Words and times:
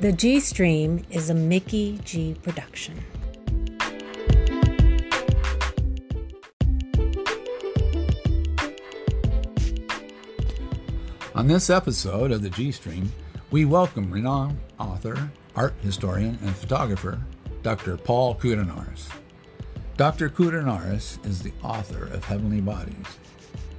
The 0.00 0.12
G 0.12 0.40
Stream 0.40 1.04
is 1.10 1.28
a 1.28 1.34
Mickey 1.34 2.00
G 2.04 2.34
production. 2.42 3.04
On 11.34 11.46
this 11.46 11.68
episode 11.68 12.32
of 12.32 12.40
the 12.40 12.48
G 12.48 12.72
Stream, 12.72 13.12
we 13.50 13.66
welcome 13.66 14.10
renowned 14.10 14.58
author, 14.78 15.30
art 15.54 15.74
historian, 15.82 16.38
and 16.40 16.56
photographer, 16.56 17.20
Dr. 17.62 17.98
Paul 17.98 18.34
Koudounaris. 18.36 19.06
Dr. 19.98 20.30
Koudounaris 20.30 21.22
is 21.26 21.42
the 21.42 21.52
author 21.62 22.04
of 22.04 22.24
Heavenly 22.24 22.62
Bodies, 22.62 23.18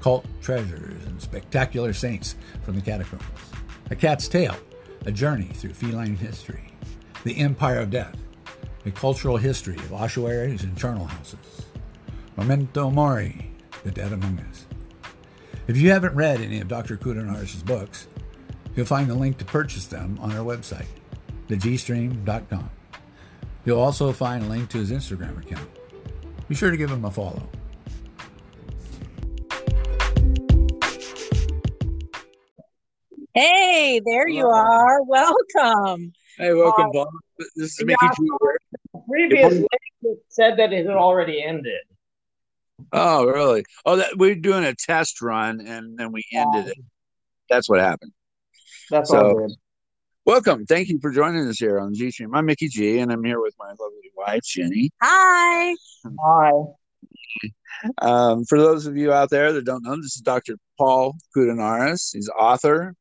Cult 0.02 0.28
Treasures, 0.40 1.04
and 1.08 1.20
Spectacular 1.20 1.94
Saints 1.94 2.36
from 2.62 2.76
the 2.76 2.82
Catacombs, 2.82 3.24
A 3.90 3.96
Cat's 3.96 4.28
Tale, 4.28 4.56
A 5.06 5.12
Journey 5.12 5.48
Through 5.48 5.74
Feline 5.74 6.16
History, 6.16 6.74
The 7.24 7.38
Empire 7.40 7.80
of 7.80 7.90
Death, 7.90 8.16
A 8.86 8.92
Cultural 8.92 9.38
History 9.38 9.76
of 9.78 9.94
Ossuaries 9.94 10.64
and 10.64 10.78
Charnel 10.78 11.06
Houses, 11.06 11.66
Memento 12.38 12.92
Mori, 12.92 13.52
The 13.84 13.90
Dead 13.90 14.14
Among 14.14 14.40
Us. 14.40 14.68
If 15.68 15.78
you 15.78 15.90
haven't 15.90 16.14
read 16.14 16.40
any 16.40 16.60
of 16.62 16.68
Dr. 16.68 16.98
Koudounaris' 16.98 17.66
books, 17.66 18.08
you'll 18.76 18.86
find 18.86 19.10
the 19.10 19.16
link 19.16 19.40
to 19.40 19.46
purchase 19.46 19.88
them 19.88 20.20
on 20.22 20.32
our 20.34 20.46
website, 20.46 20.86
thegstream.com. 21.48 22.70
You'll 23.66 23.80
also 23.80 24.12
find 24.12 24.44
a 24.44 24.48
link 24.48 24.70
to 24.70 24.78
his 24.78 24.92
Instagram 24.92 25.40
account. 25.40 25.68
Be 26.48 26.54
sure 26.54 26.70
to 26.70 26.78
give 26.78 26.92
him 26.92 27.06
a 27.06 27.12
follow. 27.12 27.50
Hey, 33.34 34.02
there 34.06 34.28
you 34.28 34.46
are. 34.46 35.02
Welcome. 35.04 36.12
Hey, 36.38 36.54
welcome, 36.54 36.88
Uh, 36.88 36.92
Bob. 36.92 37.08
This 37.56 37.80
is 37.80 37.80
yeah, 37.80 37.86
Mickey 37.86 38.08
G. 38.20 38.30
here. 38.42 39.02
previous 39.08 39.66
said 40.28 40.58
that 40.58 40.74
it 40.74 40.86
had 40.86 40.96
already 40.96 41.42
ended. 41.42 41.80
Oh, 42.92 43.26
really? 43.26 43.64
Oh, 43.86 43.96
that 43.96 44.18
we're 44.18 44.36
doing 44.36 44.66
a 44.66 44.76
test 44.76 45.22
run 45.22 45.62
and 45.62 45.98
then 45.98 46.12
we 46.12 46.26
ended 46.34 46.68
it. 46.68 46.78
That's 47.50 47.70
what 47.70 47.80
happened. 47.80 48.12
That's 48.90 49.10
So-. 49.10 49.48
Welcome. 50.26 50.66
Thank 50.66 50.90
you 50.90 51.00
for 51.00 51.12
joining 51.12 51.48
us 51.48 51.58
here 51.58 51.80
on 51.80 51.94
G 51.94 52.12
Stream. 52.12 52.36
I'm 52.36 52.46
Mickey 52.46 52.68
G, 52.68 53.00
and 53.00 53.12
I'm 53.12 53.24
here 53.24 53.42
with 53.42 53.56
my 53.58 53.70
lovely 53.70 54.12
wife, 54.16 54.44
Jenny. 54.44 54.92
Hi. 55.02 55.74
Hi. 56.22 56.52
Um, 57.98 58.46
for 58.46 58.60
those 58.60 58.86
of 58.86 58.98
you 58.98 59.12
out 59.14 59.30
there 59.32 59.52
that 59.54 59.66
don't 59.66 59.84
know, 59.84 59.96
this 59.96 60.16
is 60.16 60.22
Dr. 60.22 60.58
Paul 60.78 61.16
Koudounaris. 61.36 62.14
He's 62.14 62.30
author, 62.30 62.94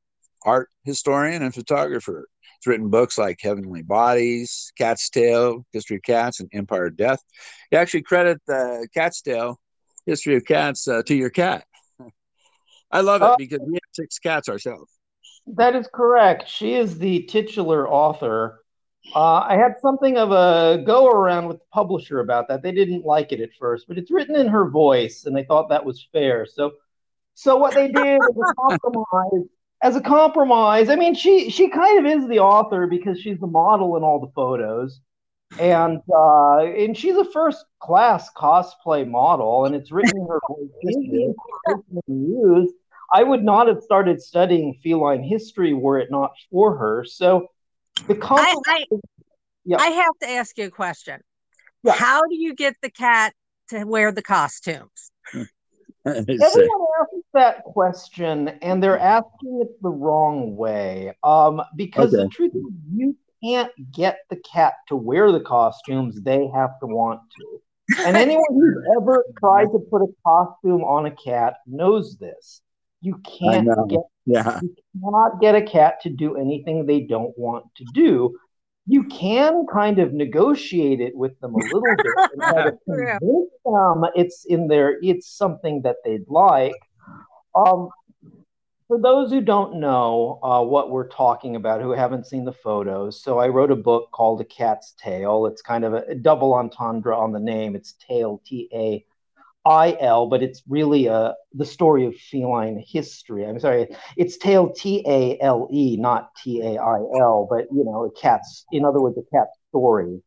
art 0.45 0.69
historian, 0.85 1.43
and 1.43 1.55
photographer. 1.55 2.27
He's 2.61 2.67
written 2.71 2.91
books 2.91 3.17
like 3.19 3.39
Heavenly 3.41 3.83
Bodies, 3.83 4.73
Cat's 4.77 5.09
Tale, 5.11 5.65
History 5.73 5.97
of 5.97 6.03
Cats, 6.03 6.41
and 6.41 6.49
Empire 6.53 6.87
of 6.87 6.97
Death. 6.97 7.21
You 7.71 7.79
actually 7.79 8.03
credit 8.03 8.41
the 8.47 8.87
Cat's 8.95 9.23
Tale, 9.23 9.59
History 10.07 10.37
of 10.37 10.45
Cats, 10.45 10.87
uh, 10.89 11.03
to 11.05 11.15
your 11.15 11.31
cat. 11.31 11.65
I 12.91 13.01
love 13.01 13.23
it 13.23 13.27
Oh. 13.27 13.37
because 13.39 13.61
we 13.67 13.75
have 13.75 13.81
six 13.93 14.19
cats 14.19 14.49
ourselves. 14.49 14.91
That 15.47 15.75
is 15.75 15.89
correct. 15.93 16.49
She 16.49 16.75
is 16.75 16.99
the 16.99 17.23
titular 17.23 17.89
author. 17.89 18.63
Uh, 19.15 19.41
I 19.49 19.57
had 19.57 19.77
something 19.81 20.19
of 20.19 20.31
a 20.31 20.83
go 20.85 21.09
around 21.09 21.47
with 21.49 21.59
the 21.59 21.65
publisher 21.73 22.21
about 22.21 22.49
that. 22.49 22.63
They 22.63 22.73
didn't 22.73 23.05
like 23.07 23.33
it 23.33 23.41
at 23.41 23.49
first, 23.59 23.89
but 23.89 23.97
it's 23.97 24.11
written 24.11 24.37
in 24.37 24.49
her 24.49 24.69
voice, 24.69 25.25
and 25.25 25.35
they 25.35 25.45
thought 25.45 25.71
that 25.71 25.85
was 25.85 26.07
fair. 26.13 26.45
So, 26.47 26.73
so 27.35 27.57
what 27.57 27.73
they 27.75 27.89
did 27.89 28.21
as 28.21 28.37
a 28.37 28.55
compromise, 28.61 29.49
as 29.83 29.97
a 29.97 30.01
compromise, 30.01 30.91
I 30.91 30.97
mean, 30.97 31.15
she 31.15 31.51
she 31.51 31.69
kind 31.69 32.05
of 32.05 32.13
is 32.13 32.29
the 32.29 32.39
author 32.39 32.87
because 32.87 33.21
she's 33.21 33.39
the 33.39 33.47
model 33.47 33.97
in 33.97 34.03
all 34.03 34.21
the 34.21 34.33
photos, 34.35 35.01
and 35.59 36.01
uh, 36.15 36.59
and 36.59 36.97
she's 36.97 37.17
a 37.17 37.25
first 37.25 37.65
class 37.79 38.31
cosplay 38.37 39.09
model, 39.09 39.65
and 39.65 39.75
it's 39.75 39.91
written 39.91 40.17
in 40.17 40.27
her 40.27 40.41
voice. 40.49 40.69
Easy 40.85 41.33
to 41.69 42.03
use. 42.07 42.73
I 43.13 43.23
would 43.23 43.43
not 43.43 43.67
have 43.67 43.83
started 43.83 44.23
studying 44.23 44.79
feline 44.83 45.23
history 45.23 45.75
were 45.75 45.99
it 45.99 46.11
not 46.11 46.33
for 46.51 46.77
her. 46.77 47.05
So 47.05 47.49
the 48.07 48.15
I, 48.15 48.19
compromise, 48.19 48.63
I, 48.67 48.87
Yeah. 49.65 49.79
I 49.79 49.89
have 49.89 50.13
to 50.23 50.29
ask 50.29 50.57
you 50.59 50.67
a 50.67 50.71
question. 50.71 51.21
Yeah. 51.83 51.95
How 51.95 52.21
do 52.23 52.37
you 52.37 52.55
get 52.55 52.77
the 52.83 52.91
cat 52.91 53.35
to 53.71 53.85
wear 53.85 54.13
the 54.13 54.23
costumes? 54.23 55.11
everyone 56.07 56.29
asks 57.01 57.20
that 57.35 57.65
question, 57.65 58.49
and 58.63 58.83
they're 58.83 58.99
asking 58.99 59.61
it 59.63 59.83
the 59.83 59.91
wrong 59.91 60.57
way. 60.57 61.15
Um, 61.23 61.63
because 61.77 62.13
the 62.13 62.29
truth 62.29 62.53
is, 62.55 62.63
you 62.93 63.17
can't 63.43 63.71
get 63.93 64.19
the 64.29 64.37
cat 64.37 64.75
to 64.89 64.97
wear 64.97 65.33
the 65.33 65.41
costumes; 65.41 66.21
they 66.23 66.49
have 66.55 66.79
to 66.81 66.87
want 66.87 67.21
to. 67.39 67.63
And 68.05 68.17
anyone 68.17 68.45
who's 68.51 68.85
ever 69.01 69.25
tried 69.39 69.67
to 69.67 69.79
put 69.91 70.03
a 70.03 70.09
costume 70.25 70.83
on 70.83 71.07
a 71.07 71.11
cat 71.11 71.55
knows 71.67 72.17
this. 72.17 72.63
You 73.01 73.21
can't 73.25 73.67
get 73.89 74.01
yeah. 74.27 74.61
You 74.63 74.75
cannot 75.01 75.41
get 75.41 75.55
a 75.55 75.63
cat 75.63 76.01
to 76.03 76.11
do 76.11 76.37
anything 76.37 76.87
they 76.87 77.01
don't 77.01 77.37
want 77.39 77.65
to 77.77 77.85
do. 77.95 78.37
You 78.87 79.05
can 79.05 79.67
kind 79.73 79.99
of 79.99 80.13
negotiate 80.13 81.01
it 81.01 81.17
with 81.17 81.39
them 81.41 81.55
a 81.55 81.59
little 81.59 81.83
bit 81.83 82.07
and 82.33 82.43
try 82.43 82.65
to 82.65 82.73
convince 82.85 83.51
them 83.65 84.05
it's 84.15 84.45
in 84.49 84.69
their 84.69 84.99
it's 85.03 85.37
something 85.37 85.83
that 85.83 85.97
they'd 86.05 86.29
like. 86.29 86.75
Um, 87.55 87.89
for 88.89 89.01
those 89.01 89.31
who 89.31 89.41
don't 89.41 89.79
know 89.79 90.41
uh, 90.43 90.63
what 90.63 90.91
we're 90.91 91.09
talking 91.09 91.55
about, 91.55 91.81
who 91.81 91.93
haven't 91.93 92.27
seen 92.27 92.45
the 92.45 92.53
photos, 92.53 93.23
so 93.23 93.39
I 93.39 93.49
wrote 93.49 93.71
a 93.71 93.77
book 93.77 94.11
called 94.13 94.41
A 94.41 94.45
Cat's 94.45 94.95
Tale. 95.01 95.47
It's 95.47 95.63
kind 95.63 95.85
of 95.85 95.95
a, 95.95 96.03
a 96.09 96.15
double 96.15 96.55
entendre 96.55 97.17
on 97.17 97.33
the 97.33 97.39
name. 97.39 97.77
It's 97.77 97.95
Tale, 98.09 98.43
T 98.45 98.69
A 98.73 99.05
I 99.65 99.97
L, 100.01 100.27
but 100.27 100.43
it's 100.43 100.63
really 100.69 101.09
uh, 101.09 101.35
the 101.53 101.67
story 101.67 102.07
of 102.07 102.17
feline 102.17 102.83
history. 102.85 103.45
I'm 103.45 103.61
sorry, 103.61 103.89
it's 104.17 104.39
Tale 104.39 104.71
T 104.73 105.05
A 105.07 105.39
L 105.41 105.69
E, 105.71 105.97
not 105.97 106.35
T 106.43 106.61
A 106.63 106.79
I 106.79 106.99
L, 107.21 107.47
but 107.49 107.67
you 107.71 107.85
know, 107.85 108.07
a 108.07 108.11
cat's, 108.21 108.65
in 108.73 108.85
other 108.85 109.01
words, 109.01 109.19
a 109.19 109.37
cat's 109.37 109.57
story. 109.69 110.21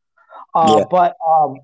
Uh, 0.56 0.78
Yeah. 0.78 0.86
But 0.90 1.16
um, 1.28 1.56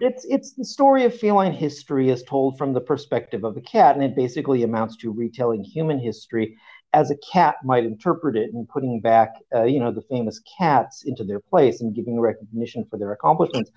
it's 0.00 0.24
it's 0.28 0.52
the 0.54 0.64
story 0.64 1.04
of 1.04 1.14
feline 1.14 1.52
history 1.52 2.10
as 2.10 2.22
told 2.22 2.58
from 2.58 2.72
the 2.72 2.80
perspective 2.80 3.44
of 3.44 3.56
a 3.56 3.60
cat, 3.60 3.94
and 3.94 4.04
it 4.04 4.16
basically 4.16 4.62
amounts 4.62 4.96
to 4.98 5.12
retelling 5.12 5.62
human 5.64 5.98
history 5.98 6.56
as 6.94 7.10
a 7.10 7.16
cat 7.32 7.56
might 7.64 7.84
interpret 7.84 8.34
it 8.34 8.50
and 8.54 8.68
putting 8.68 9.00
back, 9.00 9.34
uh, 9.54 9.64
you 9.64 9.78
know, 9.78 9.92
the 9.92 10.02
famous 10.08 10.40
cats 10.58 11.04
into 11.04 11.22
their 11.22 11.40
place 11.40 11.82
and 11.82 11.94
giving 11.94 12.18
recognition 12.18 12.86
for 12.88 12.98
their 12.98 13.12
accomplishments. 13.12 13.70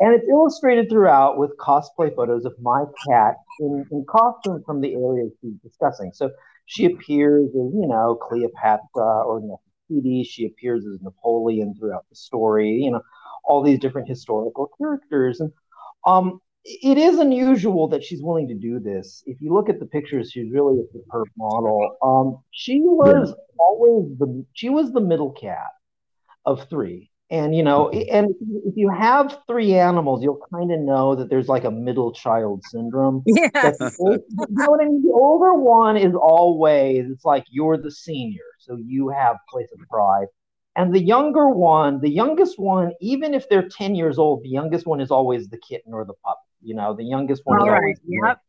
And 0.00 0.14
it's 0.14 0.26
illustrated 0.28 0.88
throughout 0.88 1.38
with 1.38 1.50
cosplay 1.58 2.14
photos 2.14 2.46
of 2.46 2.54
my 2.60 2.84
cat 3.08 3.34
in, 3.60 3.84
in 3.90 4.04
costume 4.08 4.62
from 4.64 4.80
the 4.80 4.94
areas 4.94 5.32
she's 5.40 5.58
discussing. 5.62 6.10
So 6.14 6.30
she 6.66 6.86
appears 6.86 7.48
as, 7.48 7.54
you 7.74 7.86
know, 7.86 8.18
Cleopatra 8.22 8.78
or 9.26 9.40
Nefertiti. 9.40 10.24
She 10.26 10.46
appears 10.46 10.86
as 10.86 11.02
Napoleon 11.02 11.74
throughout 11.78 12.06
the 12.08 12.16
story, 12.16 12.70
you 12.70 12.90
know, 12.90 13.02
all 13.44 13.62
these 13.62 13.78
different 13.78 14.08
historical 14.08 14.70
characters. 14.78 15.40
And 15.40 15.52
um, 16.06 16.40
it 16.64 16.96
is 16.96 17.18
unusual 17.18 17.88
that 17.88 18.02
she's 18.02 18.22
willing 18.22 18.48
to 18.48 18.54
do 18.54 18.80
this. 18.80 19.22
If 19.26 19.40
you 19.40 19.52
look 19.52 19.68
at 19.68 19.80
the 19.80 19.86
pictures, 19.86 20.30
she's 20.30 20.50
really 20.50 20.80
a 20.80 20.92
superb 20.92 21.28
model. 21.36 21.96
Um, 22.02 22.42
she 22.52 22.80
was 22.80 23.34
always 23.58 24.18
the 24.18 24.44
she 24.54 24.70
was 24.70 24.92
the 24.92 25.00
middle 25.00 25.32
cat 25.32 25.68
of 26.46 26.68
three, 26.70 27.10
and 27.30 27.54
you 27.54 27.62
know, 27.62 27.90
and 27.90 28.30
if 28.64 28.76
you, 28.76 28.90
have 28.90 29.38
three 29.46 29.74
animals, 29.74 30.22
you'll 30.22 30.40
kind 30.52 30.72
of 30.72 30.80
know 30.80 31.14
that 31.14 31.28
there's 31.28 31.48
like 31.48 31.64
a 31.64 31.70
middle 31.70 32.12
child 32.12 32.62
syndrome. 32.64 33.22
Yes. 33.54 33.78
That 33.78 34.22
you 34.28 34.46
know 34.50 34.70
what 34.70 34.80
I 34.80 34.86
mean? 34.86 35.02
The 35.02 35.12
older 35.12 35.54
one 35.54 35.96
is 35.96 36.14
always 36.14 37.10
it's 37.10 37.24
like 37.24 37.44
you're 37.50 37.76
the 37.76 37.90
senior, 37.90 38.44
so 38.58 38.76
you 38.76 39.08
have 39.08 39.36
place 39.50 39.68
of 39.72 39.86
pride. 39.88 40.26
And 40.76 40.92
the 40.94 41.00
younger 41.00 41.48
one, 41.48 42.00
the 42.00 42.10
youngest 42.10 42.58
one, 42.58 42.92
even 43.00 43.32
if 43.34 43.48
they're 43.48 43.68
10 43.68 43.94
years 43.94 44.18
old, 44.18 44.42
the 44.42 44.48
youngest 44.48 44.86
one 44.86 45.00
is 45.00 45.10
always 45.10 45.48
the 45.48 45.58
kitten 45.58 45.92
or 45.94 46.04
the 46.04 46.14
pup. 46.24 46.40
You 46.62 46.74
know, 46.74 46.94
the 46.94 47.04
youngest 47.04 47.42
one 47.44 47.60
All 47.60 47.66
is 47.66 47.72
right. 47.72 47.82
always 47.82 47.98
the- 48.00 48.14
Yep. 48.26 48.40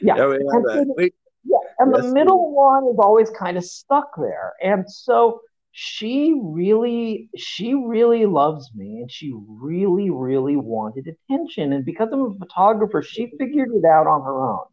Yeah. 0.00 0.16
Yeah, 0.16 0.24
And 0.52 0.64
so 0.64 0.84
the- 0.96 1.10
yeah, 1.44 1.58
and 1.78 1.94
Yes, 1.94 2.04
the 2.04 2.12
middle 2.12 2.52
one 2.54 2.86
is 2.86 2.98
always 2.98 3.30
kind 3.30 3.56
of 3.56 3.64
stuck 3.64 4.10
there. 4.16 4.54
And 4.62 4.88
so 4.90 5.40
she 5.72 6.38
really, 6.42 7.28
she 7.36 7.74
really 7.74 8.26
loves 8.26 8.70
me 8.74 9.00
and 9.00 9.10
she 9.10 9.32
really, 9.48 10.10
really 10.10 10.56
wanted 10.56 11.06
attention. 11.08 11.72
And 11.72 11.84
because 11.84 12.08
I'm 12.12 12.20
a 12.22 12.34
photographer, 12.34 13.02
she 13.02 13.26
figured 13.38 13.70
it 13.74 13.84
out 13.84 14.06
on 14.06 14.22
her 14.22 14.38
own 14.50 14.66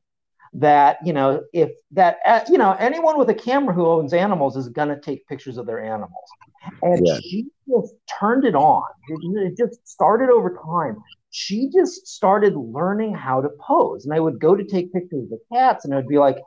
that, 0.55 0.97
you 1.05 1.13
know, 1.13 1.43
if 1.53 1.71
that, 1.91 2.17
uh, 2.25 2.41
you 2.49 2.57
know, 2.57 2.73
anyone 2.79 3.17
with 3.17 3.29
a 3.29 3.33
camera 3.33 3.73
who 3.73 3.87
owns 3.87 4.13
animals 4.13 4.55
is 4.57 4.69
going 4.69 4.89
to 4.89 4.99
take 4.99 5.27
pictures 5.27 5.57
of 5.57 5.65
their 5.65 5.83
animals. 5.83 6.35
And 6.81 7.07
Yeah. 7.07 7.17
she 7.23 7.47
just 7.67 7.93
turned 8.19 8.45
it 8.45 8.55
on. 8.55 8.83
It, 9.07 9.19
it 9.23 9.57
just 9.57 9.87
started 9.87 10.29
over 10.29 10.57
time 10.65 10.97
she 11.35 11.67
just 11.69 12.05
started 12.07 12.55
learning 12.55 13.15
how 13.15 13.41
to 13.41 13.49
pose. 13.59 14.05
And 14.05 14.13
I 14.13 14.19
would 14.19 14.39
go 14.39 14.55
to 14.55 14.63
take 14.63 14.93
pictures 14.93 15.23
of 15.23 15.29
the 15.29 15.39
cats, 15.51 15.83
and 15.83 15.91
I 15.91 15.97
would 15.97 16.07
be 16.07 16.19
like, 16.19 16.37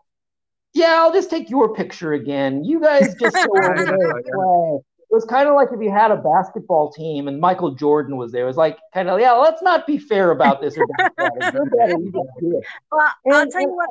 "Yeah, 0.75 0.97
I'll 1.00 1.12
just 1.12 1.31
take 1.31 1.50
your 1.50 1.75
picture 1.75 2.12
again. 2.12 2.64
You 2.64 2.81
guys 2.81 3.17
just 3.17 3.43
go 3.43 3.69
over 3.69 3.85
there 3.87 4.11
and 4.11 4.25
play." 4.32 4.81
It 5.08 5.14
was 5.14 5.25
kind 5.25 5.49
of 5.49 5.55
like 5.55 5.69
if 5.73 5.81
you 5.81 5.91
had 5.91 6.11
a 6.11 6.17
basketball 6.17 6.91
team 6.91 7.29
and 7.29 7.41
Michael 7.41 7.70
Jordan 7.70 8.17
was 8.17 8.32
there. 8.32 8.43
It 8.43 8.49
was 8.49 8.56
like 8.56 8.76
kind 8.93 9.08
of 9.08 9.20
yeah, 9.20 9.32
let's 9.32 9.62
not 9.62 9.87
be 9.87 9.99
fair 9.99 10.32
about 10.32 10.61
this. 10.61 10.76
Well, 12.93 13.12
and, 13.25 13.35
I'll 13.35 13.50
tell 13.50 13.61
you 13.61 13.69
what. 13.69 13.91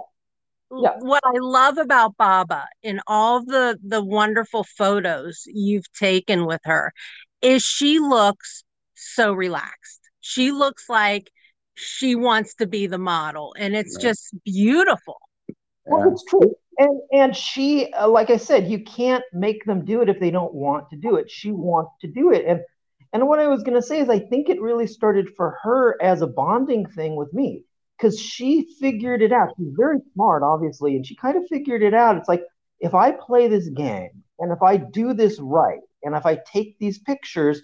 Yeah. 0.82 0.96
What 1.00 1.22
I 1.24 1.38
love 1.38 1.78
about 1.78 2.18
Baba 2.18 2.66
in 2.82 3.00
all 3.08 3.46
the 3.46 3.80
the 3.86 4.04
wonderful 4.04 4.64
photos 4.64 5.44
you've 5.46 5.92
taken 5.94 6.46
with 6.46 6.62
her 6.66 6.92
is 7.42 7.64
she 7.64 8.00
looks 8.00 8.64
so 8.96 9.32
relaxed. 9.32 10.02
She 10.22 10.52
looks 10.52 10.90
like 10.90 11.32
she 11.76 12.16
wants 12.16 12.56
to 12.56 12.68
be 12.68 12.88
the 12.88 12.98
model, 12.98 13.56
and 13.58 13.76
it's 13.76 13.96
just 13.98 14.34
beautiful. 14.44 15.18
Well, 15.86 16.12
it's 16.12 16.24
true. 16.26 16.56
And 16.78 17.02
and 17.12 17.36
she 17.36 17.92
uh, 17.94 18.08
like 18.08 18.30
i 18.30 18.38
said 18.38 18.70
you 18.70 18.84
can't 18.84 19.24
make 19.32 19.64
them 19.66 19.86
do 19.86 20.02
it 20.02 20.10
if 20.10 20.20
they 20.20 20.32
don't 20.32 20.54
want 20.54 20.90
to 20.90 20.98
do 20.98 21.16
it. 21.16 21.32
She 21.32 21.52
wants 21.52 21.92
to 22.02 22.08
do 22.08 22.32
it. 22.32 22.46
And 22.46 22.62
and 23.14 23.28
what 23.28 23.40
i 23.40 23.48
was 23.48 23.64
going 23.64 23.76
to 23.76 23.82
say 23.82 24.00
is 24.00 24.10
i 24.10 24.20
think 24.20 24.50
it 24.50 24.62
really 24.62 24.88
started 24.88 25.30
for 25.38 25.58
her 25.64 26.02
as 26.02 26.22
a 26.22 26.28
bonding 26.28 26.86
thing 26.86 27.16
with 27.16 27.34
me 27.34 27.64
because 27.98 28.20
she 28.20 28.68
figured 28.80 29.22
it 29.22 29.32
out. 29.32 29.54
She's 29.58 29.74
very 29.78 30.00
smart 30.14 30.44
obviously 30.44 30.96
and 30.96 31.06
she 31.06 31.16
kind 31.16 31.38
of 31.38 31.44
figured 31.50 31.82
it 31.82 31.94
out. 31.94 32.18
It's 32.18 32.28
like 32.28 32.44
if 32.80 32.94
i 32.94 33.12
play 33.12 33.48
this 33.48 33.70
game 33.70 34.24
and 34.40 34.52
if 34.52 34.62
i 34.62 34.76
do 34.76 35.14
this 35.14 35.40
right 35.40 35.80
and 36.04 36.14
if 36.14 36.26
i 36.26 36.38
take 36.52 36.78
these 36.78 37.00
pictures 37.00 37.62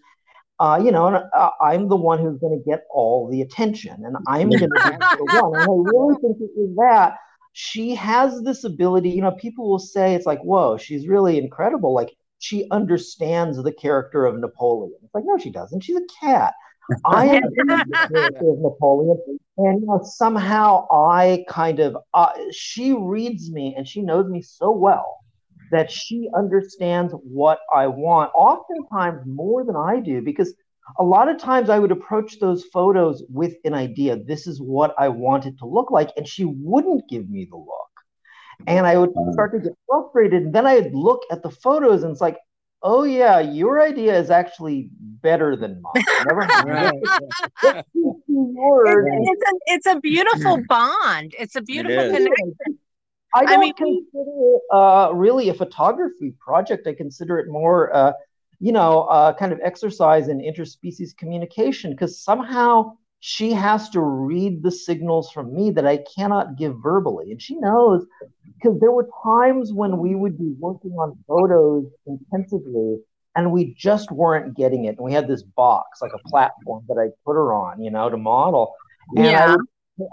uh, 0.62 0.78
you 0.78 0.92
know, 0.92 1.08
and 1.08 1.16
uh, 1.16 1.50
I'm 1.60 1.90
the 1.90 1.96
one 1.96 2.20
who's 2.20 2.38
going 2.38 2.56
to 2.56 2.70
get 2.70 2.84
all 2.92 3.28
the 3.32 3.42
attention, 3.42 3.96
and 4.06 4.16
I'm 4.28 4.48
going 4.48 4.60
to 4.60 4.68
be 4.68 4.80
the 5.18 5.26
one. 5.42 5.60
And 5.60 5.64
I 5.64 5.92
really 5.92 6.14
think 6.22 6.38
it 6.40 6.52
was 6.56 6.76
that 6.78 7.18
she 7.54 7.96
has 7.96 8.42
this 8.44 8.64
ability, 8.64 9.10
you 9.10 9.22
know, 9.22 9.32
people 9.32 9.70
will 9.70 9.80
say 9.80 10.16
it's 10.16 10.26
like, 10.26 10.42
whoa, 10.42 10.78
she's 10.78 11.08
really 11.08 11.38
incredible. 11.38 11.94
Like 11.94 12.16
she 12.40 12.68
understands 12.72 13.62
the 13.62 13.74
character 13.74 14.26
of 14.26 14.40
Napoleon. 14.40 14.98
It's 15.04 15.14
like, 15.14 15.26
no, 15.26 15.38
she 15.38 15.52
doesn't. 15.52 15.82
She's 15.82 15.98
a 15.98 16.08
cat. 16.20 16.54
I 17.06 17.28
am 17.28 17.42
the 17.44 18.08
character 18.10 18.50
of 18.52 18.60
Napoleon. 18.60 19.40
And 19.58 19.82
you 19.82 19.88
know, 19.88 20.02
somehow 20.04 20.88
I 20.92 21.46
kind 21.48 21.80
of, 21.80 21.98
uh, 22.14 22.32
she 22.52 22.94
reads 22.94 23.52
me 23.52 23.76
and 23.78 23.88
she 23.88 24.02
knows 24.02 24.30
me 24.30 24.42
so 24.42 24.72
well 24.72 25.20
that 25.72 25.92
she 25.92 26.30
understands 26.36 27.14
what 27.24 27.60
I 27.74 27.88
want, 27.88 28.32
oftentimes 28.36 29.22
more 29.26 29.64
than 29.64 29.76
I 29.76 30.00
do, 30.00 30.22
because 30.22 30.54
a 30.98 31.04
lot 31.04 31.30
of 31.30 31.38
times 31.40 31.70
I 31.70 31.80
would 31.80 31.92
approach 31.92 32.40
those 32.40 32.66
photos 32.66 33.24
with 33.30 33.56
an 33.64 33.74
idea. 33.74 34.18
This 34.18 34.48
is 34.48 34.62
what 34.62 34.94
I 34.98 35.10
want 35.10 35.46
it 35.46 35.58
to 35.60 35.66
look 35.66 35.92
like. 35.92 36.10
And 36.18 36.28
she 36.28 36.46
wouldn't 36.46 37.08
give 37.10 37.30
me 37.30 37.48
the 37.50 37.58
look. 37.58 37.68
And 38.68 38.86
I 38.86 38.98
would 38.98 39.12
mm. 39.12 39.34
start 39.34 39.54
to 39.54 39.60
get 39.60 39.74
frustrated. 39.88 40.44
And 40.44 40.54
then 40.54 40.68
I'd 40.68 40.94
look 40.94 41.22
at 41.32 41.44
the 41.44 41.50
photos 41.50 42.04
and 42.04 42.12
it's 42.12 42.22
like, 42.22 42.38
oh, 42.84 43.04
yeah, 43.04 43.40
your 43.40 43.82
idea 43.82 44.18
is 44.18 44.30
actually 44.30 44.90
better 44.92 45.56
than 45.56 45.82
mine. 45.82 46.04
Never 46.28 46.42
it's, 46.44 47.86
it's, 48.28 49.42
a, 49.42 49.54
it's 49.68 49.86
a 49.88 50.00
beautiful 50.00 50.62
bond. 50.68 51.36
It's 51.40 51.56
a 51.56 51.62
beautiful 51.62 52.00
it 52.00 52.12
connection. 52.12 52.80
I 53.34 53.46
don't 53.46 53.54
I 53.54 53.58
mean, 53.58 53.74
consider 53.74 54.02
it 54.14 54.62
uh, 54.74 55.12
really 55.14 55.50
a 55.50 55.54
photography 55.54 56.34
project. 56.40 56.86
I 56.86 56.94
consider 56.94 57.40
it 57.40 57.48
more 57.48 57.96
uh, 57.96 58.14
you 58.62 58.72
know, 58.72 59.02
uh, 59.04 59.34
kind 59.34 59.52
of 59.52 59.60
exercise 59.64 60.28
in 60.28 60.40
interspecies 60.40 61.18
communication 61.18 61.92
because 61.92 62.24
somehow 62.24 62.94
she 63.20 63.52
has 63.54 63.90
to 63.90 64.02
read 64.02 64.62
the 64.62 64.72
signals 64.72 65.32
from 65.32 65.54
me 65.54 65.72
that 65.72 65.86
I 65.86 66.04
cannot 66.16 66.58
give 66.58 66.76
verbally. 66.82 67.32
And 67.32 67.42
she 67.42 67.56
knows 67.56 68.06
because 68.56 68.80
there 68.80 68.92
were 68.92 69.10
times 69.24 69.74
when 69.74 69.98
we 69.98 70.14
would 70.14 70.38
be 70.38 70.54
working 70.60 70.92
on 70.92 71.18
photos 71.28 71.86
intensively 72.06 73.00
and 73.36 73.52
we 73.52 73.74
just 73.74 74.12
weren't 74.12 74.56
getting 74.56 74.86
it. 74.86 74.98
And 74.98 75.00
we 75.00 75.14
had 75.14 75.28
this 75.28 75.42
box, 75.42 76.00
like 76.00 76.12
a 76.14 76.30
platform 76.30 76.84
that 76.88 77.00
I 77.00 77.10
put 77.26 77.34
her 77.34 77.54
on, 77.54 77.82
you 77.82 77.90
know, 77.90 78.12
to 78.12 78.18
model. 78.18 78.76
And 79.16 79.26
yeah. 79.26 79.46
I 79.46 79.52
would 79.52 79.66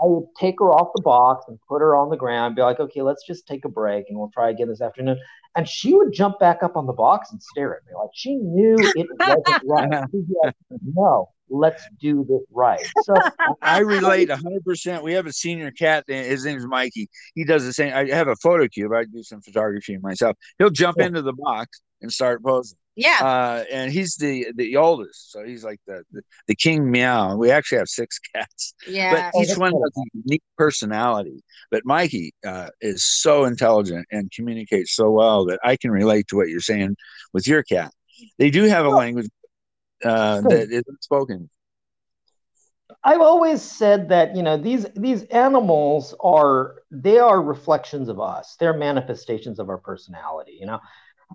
I 0.02 0.06
would 0.06 0.26
take 0.38 0.56
her 0.60 0.70
off 0.72 0.90
the 0.94 1.02
box 1.02 1.46
and 1.48 1.58
put 1.68 1.80
her 1.80 1.96
on 1.96 2.10
the 2.10 2.16
ground, 2.16 2.56
be 2.56 2.62
like, 2.62 2.80
okay, 2.80 3.02
let's 3.02 3.26
just 3.26 3.46
take 3.46 3.64
a 3.64 3.68
break 3.68 4.06
and 4.08 4.18
we'll 4.18 4.30
try 4.30 4.50
again 4.50 4.68
this 4.68 4.80
afternoon. 4.80 5.18
And 5.56 5.68
she 5.68 5.94
would 5.94 6.12
jump 6.12 6.38
back 6.38 6.62
up 6.62 6.76
on 6.76 6.86
the 6.86 6.92
box 6.92 7.32
and 7.32 7.42
stare 7.42 7.76
at 7.76 7.82
me 7.86 7.92
like 7.94 8.10
she 8.14 8.36
knew 8.36 8.76
it 8.78 9.06
wasn't 9.18 9.62
right. 9.66 10.04
Like, 10.42 10.54
no, 10.94 11.30
let's 11.50 11.82
do 12.00 12.24
this 12.28 12.42
right. 12.50 12.86
So 13.02 13.14
I 13.62 13.78
relate 13.78 14.28
100%. 14.28 15.02
We 15.02 15.14
have 15.14 15.26
a 15.26 15.32
senior 15.32 15.70
cat, 15.70 16.04
eh, 16.08 16.24
his 16.24 16.44
name 16.44 16.58
is 16.58 16.66
Mikey. 16.66 17.08
He 17.34 17.44
does 17.44 17.64
the 17.64 17.72
same. 17.72 17.92
I 17.94 18.14
have 18.14 18.28
a 18.28 18.36
photo 18.36 18.68
cube. 18.68 18.92
I 18.92 19.04
do 19.04 19.22
some 19.22 19.40
photography 19.40 19.96
myself. 19.98 20.36
He'll 20.58 20.70
jump 20.70 20.98
yeah. 20.98 21.06
into 21.06 21.22
the 21.22 21.32
box 21.32 21.80
and 22.00 22.12
start 22.12 22.42
posing. 22.42 22.78
Yeah. 22.96 23.18
Uh, 23.20 23.64
and 23.70 23.92
he's 23.92 24.16
the 24.16 24.48
the 24.56 24.76
oldest, 24.76 25.30
so 25.30 25.44
he's 25.44 25.62
like 25.62 25.78
the, 25.86 26.02
the, 26.10 26.20
the 26.48 26.56
king 26.56 26.90
meow. 26.90 27.36
We 27.36 27.52
actually 27.52 27.78
have 27.78 27.88
six 27.88 28.18
cats. 28.34 28.74
Yeah. 28.88 29.30
But 29.32 29.40
each 29.40 29.56
one 29.56 29.72
has 29.72 29.92
a 29.96 30.18
unique 30.24 30.42
personality. 30.56 31.44
But 31.70 31.82
Mikey 31.84 32.32
uh, 32.44 32.70
is 32.80 33.04
so 33.04 33.44
intelligent 33.44 34.06
and 34.10 34.32
communicates 34.32 34.96
so 34.96 35.12
well 35.12 35.44
that 35.46 35.60
I 35.62 35.76
can 35.76 35.92
relate 35.92 36.26
to 36.28 36.36
what 36.36 36.48
you're 36.48 36.60
saying 36.60 36.96
with 37.32 37.46
your 37.46 37.62
cat. 37.62 37.92
They 38.38 38.50
do 38.50 38.64
have 38.64 38.84
a 38.84 38.90
language 38.90 39.28
uh, 40.04 40.40
that 40.42 40.68
isn't 40.70 41.02
spoken. 41.04 41.48
I've 43.04 43.20
always 43.20 43.62
said 43.62 44.08
that 44.08 44.34
you 44.34 44.42
know 44.42 44.56
these 44.56 44.86
these 44.96 45.22
animals 45.24 46.14
are 46.20 46.82
they 46.90 47.18
are 47.18 47.40
reflections 47.40 48.08
of 48.08 48.18
us. 48.18 48.56
They're 48.58 48.76
manifestations 48.76 49.58
of 49.58 49.68
our 49.68 49.78
personality. 49.78 50.56
You 50.58 50.66
know, 50.66 50.80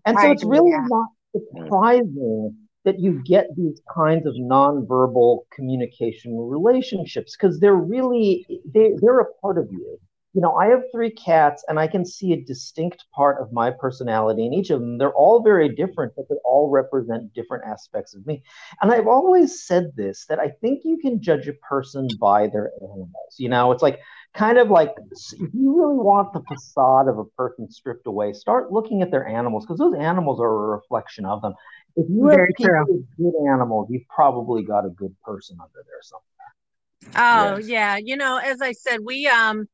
and 0.06 0.20
so 0.20 0.28
I 0.28 0.32
it's 0.32 0.44
really 0.44 0.72
not 0.78 1.10
surprising 1.36 2.56
that 2.86 3.00
you 3.00 3.22
get 3.24 3.48
these 3.56 3.82
kinds 3.94 4.26
of 4.26 4.34
nonverbal 4.36 5.40
communication 5.52 6.38
relationships 6.38 7.36
because 7.36 7.60
they're 7.60 7.76
really 7.76 8.46
they, 8.74 8.92
they're 9.02 9.20
a 9.20 9.34
part 9.42 9.58
of 9.58 9.68
you. 9.72 10.00
You 10.36 10.42
know 10.42 10.56
i 10.56 10.66
have 10.66 10.82
three 10.92 11.12
cats 11.12 11.64
and 11.68 11.80
i 11.80 11.86
can 11.88 12.04
see 12.04 12.34
a 12.34 12.44
distinct 12.44 13.06
part 13.16 13.40
of 13.40 13.54
my 13.54 13.70
personality 13.70 14.48
in 14.48 14.54
each 14.54 14.72
of 14.72 14.80
them. 14.80 14.98
They're 14.98 15.14
all 15.14 15.44
very 15.44 15.70
different 15.70 16.14
but 16.16 16.28
they 16.28 16.36
all 16.44 16.72
represent 16.72 17.34
different 17.34 17.66
aspects 17.68 18.16
of 18.16 18.26
me. 18.26 18.42
And 18.82 18.92
i've 18.92 19.08
always 19.08 19.64
said 19.68 19.92
this 19.96 20.26
that 20.30 20.40
i 20.40 20.50
think 20.62 20.82
you 20.84 20.98
can 20.98 21.22
judge 21.22 21.48
a 21.48 21.54
person 21.54 22.08
by 22.20 22.48
their 22.48 22.72
animals. 22.82 23.36
You 23.38 23.50
know 23.50 23.72
it's 23.72 23.84
like 23.84 24.00
kind 24.34 24.58
of 24.58 24.70
like 24.70 24.94
if 25.34 25.54
you 25.54 25.78
really 25.78 25.98
want 25.98 26.34
the 26.34 26.42
facade 26.42 27.08
of 27.08 27.18
a 27.18 27.26
person 27.38 27.70
stripped 27.70 28.08
away, 28.08 28.34
start 28.34 28.72
looking 28.72 29.02
at 29.02 29.12
their 29.12 29.28
animals 29.28 29.66
because 29.66 29.78
those 29.78 29.96
animals 29.96 30.40
are 30.40 30.48
a 30.48 30.76
reflection 30.76 31.26
of 31.26 31.42
them. 31.42 31.54
If 31.96 32.08
you 32.10 32.28
Very 32.28 32.48
have 32.48 32.56
people 32.58 32.86
with 32.88 33.18
good 33.18 33.52
animals, 33.52 33.88
you've 33.92 34.08
probably 34.08 34.64
got 34.64 34.86
a 34.86 34.90
good 34.90 35.16
person 35.24 35.58
under 35.62 35.84
there 35.86 36.02
somewhere. 36.02 37.56
Oh 37.56 37.58
yes. 37.58 37.68
yeah, 37.70 37.98
you 37.98 38.16
know, 38.16 38.38
as 38.38 38.62
I 38.62 38.72
said, 38.72 39.00
we 39.04 39.28
um 39.28 39.68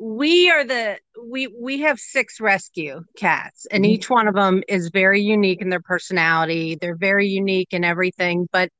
we 0.00 0.50
are 0.50 0.64
the 0.64 0.98
we 1.24 1.46
we 1.46 1.80
have 1.80 1.98
six 1.98 2.40
rescue 2.40 3.02
cats 3.16 3.66
and 3.70 3.84
mm-hmm. 3.84 3.92
each 3.92 4.10
one 4.10 4.26
of 4.26 4.34
them 4.34 4.62
is 4.68 4.90
very 4.92 5.20
unique 5.20 5.62
in 5.62 5.68
their 5.68 5.80
personality 5.80 6.76
they're 6.80 6.96
very 6.96 7.28
unique 7.28 7.68
in 7.70 7.84
everything 7.84 8.48
but 8.50 8.70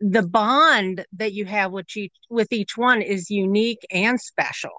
the 0.00 0.22
bond 0.22 1.04
that 1.14 1.32
you 1.32 1.44
have 1.46 1.72
with 1.72 1.96
each 1.96 2.12
with 2.30 2.52
each 2.52 2.76
one 2.76 3.02
is 3.02 3.30
unique 3.30 3.86
and 3.90 4.20
special. 4.20 4.72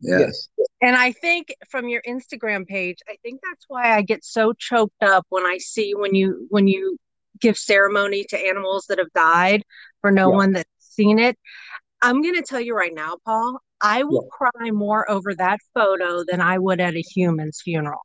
Yes. 0.00 0.48
And 0.82 0.96
I 0.96 1.12
think 1.12 1.54
from 1.70 1.88
your 1.88 2.02
Instagram 2.06 2.66
page, 2.66 2.98
I 3.08 3.16
think 3.22 3.40
that's 3.42 3.64
why 3.68 3.96
I 3.96 4.02
get 4.02 4.24
so 4.24 4.52
choked 4.52 5.02
up 5.02 5.26
when 5.30 5.44
I 5.44 5.58
see 5.58 5.94
when 5.94 6.14
you 6.14 6.46
when 6.50 6.68
you 6.68 6.98
give 7.40 7.56
ceremony 7.56 8.24
to 8.28 8.38
animals 8.38 8.86
that 8.88 8.98
have 8.98 9.12
died 9.14 9.62
for 10.00 10.10
no 10.10 10.30
yeah. 10.30 10.36
one 10.36 10.52
that's 10.52 10.68
seen 10.78 11.18
it. 11.18 11.38
I'm 12.02 12.22
going 12.22 12.34
to 12.34 12.42
tell 12.42 12.60
you 12.60 12.74
right 12.76 12.94
now, 12.94 13.16
Paul, 13.24 13.60
I 13.80 14.04
will 14.04 14.24
yeah. 14.24 14.48
cry 14.50 14.70
more 14.70 15.10
over 15.10 15.34
that 15.34 15.58
photo 15.72 16.22
than 16.26 16.40
I 16.40 16.58
would 16.58 16.80
at 16.80 16.94
a 16.94 17.00
human's 17.00 17.60
funeral. 17.62 18.02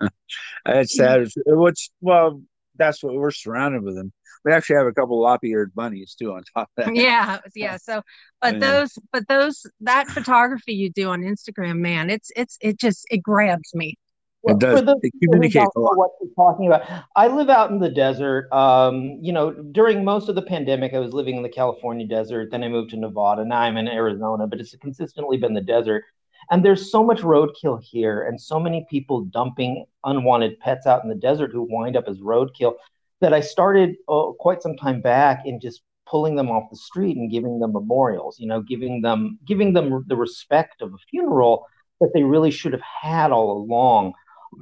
that's 0.64 0.96
sad. 0.96 1.28
What's 1.46 1.90
well, 2.00 2.42
that's 2.76 3.02
what 3.02 3.14
we're 3.14 3.30
surrounded 3.30 3.82
with 3.82 3.94
them 3.94 4.12
we 4.44 4.52
actually 4.52 4.76
have 4.76 4.86
a 4.86 4.92
couple 4.92 5.20
lop-eared 5.20 5.74
bunnies 5.74 6.14
too 6.14 6.32
on 6.32 6.42
top 6.54 6.70
of 6.76 6.84
that. 6.84 6.94
Yeah, 6.94 7.38
yeah. 7.54 7.76
So, 7.82 8.02
but 8.40 8.54
yeah. 8.54 8.60
those, 8.60 8.98
but 9.12 9.26
those, 9.28 9.66
that 9.80 10.08
photography 10.08 10.74
you 10.74 10.90
do 10.90 11.10
on 11.10 11.22
Instagram, 11.22 11.78
man, 11.78 12.10
it's 12.10 12.30
it's 12.36 12.58
it 12.60 12.78
just 12.78 13.06
it 13.10 13.22
grabs 13.22 13.74
me. 13.74 13.96
Well, 14.42 14.56
it 14.56 14.60
does. 14.60 14.80
For 14.80 14.84
the, 14.84 14.98
it 15.02 15.12
communicates 15.22 15.74
a 15.76 15.80
lot. 15.80 15.96
What 15.96 16.10
you're 16.20 16.34
talking 16.34 16.66
about. 16.66 16.82
I 17.14 17.28
live 17.28 17.48
out 17.48 17.70
in 17.70 17.78
the 17.78 17.88
desert. 17.88 18.52
Um, 18.52 19.18
you 19.20 19.32
know, 19.32 19.52
during 19.52 20.04
most 20.04 20.28
of 20.28 20.34
the 20.34 20.42
pandemic, 20.42 20.94
I 20.94 20.98
was 20.98 21.12
living 21.12 21.36
in 21.36 21.42
the 21.42 21.48
California 21.48 22.06
desert. 22.06 22.50
Then 22.50 22.64
I 22.64 22.68
moved 22.68 22.90
to 22.90 22.96
Nevada. 22.96 23.44
Now 23.44 23.60
I'm 23.60 23.76
in 23.76 23.88
Arizona, 23.88 24.46
but 24.46 24.60
it's 24.60 24.74
consistently 24.76 25.36
been 25.36 25.54
the 25.54 25.60
desert. 25.60 26.04
And 26.50 26.64
there's 26.64 26.90
so 26.90 27.04
much 27.04 27.20
roadkill 27.20 27.80
here, 27.80 28.22
and 28.22 28.40
so 28.40 28.58
many 28.58 28.84
people 28.90 29.22
dumping 29.22 29.86
unwanted 30.04 30.58
pets 30.58 30.86
out 30.86 31.04
in 31.04 31.08
the 31.08 31.14
desert 31.14 31.52
who 31.52 31.62
wind 31.70 31.96
up 31.96 32.04
as 32.08 32.18
roadkill 32.18 32.74
that 33.22 33.32
I 33.32 33.40
started 33.40 33.94
uh, 34.08 34.32
quite 34.38 34.62
some 34.62 34.76
time 34.76 35.00
back 35.00 35.42
in 35.46 35.60
just 35.60 35.82
pulling 36.06 36.36
them 36.36 36.50
off 36.50 36.68
the 36.70 36.76
street 36.76 37.16
and 37.16 37.30
giving 37.30 37.58
them 37.58 37.72
memorials, 37.72 38.38
you 38.38 38.46
know, 38.46 38.60
giving 38.60 39.00
them 39.00 39.38
giving 39.46 39.72
them 39.72 40.04
the 40.08 40.16
respect 40.16 40.82
of 40.82 40.92
a 40.92 40.98
funeral 41.08 41.66
that 42.00 42.10
they 42.12 42.22
really 42.22 42.50
should 42.50 42.72
have 42.72 42.82
had 42.82 43.30
all 43.30 43.52
along. 43.62 44.12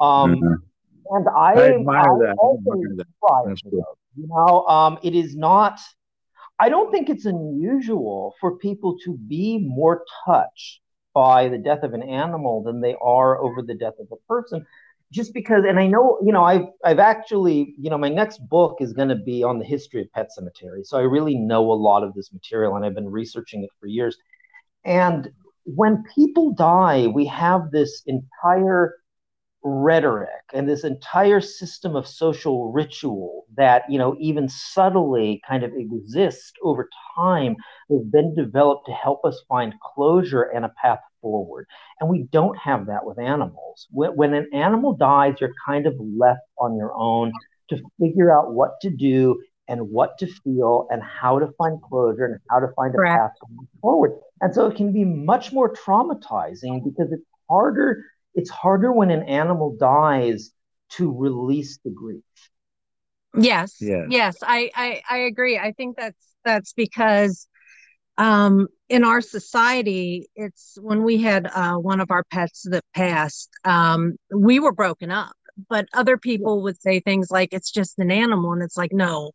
Um, 0.00 0.36
mm-hmm. 0.36 0.54
and 1.16 1.28
I, 1.36 1.52
I 1.54 1.74
admire 1.74 2.24
I 2.24 2.28
that. 2.28 2.36
Also 2.38 2.60
admire 2.60 2.96
that. 2.96 3.06
strive 3.16 3.46
That's 3.48 3.60
for 3.62 3.70
good. 3.70 3.78
those. 3.78 3.96
You 4.16 4.28
know, 4.28 4.66
um, 4.66 4.98
it 5.02 5.14
is 5.14 5.34
not. 5.34 5.80
I 6.60 6.68
don't 6.68 6.92
think 6.92 7.08
it's 7.08 7.24
unusual 7.24 8.34
for 8.40 8.58
people 8.58 8.98
to 9.04 9.16
be 9.16 9.58
more 9.58 10.04
touched 10.26 10.80
by 11.14 11.48
the 11.48 11.58
death 11.58 11.82
of 11.82 11.94
an 11.94 12.02
animal 12.02 12.62
than 12.62 12.80
they 12.80 12.94
are 13.00 13.42
over 13.42 13.62
the 13.62 13.74
death 13.74 13.94
of 13.98 14.06
a 14.12 14.16
person. 14.28 14.66
Just 15.12 15.34
because, 15.34 15.64
and 15.68 15.80
I 15.80 15.88
know, 15.88 16.18
you 16.22 16.32
know, 16.32 16.44
I've 16.44 16.66
I've 16.84 17.00
actually, 17.00 17.74
you 17.78 17.90
know, 17.90 17.98
my 17.98 18.08
next 18.08 18.38
book 18.48 18.76
is 18.80 18.92
going 18.92 19.08
to 19.08 19.16
be 19.16 19.42
on 19.42 19.58
the 19.58 19.64
history 19.64 20.02
of 20.02 20.12
pet 20.12 20.32
cemetery, 20.32 20.82
so 20.84 20.98
I 20.98 21.02
really 21.02 21.34
know 21.34 21.72
a 21.72 21.74
lot 21.74 22.04
of 22.04 22.14
this 22.14 22.32
material, 22.32 22.76
and 22.76 22.84
I've 22.84 22.94
been 22.94 23.10
researching 23.10 23.64
it 23.64 23.70
for 23.80 23.86
years. 23.86 24.16
And 24.84 25.30
when 25.64 26.04
people 26.14 26.52
die, 26.52 27.08
we 27.08 27.26
have 27.26 27.70
this 27.70 28.02
entire 28.06 28.94
rhetoric 29.62 30.28
and 30.54 30.68
this 30.68 30.84
entire 30.84 31.40
system 31.40 31.94
of 31.94 32.06
social 32.06 32.72
ritual 32.72 33.44
that 33.56 33.82
you 33.90 33.98
know 33.98 34.16
even 34.18 34.48
subtly 34.48 35.40
kind 35.46 35.62
of 35.62 35.72
exists 35.74 36.52
over 36.62 36.88
time 37.14 37.54
has 37.90 38.02
been 38.04 38.34
developed 38.34 38.86
to 38.86 38.92
help 38.92 39.24
us 39.24 39.42
find 39.48 39.74
closure 39.94 40.42
and 40.42 40.64
a 40.64 40.72
path 40.80 41.00
forward. 41.20 41.66
And 42.00 42.08
we 42.08 42.22
don't 42.32 42.56
have 42.56 42.86
that 42.86 43.04
with 43.04 43.18
animals. 43.18 43.86
When, 43.90 44.12
when 44.16 44.34
an 44.34 44.48
animal 44.54 44.96
dies 44.96 45.34
you're 45.40 45.52
kind 45.66 45.86
of 45.86 45.94
left 45.98 46.40
on 46.58 46.76
your 46.76 46.94
own 46.94 47.32
to 47.68 47.78
figure 48.00 48.32
out 48.36 48.54
what 48.54 48.80
to 48.80 48.90
do 48.90 49.40
and 49.68 49.90
what 49.90 50.18
to 50.18 50.26
feel 50.42 50.88
and 50.90 51.02
how 51.02 51.38
to 51.38 51.48
find 51.58 51.80
closure 51.82 52.24
and 52.24 52.40
how 52.50 52.60
to 52.60 52.68
find 52.74 52.94
a 52.94 52.96
Correct. 52.96 53.18
path 53.18 53.50
forward. 53.80 54.12
And 54.40 54.54
so 54.54 54.66
it 54.66 54.76
can 54.76 54.92
be 54.92 55.04
much 55.04 55.52
more 55.52 55.72
traumatizing 55.72 56.82
because 56.82 57.12
it's 57.12 57.22
harder 57.48 58.04
it's 58.34 58.50
harder 58.50 58.92
when 58.92 59.10
an 59.10 59.22
animal 59.24 59.76
dies 59.78 60.50
to 60.90 61.12
release 61.16 61.78
the 61.84 61.90
grief. 61.90 62.22
Yes. 63.38 63.76
Yes. 63.80 64.06
Yes, 64.10 64.36
I, 64.42 64.70
I 64.74 65.02
I 65.08 65.18
agree. 65.18 65.58
I 65.58 65.72
think 65.72 65.96
that's 65.96 66.34
that's 66.44 66.72
because 66.72 67.46
um 68.18 68.68
in 68.88 69.04
our 69.04 69.20
society 69.20 70.28
it's 70.34 70.76
when 70.80 71.02
we 71.04 71.18
had 71.18 71.46
uh 71.54 71.74
one 71.76 72.00
of 72.00 72.10
our 72.10 72.24
pets 72.30 72.66
that 72.70 72.84
passed 72.94 73.50
um 73.64 74.16
we 74.34 74.60
were 74.60 74.72
broken 74.72 75.10
up 75.10 75.32
but 75.68 75.86
other 75.94 76.16
people 76.16 76.62
would 76.62 76.80
say 76.80 77.00
things 77.00 77.30
like 77.30 77.52
it's 77.52 77.70
just 77.70 77.98
an 77.98 78.10
animal 78.10 78.52
and 78.52 78.62
it's 78.62 78.76
like 78.76 78.92
no 78.92 79.30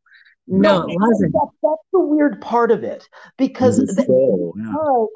no 0.47 0.81
it 0.89 0.99
wasn't 0.99 1.33
That, 1.33 1.49
that's 1.63 1.81
the 1.93 1.99
weird 1.99 2.41
part 2.41 2.71
of 2.71 2.83
it 2.83 3.07
because 3.37 3.79
It's 3.79 3.91
a 3.91 3.95
the, 3.95 4.51
yeah. 4.55 4.73
Oh, 4.77 5.09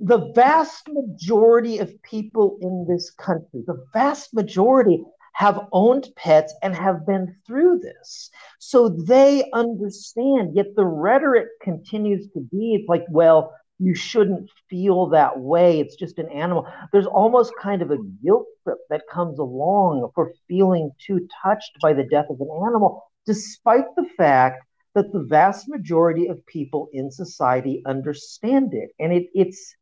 the 0.00 0.32
vast 0.34 0.88
majority 0.88 1.78
of 1.78 2.02
people 2.02 2.58
in 2.62 2.86
this 2.88 3.10
country, 3.10 3.62
the 3.66 3.84
vast 3.92 4.32
majority 4.32 5.04
have 5.34 5.66
owned 5.72 6.08
pets 6.16 6.54
and 6.62 6.74
have 6.74 7.06
been 7.06 7.36
through 7.46 7.78
this. 7.78 8.30
So 8.58 8.88
they 8.88 9.48
understand, 9.52 10.54
yet 10.54 10.74
the 10.74 10.84
rhetoric 10.86 11.48
continues 11.62 12.28
to 12.32 12.40
be 12.40 12.74
it's 12.74 12.88
like, 12.88 13.04
well, 13.10 13.54
you 13.78 13.94
shouldn't 13.94 14.50
feel 14.68 15.06
that 15.08 15.38
way. 15.38 15.80
It's 15.80 15.96
just 15.96 16.18
an 16.18 16.28
animal. 16.30 16.66
There's 16.92 17.06
almost 17.06 17.52
kind 17.60 17.80
of 17.80 17.90
a 17.90 17.98
guilt 18.22 18.46
trip 18.64 18.78
that 18.90 19.04
comes 19.10 19.38
along 19.38 20.10
for 20.14 20.32
feeling 20.48 20.90
too 21.04 21.26
touched 21.42 21.72
by 21.80 21.94
the 21.94 22.04
death 22.04 22.26
of 22.28 22.40
an 22.40 22.50
animal, 22.66 23.02
despite 23.26 23.86
the 23.96 24.06
fact 24.16 24.64
that 24.94 25.12
the 25.12 25.22
vast 25.22 25.68
majority 25.68 26.26
of 26.26 26.44
people 26.46 26.88
in 26.92 27.10
society 27.10 27.82
understand 27.86 28.74
it. 28.74 28.90
And 28.98 29.12
it, 29.12 29.28
it's 29.34 29.74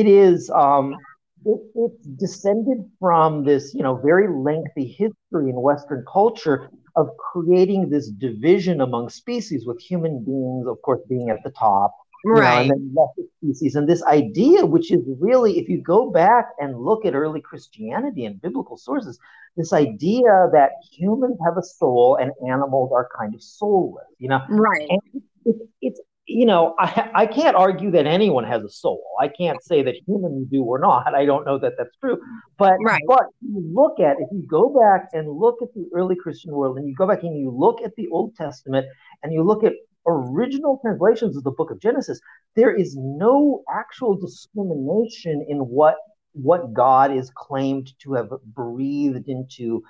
it 0.00 0.06
is 0.06 0.50
um, 0.50 0.96
it, 1.44 1.60
it's 1.74 2.06
descended 2.06 2.78
from 2.98 3.44
this 3.44 3.74
you 3.74 3.82
know 3.82 3.96
very 3.96 4.28
lengthy 4.28 4.86
history 4.86 5.50
in 5.50 5.56
western 5.70 6.04
culture 6.10 6.70
of 6.96 7.08
creating 7.18 7.90
this 7.90 8.08
division 8.08 8.80
among 8.80 9.08
species 9.08 9.66
with 9.66 9.80
human 9.80 10.24
beings 10.24 10.66
of 10.66 10.80
course 10.82 11.00
being 11.08 11.30
at 11.30 11.42
the 11.44 11.50
top 11.50 11.94
you 12.24 12.32
know, 12.32 12.40
right. 12.40 12.62
and 12.62 12.70
then 12.70 12.94
lesser 12.96 13.28
species. 13.38 13.74
And 13.74 13.86
this 13.86 14.02
idea 14.04 14.64
which 14.64 14.90
is 14.90 15.02
really 15.20 15.58
if 15.58 15.68
you 15.68 15.82
go 15.82 16.10
back 16.10 16.46
and 16.58 16.78
look 16.78 17.04
at 17.04 17.14
early 17.14 17.40
christianity 17.40 18.24
and 18.24 18.40
biblical 18.40 18.76
sources 18.76 19.18
this 19.56 19.72
idea 19.72 20.48
that 20.52 20.70
humans 20.90 21.38
have 21.44 21.56
a 21.56 21.62
soul 21.62 22.16
and 22.20 22.32
animals 22.48 22.90
are 22.92 23.08
kind 23.16 23.34
of 23.34 23.42
soulless 23.42 24.06
you 24.18 24.28
know? 24.28 24.40
Right. 24.48 24.88
And 24.88 25.22
it's, 25.44 25.62
it's 25.82 26.00
you 26.26 26.46
know 26.46 26.74
I, 26.78 27.10
I 27.14 27.26
can't 27.26 27.56
argue 27.56 27.90
that 27.92 28.06
anyone 28.06 28.44
has 28.44 28.62
a 28.64 28.68
soul. 28.68 29.02
I 29.20 29.28
can't 29.28 29.62
say 29.62 29.82
that 29.82 29.94
humans 30.06 30.48
do 30.50 30.62
or 30.64 30.78
not. 30.78 31.14
I 31.14 31.24
don't 31.24 31.44
know 31.44 31.58
that 31.58 31.74
that's 31.78 31.96
true. 32.00 32.18
But 32.58 32.74
Right. 32.84 33.02
but 33.06 33.24
you 33.42 33.62
look 33.72 34.00
at 34.00 34.16
if 34.20 34.28
you 34.32 34.44
go 34.48 34.68
back 34.70 35.08
and 35.12 35.28
look 35.28 35.56
at 35.62 35.68
the 35.74 35.86
early 35.94 36.16
christian 36.16 36.52
world 36.52 36.78
and 36.78 36.88
you 36.88 36.94
go 36.94 37.06
back 37.06 37.22
and 37.22 37.38
you 37.38 37.50
look 37.50 37.82
at 37.82 37.94
the 37.96 38.08
old 38.08 38.34
testament 38.36 38.86
and 39.22 39.32
you 39.32 39.42
look 39.42 39.64
at 39.64 39.72
original 40.06 40.78
translations 40.82 41.36
of 41.36 41.44
the 41.44 41.50
book 41.50 41.70
of 41.70 41.80
genesis 41.80 42.20
there 42.56 42.74
is 42.74 42.94
no 42.96 43.62
actual 43.72 44.14
discrimination 44.16 45.44
in 45.48 45.58
what 45.58 45.96
what 46.32 46.74
god 46.74 47.10
is 47.10 47.30
claimed 47.34 47.92
to 47.98 48.12
have 48.12 48.28
breathed 48.54 49.28
into 49.28 49.82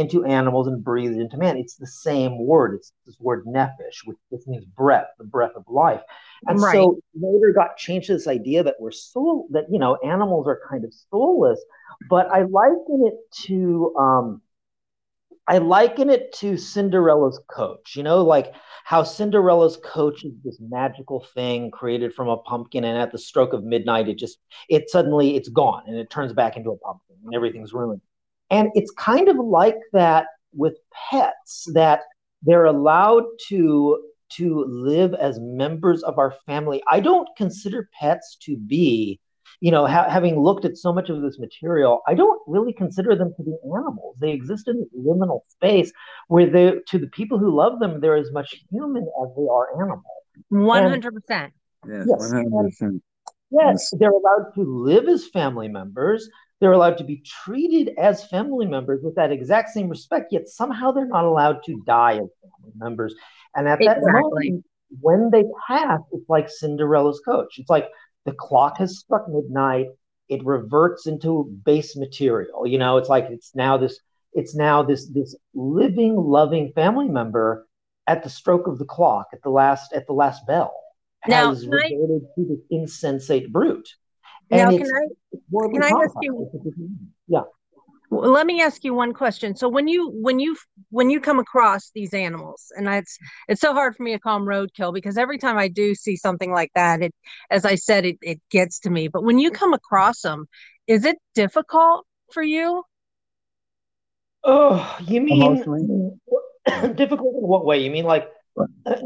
into 0.00 0.24
animals 0.24 0.66
and 0.66 0.82
breathed 0.84 1.18
into 1.18 1.36
man. 1.38 1.56
It's 1.58 1.76
the 1.76 1.86
same 1.86 2.44
word. 2.46 2.74
It's 2.74 2.92
this 3.06 3.18
word 3.20 3.46
nephesh, 3.46 4.04
which 4.06 4.18
just 4.32 4.48
means 4.48 4.64
breath, 4.64 5.06
the 5.18 5.24
breath 5.24 5.52
of 5.56 5.64
life. 5.68 6.02
And 6.48 6.58
Right. 6.58 6.78
so 6.80 6.98
later 7.14 7.52
got 7.54 7.76
changed 7.76 8.08
to 8.08 8.14
this 8.14 8.26
idea 8.28 8.62
that 8.64 8.76
we're 8.80 8.90
soul 8.90 9.46
that 9.50 9.66
you 9.70 9.78
know 9.78 9.96
animals 10.04 10.46
are 10.48 10.60
kind 10.70 10.84
of 10.84 10.92
soulless. 11.10 11.60
But 12.08 12.28
I 12.32 12.42
liken 12.42 13.06
it 13.06 13.16
to 13.46 13.94
um, 13.98 14.42
I 15.48 15.58
liken 15.58 16.10
it 16.10 16.32
to 16.34 16.56
Cinderella's 16.56 17.40
coach. 17.48 17.96
You 17.96 18.02
know, 18.02 18.22
like 18.24 18.54
how 18.84 19.02
Cinderella's 19.02 19.78
coach 19.84 20.24
is 20.24 20.32
this 20.44 20.58
magical 20.60 21.20
thing 21.34 21.70
created 21.70 22.14
from 22.14 22.28
a 22.28 22.36
pumpkin, 22.38 22.84
and 22.84 22.96
at 22.98 23.12
the 23.12 23.18
stroke 23.18 23.52
of 23.52 23.64
midnight, 23.64 24.08
it 24.08 24.18
just 24.18 24.38
it 24.68 24.88
suddenly 24.90 25.36
it's 25.36 25.48
gone 25.48 25.84
and 25.86 25.96
it 25.96 26.10
turns 26.10 26.32
back 26.32 26.56
into 26.56 26.70
a 26.70 26.76
pumpkin, 26.78 27.16
and 27.24 27.34
everything's 27.34 27.72
ruined. 27.72 28.00
And 28.50 28.70
it's 28.74 28.90
kind 28.92 29.28
of 29.28 29.36
like 29.36 29.78
that 29.92 30.26
with 30.52 30.76
pets 31.10 31.68
that 31.74 32.00
they're 32.42 32.64
allowed 32.66 33.24
to 33.48 34.02
to 34.30 34.64
live 34.68 35.12
as 35.14 35.38
members 35.40 36.02
of 36.04 36.18
our 36.18 36.34
family. 36.46 36.82
I 36.88 37.00
don't 37.00 37.28
consider 37.36 37.88
pets 37.98 38.36
to 38.42 38.56
be, 38.56 39.18
you 39.60 39.72
know, 39.72 39.86
ha- 39.86 40.08
having 40.08 40.40
looked 40.40 40.64
at 40.64 40.76
so 40.76 40.92
much 40.92 41.10
of 41.10 41.20
this 41.20 41.38
material, 41.38 42.00
I 42.06 42.14
don't 42.14 42.40
really 42.46 42.72
consider 42.72 43.16
them 43.16 43.34
to 43.36 43.42
be 43.42 43.56
animals. 43.64 44.16
They 44.20 44.30
exist 44.30 44.68
in 44.68 44.78
this 44.78 44.88
liminal 44.96 45.40
space 45.48 45.92
where 46.28 46.48
they, 46.48 46.74
to 46.88 46.98
the 46.98 47.08
people 47.08 47.38
who 47.38 47.54
love 47.54 47.80
them, 47.80 48.00
they're 48.00 48.14
as 48.14 48.30
much 48.30 48.54
human 48.70 49.02
as 49.02 49.28
they 49.36 49.46
are 49.50 49.82
animal. 49.82 50.04
100% 50.52 51.50
Yes, 51.88 52.06
Yes, 52.08 52.18
one 52.18 52.30
hundred 52.30 52.70
percent. 52.70 53.02
Yes, 53.50 53.90
they're 53.98 54.10
allowed 54.10 54.52
to 54.54 54.62
live 54.62 55.08
as 55.08 55.28
family 55.28 55.66
members. 55.66 56.28
They're 56.60 56.72
allowed 56.72 56.98
to 56.98 57.04
be 57.04 57.22
treated 57.24 57.94
as 57.98 58.24
family 58.26 58.66
members 58.66 59.00
with 59.02 59.14
that 59.16 59.32
exact 59.32 59.70
same 59.70 59.88
respect, 59.88 60.32
yet 60.32 60.48
somehow 60.48 60.92
they're 60.92 61.06
not 61.06 61.24
allowed 61.24 61.62
to 61.64 61.82
die 61.86 62.12
as 62.14 62.28
family 62.42 62.72
members. 62.76 63.14
And 63.56 63.66
at 63.66 63.78
that 63.80 63.98
moment, 64.02 64.64
when 65.00 65.30
they 65.30 65.44
pass, 65.66 66.00
it's 66.12 66.28
like 66.28 66.50
Cinderella's 66.50 67.20
coach. 67.24 67.58
It's 67.58 67.70
like 67.70 67.88
the 68.26 68.32
clock 68.32 68.76
has 68.78 68.98
struck 68.98 69.28
midnight. 69.28 69.86
It 70.28 70.44
reverts 70.44 71.06
into 71.06 71.44
base 71.64 71.96
material. 71.96 72.66
You 72.66 72.78
know, 72.78 72.98
it's 72.98 73.08
like 73.08 73.28
it's 73.30 73.54
now 73.54 73.76
this, 73.78 73.98
it's 74.34 74.54
now 74.54 74.82
this 74.82 75.08
this 75.08 75.34
living, 75.54 76.16
loving 76.16 76.72
family 76.74 77.08
member 77.08 77.66
at 78.06 78.22
the 78.22 78.30
stroke 78.30 78.66
of 78.66 78.78
the 78.78 78.84
clock, 78.84 79.28
at 79.32 79.42
the 79.42 79.50
last, 79.50 79.92
at 79.92 80.06
the 80.06 80.12
last 80.12 80.46
bell, 80.46 80.74
Now, 81.26 81.50
has 81.50 81.62
can 81.62 81.72
I- 81.72 81.76
reverted 81.90 82.22
to 82.34 82.44
this 82.44 82.60
insensate 82.70 83.52
brute. 83.52 83.88
Now 84.56 84.70
can 84.70 84.86
i 84.86 85.36
can 85.72 85.82
I 85.82 85.88
ask 86.04 86.14
you- 86.20 86.42
It's 86.46 86.54
a 86.54 86.58
different- 86.68 86.90
Yeah. 87.28 87.42
Well, 88.10 88.30
let 88.32 88.44
me 88.44 88.60
ask 88.60 88.82
you 88.82 88.92
one 88.92 89.12
question. 89.12 89.54
So 89.54 89.68
when 89.68 89.86
you 89.86 90.10
when 90.10 90.40
you 90.40 90.56
when 90.90 91.10
you 91.10 91.20
come 91.20 91.38
across 91.38 91.92
these 91.94 92.12
animals, 92.12 92.72
and 92.76 92.88
it's 92.88 93.16
it's 93.46 93.60
so 93.60 93.72
hard 93.72 93.94
for 93.94 94.02
me 94.02 94.12
to 94.12 94.18
call 94.18 94.38
them 94.38 94.48
roadkill 94.48 94.92
because 94.92 95.16
every 95.16 95.38
time 95.38 95.56
I 95.56 95.68
do 95.68 95.94
see 95.94 96.16
something 96.16 96.50
like 96.50 96.72
that, 96.74 97.02
it 97.02 97.14
as 97.50 97.64
I 97.64 97.76
said, 97.76 98.04
it 98.04 98.18
it 98.20 98.40
gets 98.50 98.80
to 98.80 98.90
me. 98.90 99.06
But 99.06 99.22
when 99.22 99.38
you 99.38 99.52
come 99.52 99.72
across 99.74 100.22
them, 100.22 100.48
is 100.88 101.04
it 101.04 101.18
difficult 101.36 102.04
for 102.32 102.42
you? 102.42 102.82
Oh, 104.42 104.96
you 105.06 105.20
mean 105.20 105.56
difficult 106.96 107.34
in 107.36 107.46
what 107.46 107.64
way? 107.64 107.78
You 107.84 107.90
mean 107.92 108.06
like 108.06 108.28
uh, 108.58 108.64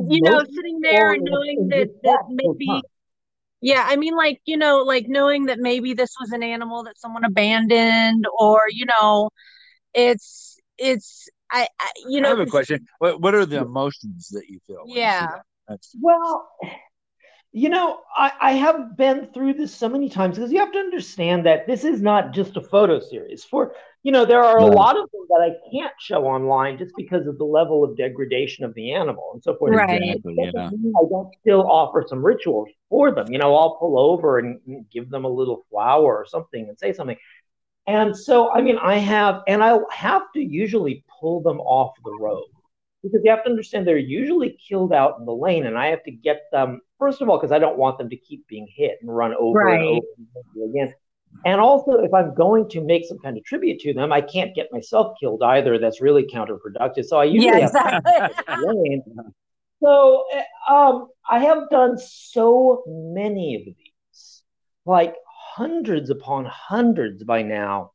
You 0.08 0.22
know, 0.22 0.44
sitting 0.50 0.80
there 0.80 1.12
and 1.12 1.24
knowing 1.24 1.68
that 1.68 1.88
that 2.04 2.20
respect 2.30 2.44
or 2.44 2.52
maybe 2.52 2.66
not? 2.68 2.84
Yeah, 3.64 3.83
I 3.87 3.97
mean, 3.97 4.14
like, 4.14 4.40
you 4.44 4.59
know, 4.59 4.83
like 4.83 5.06
knowing 5.09 5.47
that 5.47 5.59
maybe 5.59 5.94
this 5.94 6.12
was 6.21 6.33
an 6.33 6.42
animal 6.42 6.85
that 6.85 6.99
someone 6.99 7.25
abandoned, 7.25 8.26
or, 8.38 8.61
you 8.71 8.85
know, 8.87 9.30
it's, 9.94 10.59
it's, 10.76 11.28
I, 11.50 11.66
I 11.80 11.90
you 12.09 12.21
know, 12.21 12.28
I 12.28 12.30
have 12.30 12.40
a 12.40 12.44
'cause- 12.44 12.50
question. 12.50 12.87
What 12.99 13.21
What 13.23 13.35
are 13.35 13.47
the 13.47 13.61
emotions 13.62 14.28
that 14.35 14.44
you 14.50 14.59
feel? 14.66 14.80
when 14.85 14.88
you 14.88 15.00
Yeah. 15.00 15.26
that? 15.26 15.42
That's 15.68 15.97
Well, 16.00 16.47
You 17.56 17.68
know, 17.68 18.00
I, 18.16 18.32
I 18.40 18.52
have 18.54 18.96
been 18.96 19.28
through 19.32 19.54
this 19.54 19.73
so 19.73 19.88
many 19.88 20.08
times 20.08 20.37
because 20.37 20.50
you 20.50 20.58
have 20.58 20.73
to 20.73 20.78
understand 20.78 21.46
that 21.46 21.68
this 21.68 21.84
is 21.84 22.02
not 22.02 22.32
just 22.32 22.56
a 22.56 22.61
photo 22.61 22.99
series. 22.99 23.44
For 23.44 23.76
you 24.02 24.11
know, 24.11 24.25
there 24.25 24.42
are 24.42 24.58
a 24.58 24.66
lot 24.66 24.96
of 24.99 25.08
them 25.12 25.23
that 25.28 25.40
I 25.40 25.70
can't 25.70 25.92
show 26.00 26.26
online 26.26 26.78
just 26.78 26.94
because 26.96 27.28
of 27.28 27.38
the 27.38 27.44
level 27.44 27.84
of 27.84 27.96
degradation 27.96 28.64
of 28.64 28.75
the 28.75 28.92
animal 28.92 29.30
and 29.34 29.42
so 29.42 29.54
forth. 29.54 29.73
Right. 29.73 30.02
Exactly, 30.02 30.34
yeah. 30.37 30.66
I 30.66 31.08
don't 31.08 31.32
still 31.42 31.70
offer 31.70 32.04
some 32.08 32.26
rituals 32.26 32.68
for 32.90 33.14
them. 33.14 33.30
You 33.30 33.38
know, 33.38 33.54
I'll 33.54 33.76
pull 33.76 34.00
over 34.00 34.40
and 34.40 34.58
give 34.92 35.08
them 35.08 35.25
a 35.25 35.28
little 35.28 35.64
flower 35.70 36.16
or 36.16 36.26
something 36.26 36.68
and 36.68 36.76
say 36.76 36.92
something. 36.92 37.16
And 37.87 38.16
so, 38.16 38.52
I 38.52 38.62
mean, 38.62 38.78
I 38.78 38.96
have, 38.96 39.42
and 39.46 39.62
I 39.62 39.78
have 39.92 40.23
to 40.34 40.40
usually 40.40 41.04
pull 41.20 41.40
them 41.40 41.61
off 41.61 41.92
the 42.04 42.16
road 42.18 42.46
because 43.04 43.20
you 43.23 43.30
have 43.30 43.44
to 43.44 43.50
understand 43.50 43.87
they're 43.87 43.99
usually 43.99 44.58
killed 44.68 44.92
out 44.92 45.18
in 45.20 45.26
the 45.26 45.32
lane, 45.34 45.66
and 45.66 45.78
I 45.78 45.87
have 45.88 46.02
to 46.04 46.11
get 46.11 46.44
them 46.50 46.80
first 46.98 47.20
of 47.20 47.28
all 47.28 47.38
because 47.38 47.52
I 47.52 47.58
don't 47.58 47.78
want 47.78 47.98
them 47.98 48.10
to 48.10 48.16
keep 48.16 48.46
being 48.46 48.66
hit 48.74 48.98
and 49.00 49.14
run 49.14 49.34
over 49.38 49.58
right. 49.58 49.80
and 49.80 49.88
over, 49.88 50.06
and 50.18 50.26
over 50.56 50.70
again. 50.70 50.94
And 51.44 51.60
also, 51.60 51.92
if 51.98 52.14
I'm 52.14 52.34
going 52.34 52.68
to 52.70 52.80
make 52.80 53.04
some 53.06 53.18
kind 53.18 53.36
of 53.36 53.44
tribute 53.44 53.80
to 53.80 53.92
them, 53.92 54.12
I 54.12 54.20
can't 54.20 54.54
get 54.54 54.68
myself 54.72 55.16
killed 55.18 55.42
either. 55.42 55.78
That's 55.78 56.00
really 56.00 56.24
counterproductive. 56.24 57.04
So 57.04 57.18
I 57.18 57.24
usually 57.24 57.58
yeah, 57.58 57.66
exactly. 57.66 58.12
have 58.46 58.60
So 59.82 60.24
um, 60.68 61.08
I 61.28 61.40
have 61.40 61.68
done 61.70 61.98
so 61.98 62.84
many 62.86 63.56
of 63.56 63.64
these, 63.64 64.42
like 64.86 65.16
hundreds 65.26 66.10
upon 66.10 66.46
hundreds 66.46 67.24
by 67.24 67.42
now, 67.42 67.92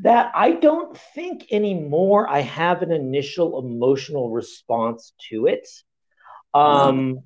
that 0.00 0.32
I 0.34 0.52
don't 0.52 0.98
think 1.14 1.46
anymore 1.52 2.28
I 2.28 2.40
have 2.40 2.82
an 2.82 2.90
initial 2.90 3.58
emotional 3.58 4.30
response 4.30 5.12
to 5.30 5.46
it. 5.46 5.68
Um, 6.52 7.20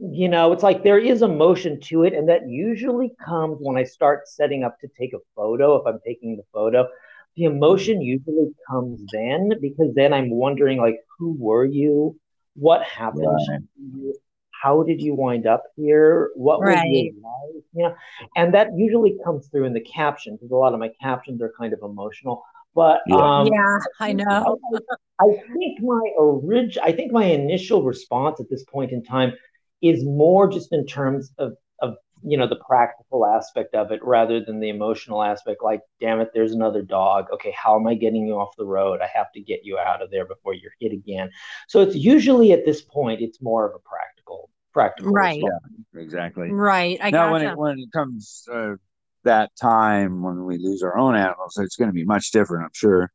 you 0.00 0.28
know, 0.28 0.52
it's 0.52 0.62
like 0.62 0.82
there 0.82 0.98
is 0.98 1.22
emotion 1.22 1.80
to 1.84 2.04
it, 2.04 2.14
and 2.14 2.28
that 2.28 2.48
usually 2.48 3.12
comes 3.24 3.58
when 3.60 3.76
I 3.76 3.84
start 3.84 4.28
setting 4.28 4.64
up 4.64 4.78
to 4.80 4.88
take 4.98 5.12
a 5.12 5.18
photo. 5.36 5.76
If 5.76 5.86
I'm 5.86 6.00
taking 6.06 6.36
the 6.36 6.42
photo, 6.52 6.88
the 7.36 7.44
emotion 7.44 8.00
usually 8.00 8.50
comes 8.68 9.02
then 9.12 9.52
because 9.60 9.94
then 9.94 10.12
I'm 10.12 10.30
wondering, 10.30 10.78
like, 10.78 10.98
who 11.18 11.36
were 11.38 11.64
you? 11.64 12.18
What 12.54 12.82
happened 12.82 13.26
right. 13.26 13.58
to 13.58 13.98
you? 13.98 14.14
how 14.62 14.82
did 14.82 15.00
you 15.00 15.14
wind 15.14 15.46
up 15.46 15.64
here? 15.76 16.30
What 16.34 16.60
right. 16.60 16.84
was 16.86 17.12
your 17.12 17.22
life? 17.22 17.64
Yeah. 17.72 18.30
And 18.36 18.54
that 18.54 18.68
usually 18.76 19.16
comes 19.24 19.48
through 19.48 19.64
in 19.64 19.72
the 19.72 19.80
caption 19.80 20.36
because 20.36 20.50
a 20.50 20.56
lot 20.56 20.74
of 20.74 20.80
my 20.80 20.90
captions 21.00 21.40
are 21.42 21.52
kind 21.58 21.72
of 21.72 21.80
emotional. 21.82 22.42
But 22.74 23.00
yeah, 23.06 23.16
um, 23.16 23.46
yeah 23.46 23.78
I 23.98 24.12
know. 24.12 24.58
I, 24.74 25.24
I 25.24 25.32
think 25.54 25.80
my 25.80 26.12
orig- 26.18 26.78
I 26.82 26.92
think 26.92 27.10
my 27.10 27.24
initial 27.24 27.82
response 27.82 28.38
at 28.40 28.48
this 28.48 28.64
point 28.64 28.92
in 28.92 29.02
time 29.02 29.32
is 29.82 30.04
more 30.04 30.48
just 30.48 30.72
in 30.72 30.86
terms 30.86 31.32
of 31.38 31.54
of 31.80 31.96
you 32.22 32.36
know 32.36 32.46
the 32.46 32.60
practical 32.66 33.24
aspect 33.26 33.74
of 33.74 33.90
it 33.92 34.00
rather 34.02 34.44
than 34.44 34.60
the 34.60 34.68
emotional 34.68 35.22
aspect 35.22 35.62
like 35.62 35.80
damn 36.00 36.20
it 36.20 36.30
there's 36.34 36.52
another 36.52 36.82
dog. 36.82 37.26
Okay 37.32 37.54
how 37.56 37.78
am 37.78 37.86
i 37.86 37.94
getting 37.94 38.26
you 38.26 38.34
off 38.34 38.56
the 38.56 38.64
road? 38.64 39.00
I 39.00 39.08
have 39.14 39.32
to 39.32 39.40
get 39.40 39.60
you 39.64 39.78
out 39.78 40.02
of 40.02 40.10
there 40.10 40.26
before 40.26 40.54
you're 40.54 40.72
hit 40.80 40.92
again. 40.92 41.30
So 41.68 41.80
it's 41.80 41.96
usually 41.96 42.52
at 42.52 42.64
this 42.64 42.82
point 42.82 43.20
it's 43.20 43.40
more 43.40 43.66
of 43.66 43.74
a 43.74 43.78
practical 43.78 44.50
practical 44.72 45.12
right. 45.12 45.42
yeah, 45.42 46.00
exactly. 46.00 46.50
Right 46.50 46.98
I 47.02 47.10
now 47.10 47.30
gotcha. 47.30 47.32
when 47.32 47.42
it 47.42 47.58
when 47.58 47.78
it 47.78 47.92
comes 47.92 48.46
uh, 48.52 48.74
that 49.24 49.50
time 49.60 50.22
when 50.22 50.44
we 50.44 50.58
lose 50.58 50.82
our 50.82 50.96
own 50.96 51.14
animals 51.14 51.58
it's 51.58 51.76
going 51.76 51.88
to 51.90 51.94
be 51.94 52.04
much 52.04 52.30
different 52.30 52.64
i'm 52.64 52.70
sure 52.72 53.12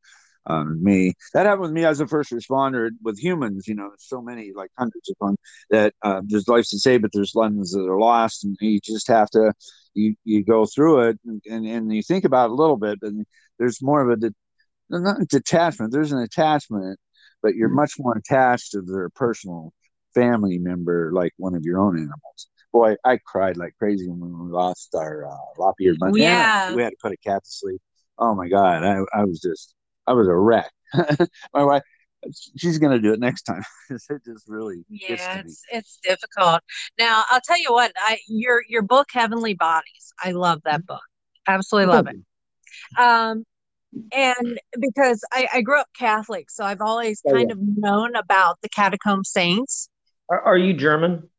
um, 0.48 0.84
me. 0.84 1.14
That 1.34 1.46
happened 1.46 1.64
with 1.64 1.72
me 1.72 1.86
as 1.86 2.00
a 2.00 2.08
first 2.08 2.32
responder 2.32 2.90
with 3.04 3.20
humans. 3.20 3.68
You 3.68 3.76
know, 3.76 3.92
so 3.98 4.22
many, 4.22 4.52
like 4.56 4.72
hundreds 4.78 5.10
of 5.10 5.16
them, 5.20 5.36
that 5.70 5.94
uh, 6.02 6.22
there's 6.26 6.48
lives 6.48 6.70
to 6.70 6.80
save, 6.80 7.02
but 7.02 7.12
there's 7.14 7.34
ones 7.34 7.72
that 7.72 7.88
are 7.88 8.00
lost, 8.00 8.44
and 8.44 8.56
you 8.60 8.80
just 8.80 9.08
have 9.08 9.30
to 9.32 9.54
you 9.94 10.16
you 10.24 10.44
go 10.44 10.66
through 10.66 11.10
it 11.10 11.20
and, 11.26 11.42
and, 11.50 11.66
and 11.66 11.94
you 11.94 12.04
think 12.04 12.26
about 12.26 12.50
it 12.50 12.52
a 12.52 12.56
little 12.56 12.78
bit, 12.78 13.00
but 13.02 13.12
there's 13.60 13.82
more 13.82 14.02
of 14.02 14.10
a 14.10 14.16
de- 14.18 14.36
not 14.90 15.22
a 15.22 15.26
detachment. 15.26 15.92
There's 15.92 16.12
an 16.12 16.20
attachment, 16.20 17.00
but 17.42 17.56
you're 17.56 17.70
mm-hmm. 17.70 17.78
much 17.78 17.94
more 17.98 18.18
attached 18.18 18.72
to 18.72 18.82
their 18.82 19.10
personal 19.10 19.74
family 20.14 20.58
member, 20.58 21.12
like 21.14 21.34
one 21.38 21.56
of 21.56 21.64
your 21.64 21.80
own 21.80 21.98
animals 21.98 22.48
boy, 22.76 22.96
I 23.06 23.20
cried 23.26 23.56
like 23.56 23.74
crazy 23.80 24.10
when 24.10 24.20
we 24.20 24.52
lost 24.52 24.94
our 24.96 25.26
uh, 25.26 25.38
lop-eared 25.58 25.98
bunny. 25.98 26.22
Yeah, 26.22 26.76
we 26.76 26.84
had 26.84 26.90
to 26.90 26.98
put 27.02 27.14
a 27.14 27.18
cat 27.18 27.42
to 27.46 27.50
sleep. 27.50 27.82
Oh 28.18 28.36
my 28.36 28.50
god, 28.50 28.84
I, 28.84 29.00
I 29.18 29.24
was 29.24 29.40
just 29.40 29.75
I 30.08 30.14
was 30.14 30.28
a 30.28 30.36
wreck. 30.36 30.72
My 31.54 31.64
wife, 31.64 31.84
she's 32.58 32.80
going 32.80 32.94
to 32.94 33.00
do 33.00 33.14
it 33.14 33.20
next 33.20 33.44
time. 33.44 33.64
it 33.90 34.02
just 34.26 34.48
really 34.48 34.84
yeah, 34.90 35.40
it's 35.40 35.64
it's 35.72 36.00
difficult. 36.04 36.62
Now 36.98 37.24
I'll 37.30 37.42
tell 37.42 37.60
you 37.60 37.72
what, 37.72 37.92
I 37.98 38.20
your 38.28 38.64
your 38.68 38.82
book 38.82 39.08
Heavenly 39.12 39.54
Bodies, 39.54 40.14
I 40.24 40.32
love 40.32 40.62
that 40.66 40.82
mm-hmm. 40.82 40.94
book. 40.94 41.04
Absolutely 41.48 41.94
love 41.94 42.08
it. 42.08 42.16
Um, 43.00 43.46
and 44.14 44.60
because 44.80 45.24
I, 45.32 45.48
I 45.54 45.62
grew 45.62 45.80
up 45.80 45.88
Catholic, 45.98 46.50
so 46.50 46.66
I've 46.66 46.82
always 46.82 47.22
oh, 47.26 47.32
kind 47.32 47.50
yeah. 47.50 47.54
of 47.54 47.60
known 47.62 48.16
about 48.16 48.60
the 48.62 48.70
catacomb 48.70 49.24
saints. 49.24 49.90
Are, 50.30 50.42
are 50.42 50.58
you 50.58 50.74
German? 50.74 51.30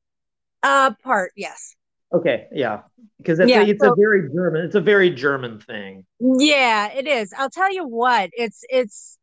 Uh, 0.62 0.92
part 1.02 1.32
yes. 1.36 1.74
Okay, 2.16 2.46
yeah, 2.52 2.80
because 3.18 3.40
it's, 3.40 3.50
yeah, 3.50 3.60
a, 3.60 3.66
it's 3.66 3.82
so, 3.82 3.92
a 3.92 3.96
very 3.96 4.30
German. 4.32 4.64
It's 4.64 4.74
a 4.74 4.80
very 4.80 5.10
German 5.10 5.60
thing. 5.60 6.06
Yeah, 6.18 6.90
it 6.92 7.06
is. 7.06 7.32
I'll 7.36 7.50
tell 7.50 7.72
you 7.72 7.86
what. 7.86 8.30
It's 8.32 8.64
it's 8.70 9.18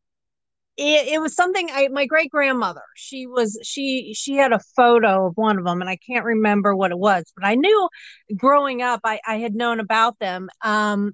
it, 0.78 1.08
it 1.08 1.22
was 1.22 1.36
something 1.36 1.70
I 1.72 1.88
my 1.88 2.06
great 2.06 2.30
grandmother. 2.30 2.84
She 2.96 3.26
was 3.26 3.60
she 3.64 4.14
she 4.16 4.36
had 4.36 4.54
a 4.54 4.60
photo 4.76 5.28
of 5.28 5.34
one 5.36 5.58
of 5.58 5.66
them, 5.66 5.82
and 5.82 5.90
I 5.90 5.98
can't 5.98 6.26
remember 6.26 6.76
what 6.76 6.92
it 6.92 7.00
was, 7.00 7.32
but 7.36 7.46
I 7.46 7.56
knew 7.56 7.90
growing 8.36 8.82
up 8.84 9.02
I 9.04 9.20
I 9.26 9.38
had 9.38 9.56
known 9.56 9.80
about 9.80 10.20
them. 10.20 10.50
Um, 10.64 11.14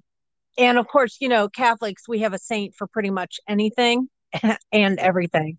and 0.58 0.78
of 0.78 0.86
course, 0.86 1.16
you 1.20 1.28
know, 1.28 1.48
Catholics 1.48 2.08
we 2.08 2.20
have 2.20 2.34
a 2.34 2.38
saint 2.38 2.74
for 2.74 2.86
pretty 2.86 3.10
much 3.10 3.40
anything 3.48 4.08
and 4.72 4.98
everything, 4.98 5.56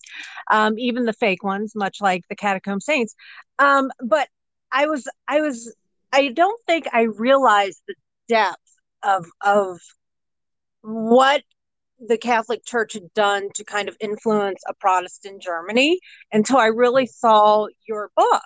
um, 0.51 0.77
even 0.77 1.05
the 1.05 1.13
fake 1.13 1.43
ones, 1.43 1.73
much 1.75 1.97
like 1.99 2.23
the 2.29 2.35
catacomb 2.35 2.79
saints. 2.79 3.15
Um, 3.57 3.91
but 4.03 4.27
I 4.71 4.87
was 4.87 5.07
I 5.27 5.41
was 5.41 5.73
I 6.11 6.29
don't 6.29 6.61
think 6.65 6.87
I 6.91 7.03
realized 7.03 7.81
the 7.87 7.95
depth 8.27 8.57
of 9.03 9.25
of 9.41 9.79
what 10.81 11.43
the 11.99 12.17
Catholic 12.17 12.65
Church 12.65 12.93
had 12.93 13.13
done 13.13 13.49
to 13.55 13.63
kind 13.63 13.87
of 13.87 13.95
influence 13.99 14.63
a 14.67 14.73
Protestant 14.73 15.41
Germany 15.41 15.99
until 16.31 16.57
I 16.57 16.67
really 16.67 17.05
saw 17.05 17.67
your 17.87 18.09
book 18.15 18.41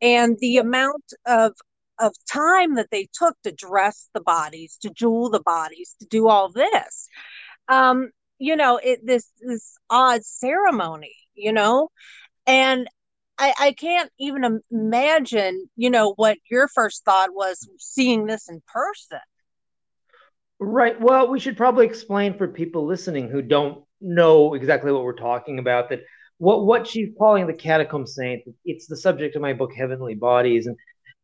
and 0.00 0.36
the 0.40 0.58
amount 0.58 1.12
of 1.26 1.52
of 1.98 2.14
time 2.30 2.76
that 2.76 2.88
they 2.90 3.08
took 3.12 3.36
to 3.42 3.52
dress 3.52 4.08
the 4.14 4.20
bodies, 4.20 4.78
to 4.82 4.90
jewel 4.90 5.30
the 5.30 5.40
bodies, 5.40 5.96
to 6.00 6.06
do 6.06 6.28
all 6.28 6.50
this. 6.50 7.08
Um, 7.68 8.10
you 8.38 8.56
know, 8.56 8.78
it 8.82 9.00
this 9.04 9.30
this 9.40 9.76
odd 9.90 10.24
ceremony, 10.24 11.14
you 11.34 11.52
know, 11.52 11.88
and 12.46 12.88
I, 13.38 13.54
I 13.58 13.72
can't 13.72 14.10
even 14.18 14.60
imagine, 14.70 15.68
you 15.76 15.90
know, 15.90 16.12
what 16.16 16.38
your 16.50 16.68
first 16.68 17.04
thought 17.04 17.30
was 17.32 17.68
seeing 17.78 18.26
this 18.26 18.48
in 18.48 18.60
person. 18.66 19.20
Right. 20.58 21.00
Well, 21.00 21.30
we 21.30 21.38
should 21.38 21.56
probably 21.56 21.86
explain 21.86 22.36
for 22.36 22.48
people 22.48 22.84
listening 22.84 23.28
who 23.28 23.42
don't 23.42 23.84
know 24.00 24.54
exactly 24.54 24.92
what 24.92 25.04
we're 25.04 25.12
talking 25.12 25.58
about 25.58 25.88
that 25.90 26.00
what 26.38 26.66
what 26.66 26.86
she's 26.86 27.10
calling 27.16 27.46
the 27.46 27.52
catacomb 27.52 28.06
saint. 28.06 28.42
It's 28.64 28.86
the 28.86 28.96
subject 28.96 29.36
of 29.36 29.42
my 29.42 29.52
book, 29.52 29.72
Heavenly 29.76 30.14
Bodies, 30.14 30.66
and 30.66 30.76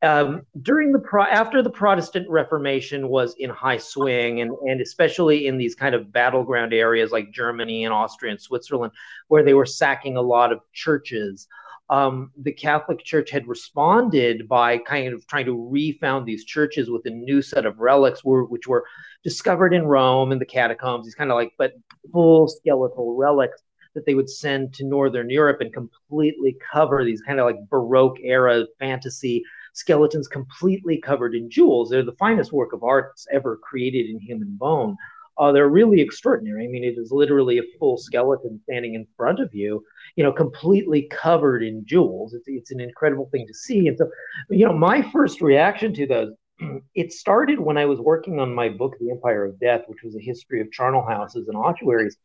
um, 0.02 0.42
during 0.60 0.92
the 0.92 0.98
pro- 0.98 1.24
after 1.24 1.62
the 1.62 1.70
Protestant 1.70 2.28
Reformation 2.28 3.08
was 3.08 3.34
in 3.38 3.50
high 3.50 3.78
swing, 3.78 4.40
and 4.40 4.52
and 4.66 4.80
especially 4.80 5.46
in 5.46 5.56
these 5.56 5.74
kind 5.74 5.94
of 5.94 6.12
battleground 6.12 6.72
areas 6.72 7.10
like 7.10 7.32
Germany 7.32 7.84
and 7.84 7.94
Austria 7.94 8.32
and 8.32 8.40
Switzerland, 8.40 8.92
where 9.28 9.44
they 9.44 9.54
were 9.54 9.66
sacking 9.66 10.16
a 10.16 10.22
lot 10.22 10.52
of 10.52 10.60
churches 10.72 11.48
um, 11.90 12.30
the 12.36 12.52
Catholic 12.52 13.04
Church 13.04 13.30
had 13.30 13.46
responded 13.46 14.48
by 14.48 14.78
kind 14.78 15.12
of 15.12 15.26
trying 15.26 15.44
to 15.46 15.68
refound 15.68 16.26
these 16.26 16.44
churches 16.44 16.90
with 16.90 17.04
a 17.06 17.10
new 17.10 17.42
set 17.42 17.66
of 17.66 17.78
relics, 17.78 18.24
were, 18.24 18.44
which 18.44 18.66
were 18.66 18.86
discovered 19.22 19.74
in 19.74 19.84
Rome 19.84 20.32
in 20.32 20.38
the 20.38 20.46
catacombs. 20.46 21.04
These 21.04 21.14
kind 21.14 21.30
of 21.30 21.36
like, 21.36 21.52
but 21.58 21.74
full 22.12 22.48
skeletal 22.48 23.16
relics 23.16 23.62
that 23.94 24.06
they 24.06 24.14
would 24.14 24.30
send 24.30 24.74
to 24.74 24.84
Northern 24.84 25.30
Europe 25.30 25.60
and 25.60 25.72
completely 25.72 26.56
cover 26.72 27.04
these 27.04 27.22
kind 27.22 27.38
of 27.38 27.46
like 27.46 27.68
Baroque 27.70 28.18
era 28.22 28.64
fantasy 28.78 29.42
skeletons, 29.72 30.28
completely 30.28 31.00
covered 31.00 31.34
in 31.34 31.50
jewels. 31.50 31.90
They're 31.90 32.04
the 32.04 32.12
finest 32.12 32.52
work 32.52 32.72
of 32.72 32.82
art 32.82 33.12
ever 33.30 33.56
created 33.56 34.08
in 34.08 34.20
human 34.20 34.56
bone. 34.56 34.96
Uh, 35.38 35.52
they're 35.52 35.68
really 35.68 36.00
extraordinary. 36.00 36.64
I 36.64 36.68
mean, 36.68 36.84
it 36.84 36.96
is 36.96 37.10
literally 37.10 37.58
a 37.58 37.78
full 37.78 37.96
skeleton 37.96 38.60
standing 38.64 38.94
in 38.94 39.06
front 39.16 39.40
of 39.40 39.52
you, 39.52 39.82
you 40.16 40.22
know, 40.22 40.32
completely 40.32 41.08
covered 41.10 41.62
in 41.62 41.84
jewels. 41.84 42.34
It's, 42.34 42.44
it's 42.46 42.70
an 42.70 42.80
incredible 42.80 43.28
thing 43.32 43.46
to 43.46 43.54
see. 43.54 43.88
And 43.88 43.98
so, 43.98 44.08
you 44.50 44.66
know, 44.66 44.72
my 44.72 45.02
first 45.10 45.40
reaction 45.40 45.92
to 45.94 46.06
those, 46.06 46.32
it 46.94 47.12
started 47.12 47.58
when 47.58 47.76
I 47.76 47.84
was 47.84 47.98
working 47.98 48.38
on 48.38 48.54
my 48.54 48.68
book, 48.68 48.94
The 49.00 49.10
Empire 49.10 49.44
of 49.44 49.58
Death, 49.58 49.82
which 49.88 50.02
was 50.04 50.14
a 50.16 50.20
history 50.20 50.60
of 50.60 50.70
charnel 50.70 51.04
houses 51.04 51.48
and 51.48 51.56
ossuaries. 51.56 52.16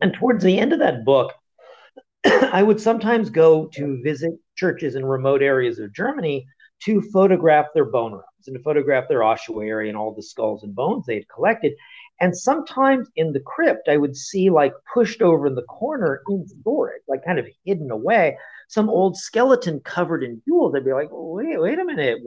And 0.00 0.14
towards 0.14 0.44
the 0.44 0.58
end 0.58 0.72
of 0.72 0.78
that 0.78 1.04
book, 1.04 1.32
I 2.24 2.62
would 2.62 2.80
sometimes 2.80 3.30
go 3.30 3.66
to 3.74 4.00
visit 4.02 4.32
churches 4.56 4.94
in 4.94 5.04
remote 5.04 5.42
areas 5.42 5.78
of 5.78 5.92
Germany 5.92 6.46
to 6.84 7.02
photograph 7.12 7.66
their 7.74 7.84
bone 7.84 8.12
rooms 8.12 8.24
and 8.46 8.56
to 8.56 8.62
photograph 8.62 9.08
their 9.08 9.22
ossuary 9.22 9.88
and 9.88 9.98
all 9.98 10.14
the 10.14 10.22
skulls 10.22 10.62
and 10.62 10.74
bones 10.74 11.06
they 11.06 11.16
had 11.16 11.28
collected. 11.28 11.72
And 12.20 12.36
sometimes 12.36 13.08
in 13.16 13.32
the 13.32 13.40
crypt, 13.40 13.88
I 13.88 13.96
would 13.96 14.16
see 14.16 14.50
like 14.50 14.72
pushed 14.92 15.22
over 15.22 15.46
in 15.46 15.54
the 15.54 15.62
corner 15.62 16.22
in 16.28 16.46
storage, 16.60 17.02
like 17.08 17.24
kind 17.24 17.38
of 17.38 17.46
hidden 17.64 17.90
away, 17.90 18.36
some 18.68 18.90
old 18.90 19.16
skeleton 19.16 19.80
covered 19.80 20.24
in 20.24 20.42
jewels. 20.46 20.74
I'd 20.74 20.84
be 20.84 20.92
like, 20.92 21.08
wait, 21.10 21.60
wait 21.60 21.78
a 21.78 21.84
minute, 21.84 22.18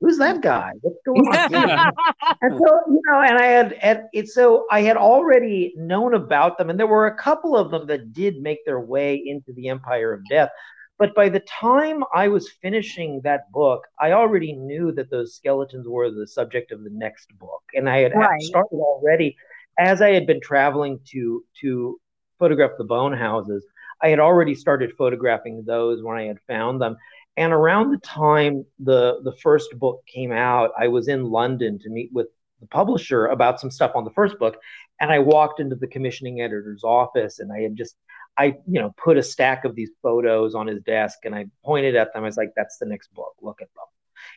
who's 0.00 0.18
that 0.18 0.40
guy? 0.40 0.72
What's 0.80 1.00
going 1.04 1.26
on? 1.26 1.52
and 2.42 2.58
so, 2.58 2.80
you 2.88 3.00
know, 3.06 3.20
and 3.20 3.38
I 3.38 3.46
had, 3.46 3.72
and 3.82 4.00
it, 4.12 4.28
so 4.28 4.66
I 4.70 4.82
had 4.82 4.96
already 4.96 5.74
known 5.76 6.14
about 6.14 6.58
them, 6.58 6.70
and 6.70 6.78
there 6.78 6.86
were 6.86 7.06
a 7.06 7.16
couple 7.16 7.56
of 7.56 7.70
them 7.70 7.86
that 7.88 8.12
did 8.12 8.40
make 8.40 8.64
their 8.64 8.80
way 8.80 9.20
into 9.24 9.52
the 9.54 9.68
Empire 9.68 10.12
of 10.12 10.20
Death. 10.28 10.50
But 10.98 11.14
by 11.14 11.28
the 11.28 11.40
time 11.40 12.02
I 12.12 12.26
was 12.28 12.50
finishing 12.60 13.20
that 13.22 13.50
book, 13.52 13.86
I 14.00 14.12
already 14.12 14.52
knew 14.52 14.90
that 14.92 15.10
those 15.10 15.36
skeletons 15.36 15.86
were 15.86 16.10
the 16.10 16.26
subject 16.26 16.72
of 16.72 16.82
the 16.82 16.90
next 16.90 17.36
book, 17.38 17.62
and 17.74 17.88
I 17.88 17.98
had 17.98 18.12
right. 18.14 18.40
started 18.42 18.76
already 18.76 19.36
as 19.78 20.02
I 20.02 20.10
had 20.10 20.26
been 20.26 20.40
traveling 20.40 20.98
to 21.12 21.44
to 21.60 22.00
photograph 22.38 22.72
the 22.78 22.84
bone 22.84 23.12
houses. 23.12 23.64
I 24.02 24.08
had 24.08 24.18
already 24.18 24.54
started 24.54 24.92
photographing 24.98 25.64
those 25.64 26.02
when 26.02 26.16
I 26.16 26.24
had 26.24 26.38
found 26.46 26.80
them. 26.80 26.96
And 27.36 27.52
around 27.52 27.92
the 27.92 27.98
time 27.98 28.64
the 28.80 29.20
the 29.22 29.36
first 29.40 29.78
book 29.78 30.02
came 30.12 30.32
out, 30.32 30.72
I 30.76 30.88
was 30.88 31.06
in 31.06 31.30
London 31.30 31.78
to 31.78 31.90
meet 31.90 32.10
with 32.12 32.26
the 32.60 32.66
publisher 32.66 33.26
about 33.26 33.60
some 33.60 33.70
stuff 33.70 33.92
on 33.94 34.02
the 34.04 34.10
first 34.10 34.36
book, 34.40 34.56
and 35.00 35.12
I 35.12 35.20
walked 35.20 35.60
into 35.60 35.76
the 35.76 35.86
commissioning 35.86 36.40
editor's 36.40 36.82
office, 36.82 37.38
and 37.38 37.52
I 37.52 37.60
had 37.60 37.76
just 37.76 37.94
I 38.38 38.56
you 38.66 38.80
know 38.80 38.94
put 38.96 39.18
a 39.18 39.22
stack 39.22 39.64
of 39.64 39.74
these 39.74 39.90
photos 40.02 40.54
on 40.54 40.66
his 40.66 40.80
desk, 40.82 41.18
and 41.24 41.34
I 41.34 41.46
pointed 41.64 41.96
at 41.96 42.12
them. 42.12 42.22
I 42.22 42.26
was 42.26 42.36
like, 42.36 42.52
"That's 42.56 42.78
the 42.78 42.86
next 42.86 43.12
book. 43.12 43.34
Look 43.42 43.60
at 43.60 43.68
them." 43.74 43.84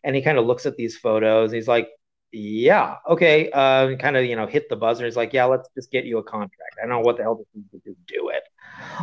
And 0.03 0.15
he 0.15 0.21
kind 0.21 0.37
of 0.37 0.45
looks 0.45 0.65
at 0.65 0.75
these 0.75 0.97
photos. 0.97 1.51
he's 1.51 1.67
like, 1.67 1.89
"Yeah, 2.31 2.97
okay." 3.07 3.51
Uh, 3.51 3.95
kind 3.97 4.17
of 4.17 4.25
you 4.25 4.35
know 4.35 4.47
hit 4.47 4.69
the 4.69 4.75
buzzer. 4.75 5.05
He's 5.05 5.15
like, 5.15 5.33
"Yeah, 5.33 5.45
let's 5.45 5.69
just 5.75 5.91
get 5.91 6.05
you 6.05 6.17
a 6.17 6.23
contract." 6.23 6.77
I 6.77 6.87
don't 6.87 6.89
know 6.89 6.99
what 7.01 7.17
the 7.17 7.23
hell 7.23 7.35
this 7.35 7.47
is 7.55 7.83
to 7.83 7.95
do 8.07 8.29
it 8.29 8.43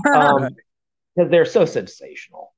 because 0.02 0.52
um, 1.16 1.30
they're 1.30 1.44
so 1.44 1.64
sensational. 1.64 2.52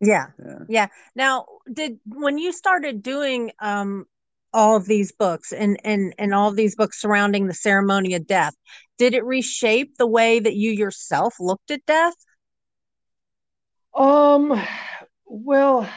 Yeah. 0.00 0.26
yeah. 0.44 0.58
Yeah. 0.68 0.86
Now, 1.14 1.46
did 1.72 1.98
when 2.06 2.38
you 2.38 2.52
started 2.52 3.02
doing 3.02 3.52
um 3.60 4.06
all 4.52 4.76
of 4.76 4.86
these 4.86 5.12
books 5.12 5.52
and 5.52 5.78
and 5.84 6.14
and 6.18 6.32
all 6.34 6.48
of 6.48 6.56
these 6.56 6.76
books 6.76 7.00
surrounding 7.00 7.46
the 7.46 7.54
ceremony 7.54 8.14
of 8.14 8.26
death, 8.26 8.54
did 8.98 9.14
it 9.14 9.24
reshape 9.24 9.96
the 9.96 10.06
way 10.06 10.38
that 10.38 10.54
you 10.54 10.70
yourself 10.70 11.34
looked 11.40 11.70
at 11.70 11.84
death? 11.86 12.14
Um 13.94 14.60
well, 15.26 15.88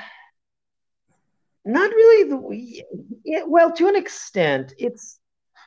not 1.66 1.92
really 1.92 2.30
the 2.30 2.84
yeah, 3.24 3.44
well 3.46 3.72
to 3.74 3.88
an 3.88 3.96
extent 3.96 4.74
it's 4.78 5.20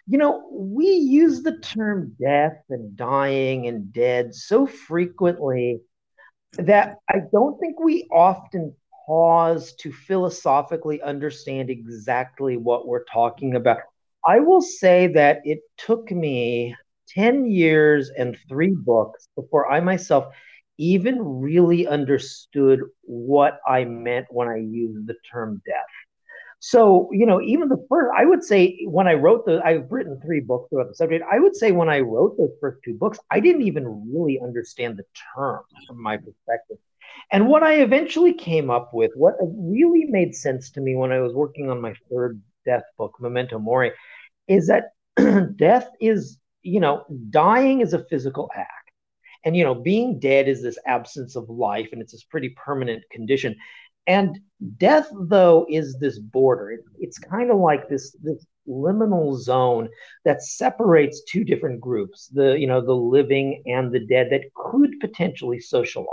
you 0.07 0.19
know 0.19 0.49
we 0.53 0.87
use 0.87 1.43
the 1.43 1.59
term 1.59 2.17
death 2.21 2.63
and 2.69 2.97
dying 2.97 3.67
and 3.67 3.93
dead 3.93 4.35
so 4.35 4.67
frequently 4.67 5.81
that 6.55 6.97
I 7.09 7.21
don't 7.33 7.59
think 7.61 7.79
we 7.79 8.09
often 8.11 8.75
pause 9.07 9.73
to 9.81 9.93
philosophically 9.93 11.03
understand 11.03 11.71
exactly 11.71 12.57
what 12.57 12.87
we're 12.87 13.05
talking 13.05 13.57
about. 13.57 13.79
I 14.27 14.41
will 14.41 14.61
say 14.61 15.09
that 15.09 15.41
it 15.45 15.61
took 15.77 16.11
me 16.11 16.77
10 17.15 17.47
years 17.47 18.11
and 18.17 18.37
three 18.49 18.75
books 18.75 19.29
before 19.37 19.71
I 19.71 19.81
myself 19.81 20.33
even 20.79 21.19
really 21.21 21.87
understood 21.87 22.81
what 23.03 23.61
I 23.67 23.85
meant 23.85 24.27
when 24.31 24.49
I 24.49 24.57
used 24.57 25.07
the 25.07 25.17
term 25.31 25.61
death. 25.67 25.85
So, 26.63 27.09
you 27.13 27.25
know, 27.25 27.41
even 27.41 27.69
the 27.69 27.85
first, 27.89 28.11
I 28.17 28.27
would 28.27 28.45
say 28.45 28.85
when 28.85 29.09
I 29.09 29.15
wrote 29.15 29.47
the, 29.47 29.63
I've 29.65 29.91
written 29.91 30.21
three 30.21 30.41
books 30.41 30.71
about 30.73 30.89
the 30.89 30.95
subject. 30.95 31.25
I 31.31 31.39
would 31.39 31.57
say 31.57 31.73
when 31.73 31.89
I 31.89 32.01
wrote 32.01 32.37
those 32.37 32.53
first 32.61 32.81
two 32.85 32.95
books, 32.95 33.19
I 33.31 33.41
didn't 33.41 33.63
even 33.63 34.13
really 34.13 34.39
understand 34.43 34.99
the 34.99 35.05
term 35.35 35.61
from 35.87 36.03
my 36.03 36.19
perspective. 36.19 36.77
And 37.33 37.47
what 37.47 37.63
I 37.63 37.81
eventually 37.81 38.35
came 38.35 38.71
up 38.71 38.91
with, 38.93 39.11
what 39.15 39.37
really 39.41 40.05
made 40.05 40.35
sense 40.35 40.71
to 40.73 40.81
me 40.81 40.97
when 40.97 41.13
I 41.13 41.21
was 41.21 41.33
working 41.33 41.71
on 41.71 41.81
my 41.81 41.95
third 42.11 42.41
death 42.67 42.85
book, 42.99 43.15
Memento 43.21 43.59
Mori, 43.59 43.93
is 44.49 44.69
that 44.69 44.93
death 45.57 45.89
is, 46.01 46.39
you 46.63 46.81
know, 46.81 47.05
dying 47.31 47.81
is 47.81 47.93
a 47.93 48.05
physical 48.05 48.51
act. 48.55 48.91
And, 49.45 49.57
you 49.57 49.65
know, 49.65 49.75
being 49.75 50.19
dead 50.19 50.49
is 50.49 50.63
this 50.63 50.79
absence 50.87 51.35
of 51.35 51.49
life 51.49 51.89
and 51.93 52.03
it's 52.03 52.13
this 52.13 52.25
pretty 52.25 52.51
permanent 52.51 53.03
condition. 53.11 53.57
And 54.07 54.39
death, 54.77 55.09
though, 55.13 55.67
is 55.69 55.97
this 55.99 56.19
border. 56.19 56.73
It, 56.73 56.81
it's 56.99 57.19
kind 57.19 57.51
of 57.51 57.59
like 57.59 57.89
this 57.89 58.17
this 58.23 58.45
liminal 58.69 59.37
zone 59.39 59.89
that 60.25 60.43
separates 60.43 61.23
two 61.29 61.45
different 61.45 61.81
groups: 61.81 62.29
the 62.29 62.59
you 62.59 62.67
know 62.67 62.85
the 62.85 62.95
living 62.95 63.63
and 63.67 63.93
the 63.93 64.05
dead 64.07 64.29
that 64.31 64.53
could 64.55 64.99
potentially 65.01 65.61
socialize. 65.61 66.07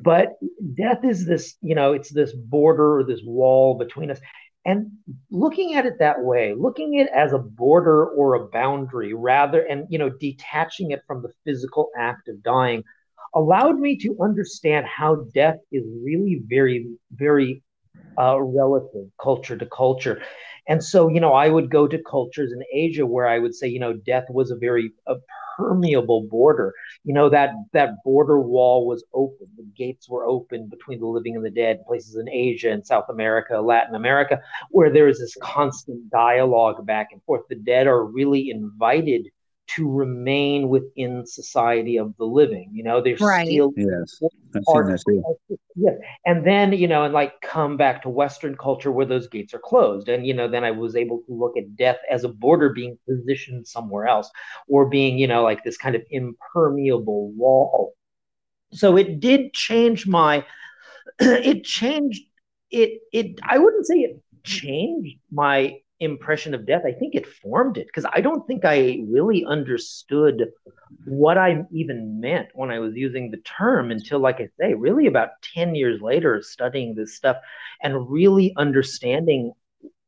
But 0.00 0.38
death 0.74 1.04
is 1.04 1.26
this 1.26 1.56
you 1.60 1.74
know 1.74 1.92
it's 1.92 2.12
this 2.12 2.32
border 2.32 2.98
or 2.98 3.04
this 3.04 3.22
wall 3.24 3.76
between 3.78 4.10
us. 4.10 4.20
And 4.68 4.90
looking 5.30 5.76
at 5.76 5.86
it 5.86 5.98
that 5.98 6.22
way, 6.22 6.52
looking 6.54 7.00
at 7.00 7.06
it 7.06 7.12
as 7.14 7.32
a 7.32 7.38
border 7.38 8.04
or 8.04 8.34
a 8.34 8.48
boundary 8.48 9.14
rather, 9.14 9.62
and 9.62 9.86
you 9.88 9.98
know, 9.98 10.10
detaching 10.10 10.90
it 10.90 11.00
from 11.06 11.22
the 11.22 11.32
physical 11.42 11.88
act 11.96 12.28
of 12.28 12.42
dying, 12.42 12.84
allowed 13.34 13.78
me 13.78 13.96
to 13.96 14.14
understand 14.20 14.84
how 14.84 15.24
death 15.32 15.56
is 15.72 15.84
really 16.04 16.42
very, 16.46 16.86
very 17.12 17.62
uh, 18.20 18.38
relative 18.38 19.06
culture 19.18 19.56
to 19.56 19.64
culture. 19.74 20.20
And 20.68 20.84
so, 20.84 21.08
you 21.08 21.20
know, 21.20 21.32
I 21.32 21.48
would 21.48 21.70
go 21.70 21.88
to 21.88 22.02
cultures 22.02 22.52
in 22.52 22.62
Asia 22.70 23.06
where 23.06 23.26
I 23.26 23.38
would 23.38 23.54
say, 23.54 23.68
you 23.68 23.80
know, 23.80 23.94
death 23.94 24.26
was 24.28 24.50
a 24.50 24.56
very 24.56 24.92
a 25.06 25.14
permeable 25.58 26.22
border. 26.22 26.72
You 27.04 27.12
know, 27.12 27.28
that 27.30 27.50
that 27.72 28.02
border 28.04 28.40
wall 28.40 28.86
was 28.86 29.04
open. 29.12 29.48
The 29.56 29.66
gates 29.76 30.08
were 30.08 30.24
open 30.24 30.68
between 30.68 31.00
the 31.00 31.06
living 31.06 31.36
and 31.36 31.44
the 31.44 31.50
dead. 31.50 31.84
Places 31.86 32.16
in 32.16 32.28
Asia 32.28 32.70
and 32.70 32.86
South 32.86 33.06
America, 33.10 33.60
Latin 33.60 33.94
America, 33.94 34.40
where 34.70 34.92
there 34.92 35.08
is 35.08 35.18
this 35.18 35.36
constant 35.42 36.10
dialogue 36.10 36.86
back 36.86 37.08
and 37.12 37.22
forth. 37.24 37.42
The 37.48 37.56
dead 37.56 37.86
are 37.86 38.04
really 38.04 38.50
invited 38.50 39.28
to 39.68 39.90
remain 39.90 40.68
within 40.68 41.26
society 41.26 41.98
of 41.98 42.16
the 42.16 42.24
living. 42.24 42.70
You 42.72 42.84
know, 42.84 43.02
they're 43.02 43.16
right. 43.20 43.46
still 43.46 43.72
yes, 43.76 44.20
part 44.66 45.00
yeah. 45.76 45.90
And 46.24 46.46
then, 46.46 46.72
you 46.72 46.88
know, 46.88 47.04
and 47.04 47.12
like 47.12 47.40
come 47.42 47.76
back 47.76 48.02
to 48.02 48.08
Western 48.08 48.56
culture 48.56 48.90
where 48.90 49.06
those 49.06 49.28
gates 49.28 49.52
are 49.52 49.58
closed. 49.58 50.08
And, 50.08 50.26
you 50.26 50.32
know, 50.32 50.48
then 50.48 50.64
I 50.64 50.70
was 50.70 50.96
able 50.96 51.18
to 51.26 51.34
look 51.34 51.56
at 51.56 51.76
death 51.76 51.98
as 52.10 52.24
a 52.24 52.28
border 52.28 52.70
being 52.70 52.98
positioned 53.06 53.66
somewhere 53.66 54.06
else 54.06 54.30
or 54.68 54.88
being, 54.88 55.18
you 55.18 55.26
know, 55.26 55.42
like 55.42 55.62
this 55.64 55.76
kind 55.76 55.94
of 55.94 56.02
impermeable 56.10 57.30
wall. 57.32 57.94
So 58.72 58.96
it 58.96 59.20
did 59.20 59.52
change 59.52 60.06
my 60.06 60.44
it 61.18 61.64
changed 61.64 62.22
it 62.70 63.00
it 63.12 63.38
I 63.42 63.58
wouldn't 63.58 63.86
say 63.86 63.96
it 63.96 64.22
changed 64.44 65.18
my 65.30 65.78
impression 66.00 66.54
of 66.54 66.66
death, 66.66 66.82
I 66.86 66.92
think 66.92 67.14
it 67.14 67.26
formed 67.26 67.76
it 67.76 67.86
because 67.86 68.06
I 68.12 68.20
don't 68.20 68.46
think 68.46 68.64
I 68.64 69.00
really 69.08 69.44
understood 69.44 70.48
what 71.04 71.36
I 71.38 71.62
even 71.72 72.20
meant 72.20 72.48
when 72.54 72.70
I 72.70 72.78
was 72.78 72.94
using 72.94 73.30
the 73.30 73.38
term 73.38 73.90
until, 73.90 74.20
like 74.20 74.40
I 74.40 74.48
say, 74.60 74.74
really 74.74 75.06
about 75.06 75.30
10 75.54 75.74
years 75.74 76.00
later, 76.00 76.40
studying 76.42 76.94
this 76.94 77.16
stuff 77.16 77.36
and 77.82 78.10
really 78.10 78.54
understanding 78.56 79.52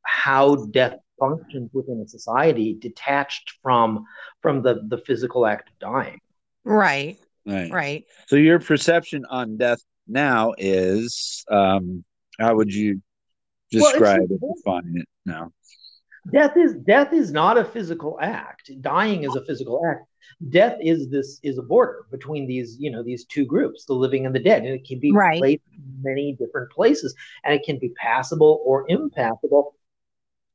how 0.02 0.66
death 0.66 0.96
functions 1.18 1.70
within 1.72 2.00
a 2.00 2.08
society 2.08 2.76
detached 2.80 3.52
from 3.62 4.06
from 4.40 4.62
the 4.62 4.82
the 4.88 4.98
physical 4.98 5.46
act 5.46 5.68
of 5.68 5.78
dying. 5.78 6.18
Right. 6.64 7.18
Right. 7.46 7.70
Right. 7.70 8.04
So 8.26 8.36
your 8.36 8.58
perception 8.58 9.24
on 9.28 9.56
death 9.56 9.80
now 10.08 10.54
is 10.56 11.44
um 11.50 12.04
how 12.38 12.56
would 12.56 12.72
you 12.72 13.02
describe 13.70 14.22
well, 14.28 14.52
it 14.52 14.56
define 14.56 14.96
it 14.96 15.08
now 15.26 15.52
death 16.32 16.56
is 16.56 16.74
death 16.74 17.12
is 17.12 17.32
not 17.32 17.58
a 17.58 17.64
physical 17.64 18.18
act. 18.20 18.70
Dying 18.80 19.24
is 19.24 19.34
a 19.36 19.44
physical 19.44 19.82
act. 19.90 20.06
Death 20.50 20.76
is 20.80 21.08
this 21.08 21.40
is 21.42 21.58
a 21.58 21.62
border 21.62 22.06
between 22.10 22.46
these 22.46 22.76
you 22.78 22.90
know 22.90 23.02
these 23.02 23.24
two 23.24 23.44
groups 23.44 23.84
the 23.84 23.94
living 23.94 24.26
and 24.26 24.34
the 24.34 24.40
dead. 24.40 24.62
And 24.62 24.74
it 24.74 24.86
can 24.86 24.98
be 24.98 25.12
right. 25.12 25.38
placed 25.38 25.62
in 25.72 25.82
many 26.02 26.36
different 26.38 26.70
places 26.70 27.14
and 27.44 27.54
it 27.54 27.64
can 27.64 27.78
be 27.78 27.90
passable 27.90 28.62
or 28.64 28.84
impassable. 28.88 29.74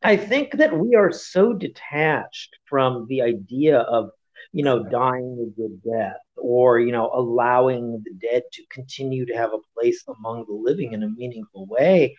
I 0.04 0.18
think 0.18 0.58
that 0.58 0.78
we 0.78 0.96
are 0.96 1.12
so 1.12 1.54
detached 1.54 2.58
from 2.66 3.08
the 3.10 3.22
idea 3.22 3.80
of 3.80 4.12
you 4.52 4.64
know 4.64 4.84
dying 4.84 5.38
a 5.42 5.60
good 5.60 5.82
death 5.84 6.22
or 6.38 6.80
you 6.80 6.92
know 6.92 7.12
allowing 7.14 8.04
the 8.04 8.14
dead 8.22 8.44
to 8.54 8.64
continue 8.70 9.26
to 9.26 9.34
have 9.34 9.52
a 9.52 9.60
place 9.74 10.04
among 10.08 10.46
the 10.48 10.54
living 10.54 10.94
in 10.94 11.04
a 11.04 11.10
meaningful 11.10 11.66
way 11.66 12.16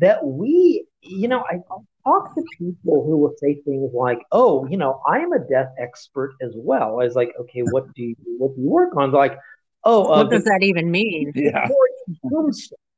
that 0.00 0.24
we 0.24 0.86
you 1.02 1.28
know 1.28 1.44
i 1.50 1.58
talk 2.04 2.34
to 2.34 2.42
people 2.58 3.04
who 3.04 3.16
will 3.16 3.34
say 3.38 3.60
things 3.64 3.90
like, 3.94 4.20
"Oh, 4.32 4.66
you 4.66 4.76
know, 4.76 5.00
I 5.06 5.18
am 5.18 5.32
a 5.32 5.38
death 5.38 5.72
expert 5.78 6.34
as 6.40 6.52
well." 6.56 7.00
I 7.00 7.04
was 7.04 7.14
like, 7.14 7.32
"Okay, 7.40 7.60
what 7.60 7.92
do 7.94 8.02
you 8.02 8.16
what 8.38 8.54
do 8.54 8.62
you 8.62 8.68
work 8.68 8.96
on?" 8.96 9.10
They're 9.10 9.20
like, 9.20 9.38
"Oh, 9.84 10.04
uh, 10.04 10.18
what 10.18 10.30
does 10.30 10.44
that 10.44 10.60
even 10.62 10.90
mean?" 10.90 11.32
Yeah, 11.34 11.68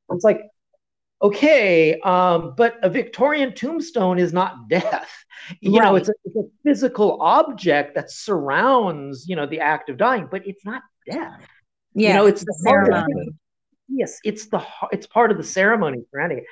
it's 0.09 0.23
like, 0.23 0.41
okay, 1.21 1.99
um, 2.01 2.53
but 2.55 2.77
a 2.83 2.89
Victorian 2.89 3.53
tombstone 3.53 4.19
is 4.19 4.33
not 4.33 4.67
death. 4.69 5.11
You 5.59 5.79
right. 5.79 5.85
know, 5.85 5.95
it's 5.95 6.09
a, 6.09 6.13
it's 6.23 6.35
a, 6.37 6.43
physical 6.63 7.21
object 7.21 7.95
that 7.95 8.09
surrounds, 8.09 9.27
you 9.27 9.35
know, 9.35 9.45
the 9.45 9.59
act 9.59 9.89
of 9.89 9.97
dying, 9.97 10.27
but 10.31 10.47
it's 10.47 10.63
not 10.63 10.81
death. 11.09 11.45
Yeah, 11.93 12.09
you 12.09 12.13
know, 12.13 12.25
it's, 12.27 12.45
the 12.45 12.57
ceremony. 12.63 13.31
yes, 13.89 14.19
it's 14.23 14.47
the 14.47 14.63
it's 14.91 15.05
part 15.05 15.31
of 15.31 15.37
the 15.37 15.43
ceremony 15.43 15.99
surrounding 16.11 16.45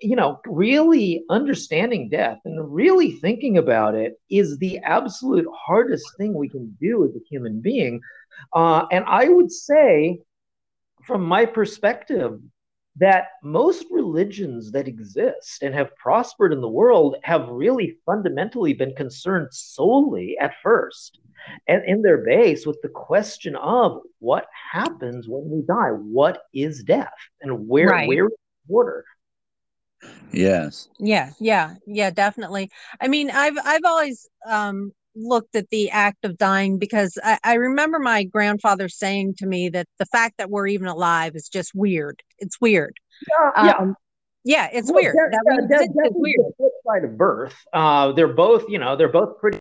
You 0.00 0.16
know, 0.16 0.40
really 0.46 1.24
understanding 1.30 2.08
death 2.08 2.38
and 2.44 2.74
really 2.74 3.12
thinking 3.12 3.58
about 3.58 3.94
it 3.94 4.14
is 4.28 4.58
the 4.58 4.78
absolute 4.78 5.46
hardest 5.54 6.04
thing 6.18 6.34
we 6.34 6.48
can 6.48 6.76
do 6.80 7.04
as 7.04 7.14
a 7.14 7.24
human 7.30 7.60
being. 7.60 8.00
Uh, 8.52 8.86
and 8.90 9.04
I 9.06 9.28
would 9.28 9.50
say, 9.50 10.20
from 11.04 11.24
my 11.24 11.46
perspective, 11.46 12.40
that 12.96 13.26
most 13.42 13.86
religions 13.90 14.70
that 14.72 14.86
exist 14.86 15.62
and 15.62 15.74
have 15.74 15.96
prospered 15.96 16.52
in 16.52 16.60
the 16.60 16.68
world 16.68 17.16
have 17.22 17.48
really 17.48 17.98
fundamentally 18.06 18.72
been 18.72 18.94
concerned 18.94 19.48
solely 19.50 20.36
at 20.40 20.54
first 20.62 21.18
and 21.66 21.82
in 21.86 22.02
their 22.02 22.18
base 22.18 22.66
with 22.66 22.80
the 22.82 22.88
question 22.88 23.56
of 23.56 24.00
what 24.20 24.46
happens 24.72 25.28
when 25.28 25.50
we 25.50 25.62
die 25.62 25.88
what 25.90 26.42
is 26.54 26.84
death 26.84 27.12
and 27.40 27.68
where 27.68 27.88
right. 27.88 28.08
where 28.08 28.26
is 28.26 28.30
the 28.32 28.68
border 28.72 29.04
yes 30.32 30.88
yeah 30.98 31.30
yeah 31.38 31.74
yeah 31.86 32.10
definitely 32.10 32.70
i 33.00 33.08
mean 33.08 33.30
i've 33.30 33.56
i've 33.64 33.84
always 33.84 34.28
um 34.46 34.92
looked 35.16 35.54
at 35.54 35.70
the 35.70 35.90
act 35.90 36.24
of 36.24 36.36
dying 36.36 36.78
because 36.78 37.18
I, 37.22 37.38
I, 37.44 37.54
remember 37.54 37.98
my 37.98 38.24
grandfather 38.24 38.88
saying 38.88 39.34
to 39.38 39.46
me 39.46 39.68
that 39.70 39.86
the 39.98 40.06
fact 40.06 40.38
that 40.38 40.50
we're 40.50 40.66
even 40.66 40.88
alive 40.88 41.36
is 41.36 41.48
just 41.48 41.74
weird. 41.74 42.22
It's 42.38 42.60
weird. 42.60 42.96
Yeah, 43.28 43.64
yeah. 43.64 43.72
Um, 43.78 43.96
yeah 44.44 44.68
it's 44.72 44.90
well, 44.90 45.02
weird. 45.02 45.14
That, 45.14 45.40
that, 45.44 45.68
that, 45.68 45.88
that's 45.94 46.14
weird. 46.14 46.38
the 46.38 46.52
flip 46.56 46.72
side 46.86 47.04
of 47.04 47.16
birth. 47.16 47.54
Uh, 47.72 48.12
they're 48.12 48.32
both, 48.32 48.64
you 48.68 48.78
know, 48.78 48.96
they're 48.96 49.08
both 49.08 49.38
pretty 49.38 49.58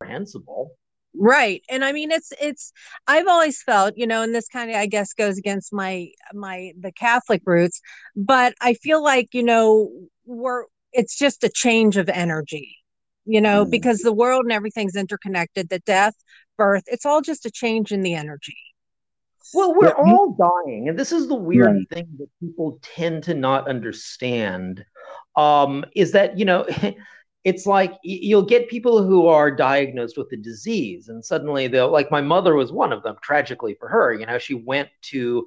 comprehensible. 0.00 0.72
Right. 1.16 1.62
And 1.68 1.84
I 1.84 1.92
mean 1.92 2.10
it's 2.10 2.32
it's 2.40 2.72
I've 3.06 3.28
always 3.28 3.62
felt, 3.62 3.94
you 3.96 4.06
know, 4.06 4.22
and 4.22 4.34
this 4.34 4.48
kind 4.48 4.70
of 4.70 4.76
I 4.76 4.86
guess 4.86 5.12
goes 5.12 5.38
against 5.38 5.72
my 5.72 6.08
my 6.32 6.72
the 6.78 6.92
Catholic 6.92 7.42
roots, 7.46 7.80
but 8.16 8.54
I 8.60 8.74
feel 8.74 9.02
like, 9.02 9.28
you 9.32 9.42
know, 9.42 9.90
we're 10.26 10.64
it's 10.92 11.16
just 11.16 11.44
a 11.44 11.48
change 11.48 11.96
of 11.96 12.08
energy 12.08 12.78
you 13.26 13.40
know, 13.40 13.64
mm. 13.64 13.70
because 13.70 14.00
the 14.00 14.12
world 14.12 14.44
and 14.44 14.52
everything's 14.52 14.96
interconnected, 14.96 15.68
the 15.68 15.78
death, 15.80 16.14
birth, 16.56 16.84
it's 16.86 17.06
all 17.06 17.20
just 17.20 17.46
a 17.46 17.50
change 17.50 17.92
in 17.92 18.02
the 18.02 18.14
energy. 18.14 18.56
Well, 19.52 19.74
we're 19.74 19.88
yeah. 19.88 19.94
all 19.94 20.36
dying, 20.64 20.88
and 20.88 20.98
this 20.98 21.12
is 21.12 21.28
the 21.28 21.34
weird 21.34 21.76
right. 21.76 21.88
thing 21.90 22.08
that 22.18 22.28
people 22.40 22.78
tend 22.82 23.24
to 23.24 23.34
not 23.34 23.68
understand. 23.68 24.84
Um, 25.36 25.84
is 25.94 26.12
that 26.12 26.38
you 26.38 26.44
know, 26.44 26.66
it's 27.44 27.66
like 27.66 27.92
you'll 28.02 28.42
get 28.42 28.70
people 28.70 29.02
who 29.02 29.26
are 29.26 29.50
diagnosed 29.50 30.16
with 30.16 30.32
a 30.32 30.36
disease, 30.36 31.08
and 31.08 31.24
suddenly 31.24 31.68
they'll 31.68 31.90
like 31.90 32.10
my 32.10 32.22
mother 32.22 32.54
was 32.54 32.72
one 32.72 32.92
of 32.92 33.02
them. 33.02 33.16
Tragically 33.22 33.74
for 33.74 33.88
her, 33.88 34.14
you 34.14 34.26
know, 34.26 34.38
she 34.38 34.54
went 34.54 34.88
to 35.02 35.46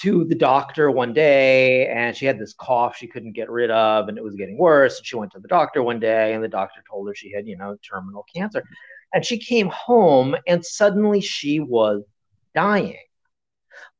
to 0.00 0.24
the 0.24 0.34
doctor 0.34 0.90
one 0.90 1.12
day 1.12 1.86
and 1.88 2.16
she 2.16 2.24
had 2.24 2.38
this 2.38 2.54
cough 2.54 2.96
she 2.96 3.06
couldn't 3.06 3.32
get 3.32 3.50
rid 3.50 3.70
of 3.70 4.08
and 4.08 4.16
it 4.16 4.24
was 4.24 4.34
getting 4.34 4.56
worse 4.56 4.96
and 4.96 5.06
she 5.06 5.14
went 5.14 5.30
to 5.30 5.38
the 5.40 5.48
doctor 5.48 5.82
one 5.82 6.00
day 6.00 6.32
and 6.32 6.42
the 6.42 6.48
doctor 6.48 6.82
told 6.88 7.06
her 7.06 7.14
she 7.14 7.30
had 7.30 7.46
you 7.46 7.54
know 7.54 7.76
terminal 7.82 8.24
cancer 8.34 8.64
and 9.12 9.26
she 9.26 9.36
came 9.36 9.68
home 9.68 10.34
and 10.46 10.64
suddenly 10.64 11.20
she 11.20 11.60
was 11.60 12.02
dying 12.54 12.96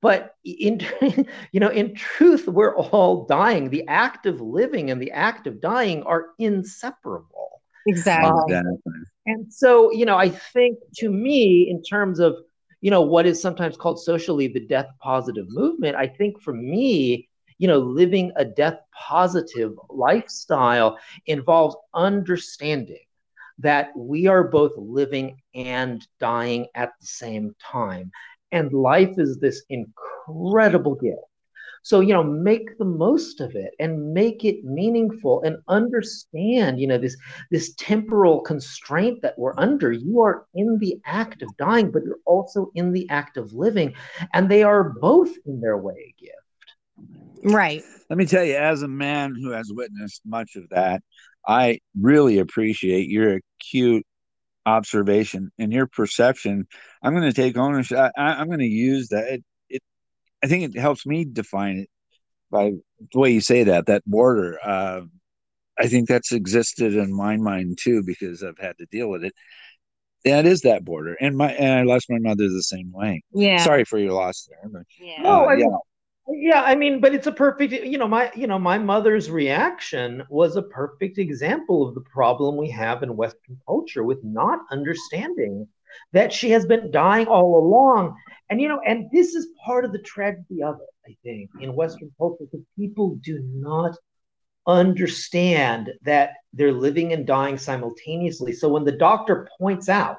but 0.03 0.37
in 0.45 0.81
you 1.53 1.61
know 1.61 1.69
in 1.69 1.95
truth 1.95 2.47
we're 2.49 2.77
all 2.77 3.27
dying. 3.27 3.71
The 3.71 3.87
act 3.89 4.27
of 4.27 4.41
living 4.41 4.91
and 4.91 5.01
the 5.01 5.11
act 5.13 5.47
of 5.47 5.61
dying 5.61 6.03
are 6.05 6.29
inseparable. 6.39 7.63
Exactly. 7.87 8.55
Um, 8.55 8.79
and 9.27 9.53
so 9.53 9.91
you 9.93 10.05
know 10.05 10.17
i 10.17 10.29
think 10.29 10.79
to 10.97 11.11
me 11.11 11.69
in 11.71 11.83
terms 11.83 12.19
of 12.19 12.37
you 12.81 12.91
know 12.91 13.03
what 13.03 13.27
is 13.27 13.41
sometimes 13.41 13.77
called 13.77 14.03
socially 14.03 14.49
the 14.49 14.67
death 14.67 14.89
positive 15.01 15.47
movement 15.49 15.97
i 15.97 16.07
think 16.07 16.41
for 16.41 16.53
me 16.53 17.29
you 17.59 17.69
know 17.69 17.79
living 17.79 18.33
a 18.37 18.45
death 18.45 18.79
positive 18.95 19.73
lifestyle 19.89 20.99
involves 21.27 21.77
understanding 21.95 23.05
that 23.59 23.95
we 23.95 24.27
are 24.27 24.45
both 24.45 24.73
living 24.77 25.39
and 25.55 26.07
dying 26.19 26.67
at 26.75 26.93
the 27.01 27.07
same 27.07 27.55
time 27.61 28.11
and 28.53 28.73
life 28.73 29.19
is 29.19 29.39
this 29.39 29.63
incredible 29.69 30.95
gift 30.95 31.21
so, 31.83 32.01
you 32.01 32.13
know, 32.13 32.23
make 32.23 32.77
the 32.79 32.85
most 32.85 33.41
of 33.41 33.55
it 33.55 33.73
and 33.79 34.13
make 34.13 34.45
it 34.45 34.65
meaningful 34.65 35.43
and 35.43 35.57
understand, 35.69 36.79
you 36.79 36.87
know, 36.87 36.99
this 36.99 37.17
this 37.51 37.75
temporal 37.75 38.41
constraint 38.41 39.23
that 39.23 39.39
we're 39.39 39.55
under. 39.57 39.91
You 39.91 40.21
are 40.21 40.47
in 40.55 40.79
the 40.79 41.01
act 41.07 41.43
of 41.43 41.57
dying, 41.57 41.91
but 41.91 42.05
you're 42.05 42.19
also 42.27 42.71
in 42.75 42.93
the 42.93 43.09
act 43.09 43.39
of 43.39 43.55
living, 43.55 43.95
and 44.35 44.49
they 44.49 44.63
are 44.63 44.91
both 44.91 45.31
in 45.47 45.61
their 45.61 45.79
way 45.79 46.15
a 46.19 46.23
gift. 46.23 47.55
Right. 47.55 47.83
Let 48.11 48.19
me 48.19 48.27
tell 48.27 48.45
you, 48.45 48.57
as 48.57 48.83
a 48.83 48.89
man 48.89 49.35
who 49.35 49.51
has 49.51 49.73
witnessed 49.73 50.21
much 50.27 50.57
of 50.57 50.69
that, 50.71 51.03
I 51.47 51.79
really 51.99 52.39
appreciate 52.39 53.09
your 53.09 53.41
acute 53.59 54.05
observation 54.67 55.51
and 55.59 55.73
your 55.73 55.87
perception. 55.87 56.67
I'm 57.03 57.15
going 57.15 57.31
to 57.31 57.33
take 57.33 57.57
ownership. 57.57 57.99
I, 58.17 58.41
am 58.41 58.47
going 58.47 58.61
to 58.61 58.67
use 58.67 59.09
that. 59.09 59.41
It, 59.69 59.83
I 60.43 60.47
think 60.47 60.75
it 60.75 60.81
helps 60.81 61.07
me 61.07 61.25
define 61.25 61.79
it 61.79 61.89
by 62.51 62.73
the 63.13 63.19
way 63.19 63.31
you 63.31 63.41
say 63.41 63.65
that 63.65 63.87
that 63.87 64.03
border. 64.07 64.59
Uh, 64.63 65.03
I 65.79 65.87
think 65.87 66.09
that's 66.09 66.33
existed 66.33 66.95
in 66.95 67.13
my 67.13 67.37
mind 67.37 67.79
too 67.81 68.03
because 68.05 68.43
I've 68.43 68.59
had 68.59 68.77
to 68.79 68.87
deal 68.87 69.09
with 69.09 69.25
it. 69.25 69.33
that 70.25 70.45
is 70.45 70.63
that 70.63 70.85
border, 70.85 71.17
and 71.21 71.37
my 71.37 71.53
and 71.53 71.73
I 71.73 71.83
lost 71.83 72.11
my 72.11 72.19
mother 72.19 72.49
the 72.49 72.63
same 72.63 72.93
way. 72.93 73.23
Yeah, 73.33 73.65
sorry 73.65 73.85
for 73.85 73.99
your 73.99 74.13
loss 74.13 74.47
there. 74.49 74.71
But, 74.71 74.83
yeah, 74.99 75.23
no, 75.23 75.49
uh, 75.49 75.53
yeah. 75.53 75.67
Yeah, 76.33 76.63
I 76.63 76.77
mean, 76.77 77.01
but 77.01 77.15
it's 77.15 77.27
a 77.27 77.33
perfect, 77.33 77.73
you 77.73 77.99
know, 77.99 78.07
my, 78.07 78.31
you 78.37 78.47
know, 78.47 78.59
my 78.59 78.79
mother's 78.79 79.31
reaction 79.31 80.23
was 80.29 80.55
a 80.55 80.63
perfect 80.63 81.19
example 81.19 81.89
of 81.89 81.95
the 81.95 82.03
problem 82.03 82.57
we 82.57 82.71
have 82.71 83.03
in 83.03 83.17
Western 83.17 83.59
culture 83.67 84.05
with 84.05 84.23
not 84.23 84.61
understanding 84.71 85.67
that 86.13 86.33
she 86.33 86.51
has 86.51 86.67
been 86.67 86.91
dying 86.93 87.27
all 87.27 87.59
along. 87.59 88.17
And, 88.49 88.61
you 88.61 88.69
know, 88.69 88.81
and 88.87 89.11
this 89.13 89.35
is 89.35 89.49
part 89.65 89.85
of 89.85 89.93
the 89.93 90.03
tragedy 90.03 90.63
of 90.63 90.77
it, 90.77 91.11
I 91.11 91.17
think, 91.25 91.51
in 91.61 91.75
Western 91.75 92.13
culture, 92.17 92.45
because 92.45 92.67
people 92.79 93.19
do 93.23 93.41
not 93.53 93.97
understand 94.67 95.91
that 96.03 96.35
they're 96.53 96.73
living 96.73 97.13
and 97.13 97.27
dying 97.27 97.59
simultaneously. 97.59 98.53
So 98.53 98.69
when 98.69 98.85
the 98.85 98.93
doctor 98.93 99.49
points 99.59 99.89
out, 99.89 100.17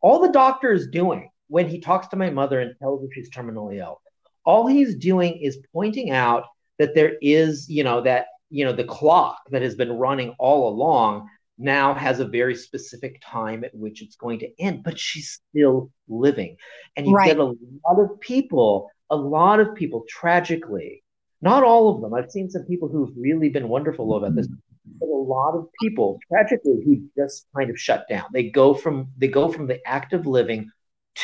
all 0.00 0.20
the 0.20 0.32
doctor 0.32 0.70
is 0.72 0.86
doing 0.86 1.30
when 1.48 1.68
he 1.68 1.80
talks 1.80 2.06
to 2.08 2.16
my 2.16 2.30
mother 2.30 2.60
and 2.60 2.74
tells 2.78 3.02
her 3.02 3.08
she's 3.12 3.30
terminally 3.30 3.78
ill, 3.78 4.00
all 4.44 4.66
he's 4.66 4.94
doing 4.96 5.38
is 5.38 5.58
pointing 5.72 6.10
out 6.10 6.44
that 6.78 6.94
there 6.94 7.14
is, 7.20 7.68
you 7.68 7.84
know, 7.84 8.00
that, 8.02 8.26
you 8.50 8.64
know, 8.64 8.72
the 8.72 8.84
clock 8.84 9.38
that 9.50 9.62
has 9.62 9.74
been 9.74 9.92
running 9.92 10.34
all 10.38 10.68
along 10.68 11.28
now 11.58 11.92
has 11.94 12.20
a 12.20 12.24
very 12.24 12.54
specific 12.54 13.20
time 13.24 13.64
at 13.64 13.74
which 13.74 14.02
it's 14.02 14.16
going 14.16 14.38
to 14.38 14.48
end, 14.58 14.82
but 14.82 14.98
she's 14.98 15.40
still 15.50 15.90
living. 16.08 16.56
And 16.96 17.06
you 17.06 17.14
right. 17.14 17.26
get 17.26 17.38
a 17.38 17.44
lot 17.44 17.98
of 17.98 18.18
people, 18.20 18.90
a 19.10 19.16
lot 19.16 19.60
of 19.60 19.74
people 19.74 20.04
tragically, 20.08 21.04
not 21.42 21.62
all 21.62 21.94
of 21.94 22.00
them. 22.00 22.14
I've 22.14 22.30
seen 22.30 22.50
some 22.50 22.64
people 22.64 22.88
who've 22.88 23.12
really 23.16 23.50
been 23.50 23.68
wonderful 23.68 24.16
about 24.16 24.34
this, 24.34 24.46
mm-hmm. 24.46 24.98
but 24.98 25.06
a 25.06 25.24
lot 25.30 25.54
of 25.54 25.68
people 25.80 26.18
tragically 26.28 26.82
who 26.84 27.02
just 27.16 27.46
kind 27.54 27.70
of 27.70 27.78
shut 27.78 28.06
down. 28.08 28.24
They 28.32 28.50
go 28.50 28.74
from 28.74 29.08
they 29.18 29.28
go 29.28 29.50
from 29.52 29.66
the 29.66 29.86
act 29.86 30.12
of 30.12 30.26
living 30.26 30.70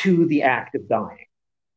to 0.03 0.25
the 0.27 0.43
act 0.43 0.75
of 0.75 0.87
dying. 0.87 1.26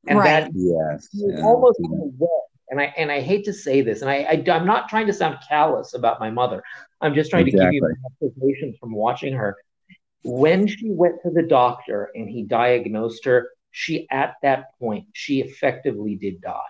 And 0.07 0.19
right. 0.19 0.25
that 0.25 0.51
yes, 0.55 1.09
yeah. 1.13 1.43
almost 1.43 1.79
yeah 1.81 2.27
and 2.71 2.81
I 2.81 2.95
and 2.97 3.11
I 3.11 3.21
hate 3.21 3.45
to 3.45 3.53
say 3.53 3.83
this, 3.83 4.01
and 4.01 4.11
I, 4.11 4.23
I 4.23 4.57
am 4.57 4.67
not 4.67 4.89
trying 4.89 5.07
to 5.09 5.13
sound 5.13 5.39
callous 5.47 5.95
about 5.95 6.21
my 6.21 6.31
mother. 6.31 6.63
I'm 7.01 7.15
just 7.15 7.31
trying 7.31 7.47
exactly. 7.49 7.81
to 7.81 7.87
give 7.87 7.97
you 8.23 8.29
observations 8.29 8.77
from 8.79 8.93
watching 8.93 9.35
her. 9.35 9.57
When 10.23 10.67
she 10.67 10.91
went 10.91 11.17
to 11.25 11.31
the 11.31 11.43
doctor 11.43 12.11
and 12.15 12.29
he 12.29 12.45
diagnosed 12.45 13.25
her, 13.25 13.51
she 13.73 14.07
at 14.11 14.35
that 14.43 14.79
point 14.79 15.07
she 15.13 15.41
effectively 15.41 16.15
did 16.15 16.41
die 16.41 16.61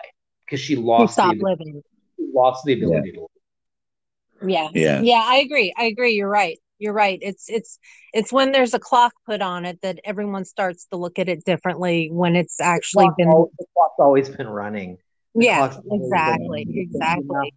because 0.45 0.59
she 0.59 0.75
lost 0.75 1.17
the 1.17 1.23
ability, 1.23 1.43
living. 1.43 1.83
She 2.17 2.25
lost 2.33 2.65
the 2.65 2.73
ability 2.73 3.09
yeah. 3.09 3.13
to 3.13 3.19
live. 3.21 4.49
Yeah. 4.49 4.69
Yeah. 4.73 5.01
Yeah, 5.01 5.23
I 5.23 5.37
agree. 5.37 5.73
I 5.77 5.83
agree. 5.85 6.13
You're 6.13 6.29
right. 6.29 6.57
You're 6.81 6.93
right. 6.93 7.19
It's 7.21 7.47
it's 7.47 7.77
it's 8.11 8.33
when 8.33 8.51
there's 8.51 8.73
a 8.73 8.79
clock 8.79 9.13
put 9.27 9.39
on 9.39 9.65
it 9.65 9.79
that 9.83 9.99
everyone 10.03 10.45
starts 10.45 10.85
to 10.85 10.97
look 10.97 11.19
at 11.19 11.29
it 11.29 11.45
differently 11.45 12.09
when 12.11 12.35
it's 12.35 12.59
actually 12.59 13.05
the 13.05 13.13
been 13.19 13.29
the 13.29 13.65
clock's 13.77 13.99
always 13.99 14.29
been 14.29 14.49
running. 14.49 14.97
Yeah 15.35 15.77
exactly 15.91 16.65
exactly. 16.67 17.53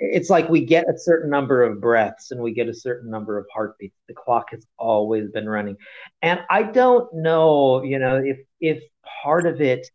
it's 0.00 0.30
like 0.30 0.48
we 0.48 0.64
get 0.64 0.86
a 0.88 0.98
certain 0.98 1.28
number 1.28 1.62
of 1.62 1.82
breaths 1.82 2.30
and 2.30 2.40
we 2.40 2.54
get 2.54 2.68
a 2.68 2.74
certain 2.74 3.10
number 3.10 3.36
of 3.36 3.44
heartbeats. 3.52 3.94
The 4.08 4.14
clock 4.14 4.46
has 4.52 4.66
always 4.78 5.30
been 5.30 5.48
running. 5.48 5.76
And 6.22 6.40
i 6.48 6.62
don't 6.62 7.12
know 7.12 7.82
you 7.82 7.98
know 7.98 8.16
if 8.16 8.38
if 8.58 8.82
part 9.22 9.46
of 9.46 9.60
it 9.60 9.86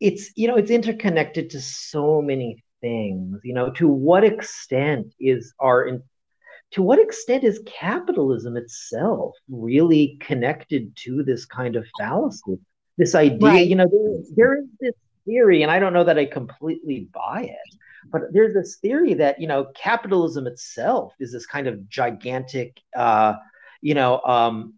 it's 0.00 0.32
you 0.34 0.48
know 0.48 0.56
it's 0.56 0.70
interconnected 0.70 1.50
to 1.50 1.60
so 1.60 2.22
many 2.22 2.64
things. 2.80 3.38
You 3.44 3.54
know, 3.54 3.70
to 3.72 3.88
what 3.88 4.24
extent 4.24 5.14
is 5.20 5.52
our 5.58 5.86
in, 5.86 6.02
to 6.72 6.82
what 6.82 7.00
extent 7.00 7.44
is 7.44 7.60
capitalism 7.66 8.56
itself 8.56 9.34
really 9.48 10.18
connected 10.20 10.94
to 10.96 11.22
this 11.22 11.44
kind 11.44 11.76
of 11.76 11.86
fallacy? 11.98 12.58
This 12.96 13.14
idea, 13.14 13.48
right. 13.48 13.66
you 13.66 13.76
know, 13.76 13.88
there, 13.90 14.22
there 14.36 14.58
is 14.58 14.68
this 14.78 14.94
theory, 15.26 15.62
and 15.62 15.70
I 15.70 15.78
don't 15.78 15.92
know 15.92 16.04
that 16.04 16.18
I 16.18 16.26
completely 16.26 17.08
buy 17.12 17.42
it, 17.44 17.78
but 18.10 18.22
there's 18.32 18.54
this 18.54 18.76
theory 18.76 19.14
that 19.14 19.40
you 19.40 19.46
know 19.46 19.66
capitalism 19.74 20.46
itself 20.46 21.14
is 21.18 21.32
this 21.32 21.46
kind 21.46 21.66
of 21.66 21.88
gigantic, 21.88 22.78
uh, 22.94 23.34
you 23.80 23.94
know, 23.94 24.20
um, 24.20 24.74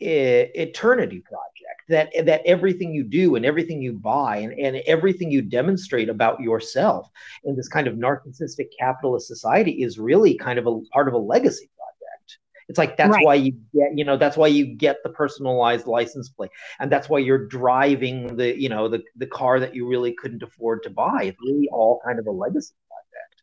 eternity 0.00 1.20
project 1.20 1.49
that 1.90 2.10
that 2.24 2.42
everything 2.46 2.94
you 2.94 3.04
do 3.04 3.36
and 3.36 3.44
everything 3.44 3.82
you 3.82 3.92
buy 3.92 4.38
and, 4.38 4.52
and 4.58 4.76
everything 4.86 5.30
you 5.30 5.42
demonstrate 5.42 6.08
about 6.08 6.40
yourself 6.40 7.10
in 7.44 7.56
this 7.56 7.68
kind 7.68 7.86
of 7.86 7.94
narcissistic 7.94 8.68
capitalist 8.78 9.26
society 9.26 9.82
is 9.82 9.98
really 9.98 10.34
kind 10.34 10.58
of 10.58 10.66
a 10.66 10.80
part 10.92 11.08
of 11.08 11.14
a 11.14 11.18
legacy 11.18 11.68
project. 11.76 12.38
It's 12.68 12.78
like 12.78 12.96
that's 12.96 13.10
right. 13.10 13.24
why 13.24 13.34
you 13.34 13.52
get 13.74 13.96
you 13.96 14.04
know 14.04 14.16
that's 14.16 14.36
why 14.36 14.46
you 14.46 14.66
get 14.66 14.98
the 15.02 15.10
personalized 15.10 15.86
license 15.86 16.28
plate. 16.28 16.50
And 16.78 16.90
that's 16.90 17.08
why 17.08 17.18
you're 17.18 17.46
driving 17.46 18.36
the 18.36 18.58
you 18.58 18.68
know 18.68 18.88
the, 18.88 19.02
the 19.16 19.26
car 19.26 19.60
that 19.60 19.74
you 19.74 19.86
really 19.86 20.12
couldn't 20.12 20.42
afford 20.42 20.82
to 20.84 20.90
buy. 20.90 21.24
It's 21.24 21.38
really 21.44 21.68
all 21.70 22.00
kind 22.04 22.18
of 22.18 22.26
a 22.26 22.30
legacy 22.30 22.74
project. 22.88 23.42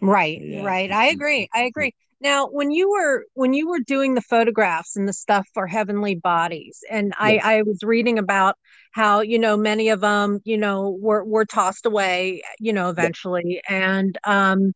Right 0.00 0.40
yeah. 0.40 0.62
right. 0.62 0.92
I 0.92 1.06
mm-hmm. 1.06 1.14
agree 1.14 1.48
i 1.54 1.62
agree 1.62 1.94
now, 2.22 2.46
when 2.46 2.70
you 2.70 2.90
were 2.90 3.26
when 3.34 3.52
you 3.52 3.68
were 3.68 3.80
doing 3.80 4.14
the 4.14 4.20
photographs 4.20 4.96
and 4.96 5.08
the 5.08 5.12
stuff 5.12 5.48
for 5.52 5.66
Heavenly 5.66 6.14
Bodies, 6.14 6.78
and 6.88 7.08
yes. 7.20 7.42
I, 7.44 7.56
I 7.56 7.62
was 7.62 7.82
reading 7.82 8.18
about 8.18 8.56
how 8.92 9.22
you 9.22 9.40
know 9.40 9.56
many 9.56 9.88
of 9.88 10.00
them 10.00 10.38
you 10.44 10.56
know 10.56 10.96
were 11.00 11.24
were 11.24 11.44
tossed 11.44 11.84
away 11.84 12.42
you 12.60 12.72
know 12.72 12.90
eventually, 12.90 13.42
yes. 13.46 13.62
and 13.68 14.18
um, 14.24 14.72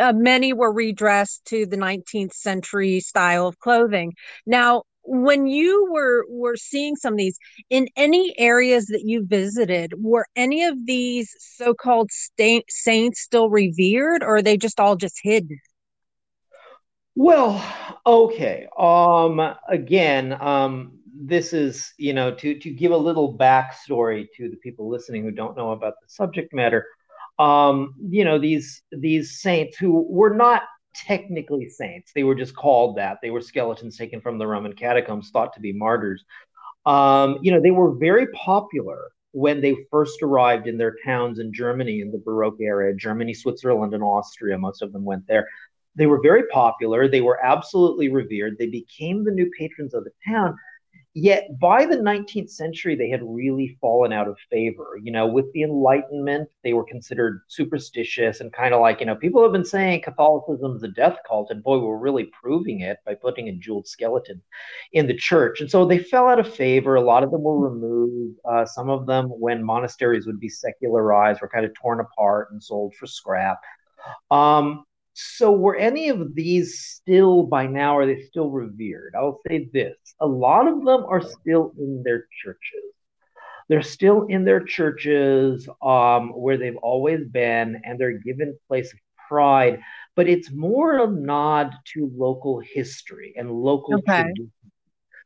uh, 0.00 0.14
many 0.14 0.54
were 0.54 0.72
redressed 0.72 1.44
to 1.46 1.66
the 1.66 1.76
19th 1.76 2.32
century 2.32 3.00
style 3.00 3.46
of 3.46 3.58
clothing. 3.58 4.14
Now, 4.46 4.84
when 5.02 5.46
you 5.46 5.90
were 5.92 6.24
were 6.30 6.56
seeing 6.56 6.96
some 6.96 7.12
of 7.12 7.18
these 7.18 7.38
in 7.68 7.88
any 7.96 8.34
areas 8.38 8.86
that 8.86 9.02
you 9.04 9.24
visited 9.26 9.92
were 9.98 10.26
any 10.34 10.64
of 10.64 10.74
these 10.86 11.30
so-called 11.38 12.10
saints 12.10 13.20
still 13.20 13.50
revered 13.50 14.22
or 14.22 14.36
are 14.36 14.42
they 14.42 14.56
just 14.56 14.80
all 14.80 14.96
just 14.96 15.20
hidden 15.22 15.58
well, 17.16 17.64
okay. 18.04 18.68
Um, 18.78 19.40
again, 19.68 20.36
um, 20.40 20.98
this 21.18 21.54
is 21.54 21.94
you 21.96 22.12
know 22.12 22.34
to 22.34 22.58
to 22.58 22.70
give 22.70 22.92
a 22.92 22.96
little 22.96 23.36
backstory 23.36 24.26
to 24.36 24.50
the 24.50 24.56
people 24.56 24.90
listening 24.90 25.22
who 25.22 25.30
don't 25.30 25.56
know 25.56 25.72
about 25.72 25.94
the 26.02 26.08
subject 26.08 26.52
matter. 26.52 26.86
Um, 27.38 27.94
you 28.10 28.24
know 28.24 28.38
these 28.38 28.82
these 28.92 29.40
saints 29.40 29.78
who 29.78 30.06
were 30.08 30.34
not 30.34 30.64
technically 30.94 31.70
saints; 31.70 32.12
they 32.14 32.22
were 32.22 32.34
just 32.34 32.54
called 32.54 32.98
that. 32.98 33.18
They 33.22 33.30
were 33.30 33.40
skeletons 33.40 33.96
taken 33.96 34.20
from 34.20 34.36
the 34.36 34.46
Roman 34.46 34.74
catacombs, 34.74 35.30
thought 35.30 35.54
to 35.54 35.60
be 35.60 35.72
martyrs. 35.72 36.22
Um, 36.84 37.38
you 37.40 37.50
know 37.50 37.62
they 37.62 37.70
were 37.70 37.94
very 37.94 38.26
popular 38.28 39.08
when 39.32 39.62
they 39.62 39.76
first 39.90 40.22
arrived 40.22 40.66
in 40.66 40.78
their 40.78 40.96
towns 41.04 41.38
in 41.38 41.52
Germany 41.52 42.00
in 42.00 42.10
the 42.10 42.18
Baroque 42.18 42.60
era, 42.60 42.94
Germany, 42.94 43.32
Switzerland, 43.32 43.94
and 43.94 44.02
Austria. 44.02 44.58
Most 44.58 44.82
of 44.82 44.92
them 44.92 45.04
went 45.04 45.26
there 45.26 45.46
they 45.96 46.06
were 46.06 46.20
very 46.20 46.46
popular. 46.48 47.08
They 47.08 47.22
were 47.22 47.44
absolutely 47.44 48.08
revered. 48.08 48.56
They 48.58 48.68
became 48.68 49.24
the 49.24 49.32
new 49.32 49.50
patrons 49.58 49.94
of 49.94 50.04
the 50.04 50.12
town. 50.26 50.56
Yet 51.18 51.58
by 51.58 51.86
the 51.86 51.96
19th 51.96 52.50
century, 52.50 52.94
they 52.94 53.08
had 53.08 53.22
really 53.24 53.78
fallen 53.80 54.12
out 54.12 54.28
of 54.28 54.36
favor. 54.50 54.98
You 55.02 55.10
know, 55.10 55.26
with 55.26 55.50
the 55.54 55.62
Enlightenment, 55.62 56.50
they 56.62 56.74
were 56.74 56.84
considered 56.84 57.40
superstitious 57.48 58.42
and 58.42 58.52
kind 58.52 58.74
of 58.74 58.82
like, 58.82 59.00
you 59.00 59.06
know, 59.06 59.16
people 59.16 59.42
have 59.42 59.52
been 59.52 59.64
saying 59.64 60.02
Catholicism 60.02 60.76
is 60.76 60.82
a 60.82 60.88
death 60.88 61.16
cult, 61.26 61.50
and 61.50 61.62
boy, 61.62 61.78
we're 61.78 61.96
really 61.96 62.30
proving 62.38 62.80
it 62.80 62.98
by 63.06 63.14
putting 63.14 63.48
a 63.48 63.52
jeweled 63.52 63.88
skeleton 63.88 64.42
in 64.92 65.06
the 65.06 65.16
church. 65.16 65.62
And 65.62 65.70
so 65.70 65.86
they 65.86 65.98
fell 65.98 66.28
out 66.28 66.38
of 66.38 66.54
favor. 66.54 66.96
A 66.96 67.00
lot 67.00 67.24
of 67.24 67.30
them 67.30 67.44
were 67.44 67.66
removed. 67.66 68.36
Uh, 68.44 68.66
some 68.66 68.90
of 68.90 69.06
them, 69.06 69.28
when 69.28 69.64
monasteries 69.64 70.26
would 70.26 70.38
be 70.38 70.50
secularized, 70.50 71.40
were 71.40 71.48
kind 71.48 71.64
of 71.64 71.72
torn 71.72 72.00
apart 72.00 72.48
and 72.50 72.62
sold 72.62 72.94
for 72.94 73.06
scrap. 73.06 73.58
Um, 74.30 74.84
so 75.18 75.50
were 75.50 75.76
any 75.76 76.10
of 76.10 76.34
these 76.34 76.78
still 76.78 77.42
by 77.42 77.66
now 77.66 77.96
are 77.96 78.06
they 78.06 78.22
still 78.24 78.50
revered 78.50 79.14
i'll 79.16 79.40
say 79.48 79.68
this 79.72 79.96
a 80.20 80.26
lot 80.26 80.68
of 80.68 80.84
them 80.84 81.04
are 81.08 81.22
still 81.22 81.72
in 81.78 82.02
their 82.04 82.26
churches 82.42 82.84
they're 83.68 83.82
still 83.82 84.26
in 84.26 84.44
their 84.44 84.60
churches 84.60 85.68
um, 85.82 86.28
where 86.30 86.56
they've 86.56 86.76
always 86.76 87.26
been 87.26 87.80
and 87.84 87.98
they're 87.98 88.18
given 88.18 88.58
place 88.68 88.92
of 88.92 88.98
pride 89.28 89.80
but 90.14 90.28
it's 90.28 90.50
more 90.50 90.98
a 90.98 91.06
nod 91.06 91.72
to 91.84 92.10
local 92.14 92.60
history 92.60 93.32
and 93.36 93.50
local 93.50 93.94
okay. 93.94 94.22
tradition 94.22 94.52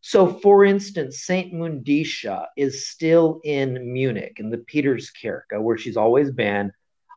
so, 0.02 0.26
for 0.26 0.64
instance, 0.64 1.24
Saint 1.24 1.52
Munditia 1.52 2.46
is 2.56 2.88
still 2.88 3.40
in 3.44 3.92
Munich 3.92 4.38
in 4.38 4.48
the 4.48 4.56
Peterskirche, 4.56 5.60
where 5.60 5.76
she's 5.76 5.96
always 5.96 6.30
been. 6.30 6.72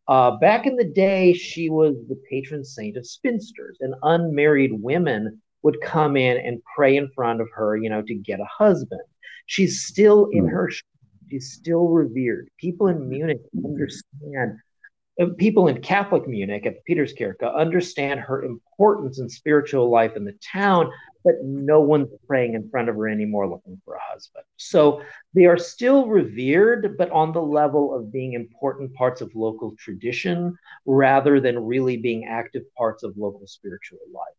Uh, 0.08 0.38
back 0.38 0.66
in 0.66 0.76
the 0.76 0.84
day, 0.84 1.34
she 1.34 1.70
was 1.70 1.96
the 2.10 2.22
patron 2.30 2.64
saint 2.64 2.98
of 2.98 3.08
spinsters, 3.08 3.78
and 3.80 3.94
unmarried 4.04 4.72
women 4.74 5.42
would 5.62 5.80
come 5.82 6.18
in 6.18 6.38
and 6.38 6.62
pray 6.76 6.98
in 6.98 7.10
front 7.16 7.40
of 7.40 7.48
her, 7.54 7.78
you 7.78 7.90
know, 7.90 8.02
to 8.02 8.14
get 8.14 8.40
a 8.40 8.46
husband. 8.46 9.02
She's 9.46 9.86
still 9.86 10.28
in 10.32 10.44
hmm. 10.44 10.50
her, 10.50 10.72
she's 11.30 11.54
still 11.54 11.88
revered. 11.88 12.50
People 12.58 12.88
in 12.88 13.08
Munich 13.08 13.42
understand 13.64 14.60
people 15.38 15.68
in 15.68 15.82
Catholic 15.82 16.28
Munich 16.28 16.66
at 16.66 16.76
the 16.76 16.94
Peterskirche 16.96 17.44
understand 17.56 18.20
her 18.20 18.44
importance 18.44 19.20
in 19.20 19.30
spiritual 19.30 19.90
life 19.90 20.16
in 20.16 20.24
the 20.26 20.38
town, 20.52 20.92
but 21.24 21.36
no 21.44 21.80
one's 21.80 22.10
praying 22.28 22.54
in 22.56 22.70
front 22.70 22.90
of 22.90 22.96
her 22.96 23.08
anymore 23.08 23.48
looking 23.48 23.82
for 23.86 23.96
a 23.96 24.00
husband. 24.12 24.44
So 24.58 25.02
they 25.34 25.46
are 25.46 25.58
still 25.58 26.08
revered, 26.08 26.98
but 26.98 27.12
on 27.12 27.32
the 27.32 27.42
level 27.42 27.96
of 27.96 28.12
being 28.12 28.34
important 28.34 28.94
parts 28.96 29.22
of 29.22 29.32
local 29.36 29.76
tradition 29.78 30.56
rather 30.86 31.40
than 31.40 31.66
really 31.66 31.98
being 31.98 32.26
active 32.26 32.64
parts 32.76 33.04
of 33.04 33.16
local 33.18 33.46
spiritual 33.48 34.00
life. 34.14 34.36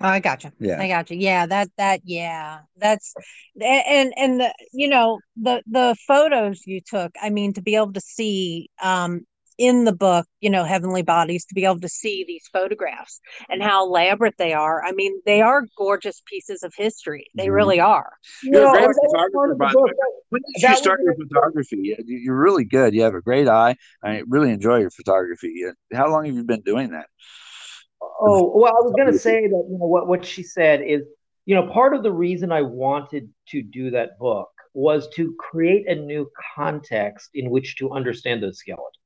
Oh, 0.00 0.08
I 0.08 0.20
got 0.20 0.44
you. 0.44 0.52
Yeah, 0.60 0.80
I 0.80 0.88
got 0.88 1.10
you. 1.10 1.16
Yeah, 1.16 1.46
that 1.46 1.70
that 1.78 2.00
yeah, 2.04 2.60
that's 2.76 3.14
and 3.58 4.12
and 4.16 4.40
the 4.40 4.54
you 4.72 4.88
know 4.88 5.20
the 5.36 5.62
the 5.66 5.96
photos 6.06 6.66
you 6.66 6.82
took. 6.82 7.12
I 7.20 7.30
mean, 7.30 7.54
to 7.54 7.62
be 7.62 7.76
able 7.76 7.94
to 7.94 8.00
see 8.00 8.68
um 8.82 9.26
in 9.58 9.84
the 9.84 9.92
book, 9.92 10.26
you 10.40 10.50
know, 10.50 10.64
Heavenly 10.64 11.02
Bodies, 11.02 11.44
to 11.46 11.54
be 11.54 11.64
able 11.64 11.80
to 11.80 11.88
see 11.88 12.24
these 12.26 12.48
photographs 12.52 13.20
and 13.48 13.62
how 13.62 13.86
elaborate 13.86 14.34
they 14.38 14.52
are. 14.52 14.84
I 14.84 14.92
mean, 14.92 15.20
they 15.24 15.40
are 15.40 15.64
gorgeous 15.76 16.22
pieces 16.26 16.62
of 16.62 16.72
history. 16.76 17.26
They 17.34 17.44
mm-hmm. 17.44 17.52
really 17.52 17.80
are. 17.80 18.12
You're 18.42 18.68
a 18.68 18.70
great 18.70 18.96
photographer, 19.04 19.54
by 19.54 19.72
the 19.72 19.80
way. 19.80 19.90
When 20.28 20.42
did 20.54 20.68
you 20.68 20.76
start 20.76 21.00
your 21.02 21.14
photography? 21.14 21.96
You're 22.06 22.38
really 22.38 22.64
good. 22.64 22.94
You 22.94 23.02
have 23.02 23.14
a 23.14 23.22
great 23.22 23.48
eye. 23.48 23.76
I 24.02 24.22
really 24.28 24.50
enjoy 24.50 24.78
your 24.78 24.90
photography. 24.90 25.64
How 25.92 26.10
long 26.10 26.26
have 26.26 26.34
you 26.34 26.44
been 26.44 26.62
doing 26.62 26.90
that? 26.90 27.06
Oh, 28.02 28.52
well, 28.54 28.72
I 28.72 28.80
was 28.82 28.92
going 28.96 29.12
to 29.12 29.18
say 29.18 29.42
that, 29.42 29.66
you 29.70 29.78
know, 29.78 29.86
what, 29.86 30.06
what 30.06 30.24
she 30.24 30.42
said 30.42 30.82
is, 30.82 31.02
you 31.44 31.54
know, 31.54 31.68
part 31.72 31.94
of 31.94 32.02
the 32.02 32.12
reason 32.12 32.52
I 32.52 32.62
wanted 32.62 33.30
to 33.48 33.62
do 33.62 33.90
that 33.92 34.18
book 34.18 34.48
was 34.74 35.08
to 35.14 35.34
create 35.38 35.88
a 35.88 35.94
new 35.94 36.28
context 36.54 37.30
in 37.34 37.48
which 37.48 37.76
to 37.76 37.92
understand 37.92 38.42
those 38.42 38.58
skeletons 38.58 39.05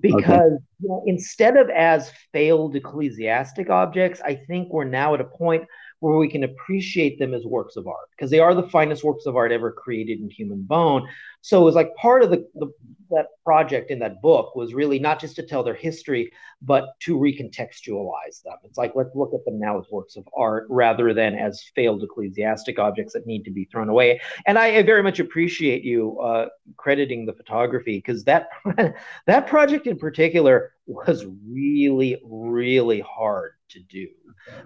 because 0.00 0.52
okay. 0.52 0.64
you 0.80 0.88
know, 0.88 1.02
instead 1.06 1.56
of 1.56 1.70
as 1.70 2.10
failed 2.32 2.76
ecclesiastic 2.76 3.70
objects, 3.70 4.20
I 4.24 4.34
think 4.34 4.72
we're 4.72 4.84
now 4.84 5.14
at 5.14 5.20
a 5.20 5.24
point 5.24 5.64
where 6.00 6.16
we 6.16 6.28
can 6.28 6.44
appreciate 6.44 7.18
them 7.18 7.32
as 7.32 7.44
works 7.44 7.76
of 7.76 7.86
art 7.86 8.08
because 8.10 8.30
they 8.30 8.38
are 8.38 8.54
the 8.54 8.68
finest 8.68 9.02
works 9.02 9.26
of 9.26 9.34
art 9.34 9.50
ever 9.50 9.72
created 9.72 10.20
in 10.20 10.28
human 10.28 10.62
bone. 10.62 11.08
So 11.40 11.60
it 11.62 11.64
was 11.64 11.74
like 11.74 11.94
part 11.96 12.22
of 12.22 12.30
the, 12.30 12.46
the 12.54 12.70
that 13.10 13.26
project 13.44 13.90
in 13.90 14.00
that 14.00 14.20
book 14.20 14.56
was 14.56 14.74
really 14.74 14.98
not 14.98 15.20
just 15.20 15.36
to 15.36 15.42
tell 15.42 15.62
their 15.62 15.74
history, 15.74 16.32
but 16.62 16.98
to 17.00 17.16
recontextualize 17.16 18.42
them. 18.44 18.56
It's 18.64 18.78
like 18.78 18.92
let's 18.94 19.14
look 19.14 19.32
at 19.34 19.44
them 19.44 19.58
now 19.58 19.78
as 19.78 19.84
works 19.90 20.16
of 20.16 20.28
art 20.36 20.66
rather 20.68 21.14
than 21.14 21.34
as 21.34 21.62
failed 21.74 22.02
ecclesiastic 22.02 22.78
objects 22.78 23.12
that 23.12 23.26
need 23.26 23.44
to 23.44 23.50
be 23.50 23.64
thrown 23.66 23.88
away. 23.88 24.20
And 24.46 24.58
I, 24.58 24.78
I 24.78 24.82
very 24.82 25.02
much 25.02 25.20
appreciate 25.20 25.84
you 25.84 26.18
uh, 26.20 26.46
crediting 26.76 27.26
the 27.26 27.32
photography 27.32 27.98
because 27.98 28.24
that 28.24 28.48
that 29.26 29.46
project 29.46 29.75
in 29.84 29.98
particular 29.98 30.72
was 30.86 31.26
really 31.46 32.20
really 32.24 33.00
hard 33.00 33.52
to 33.68 33.80
do 33.80 34.08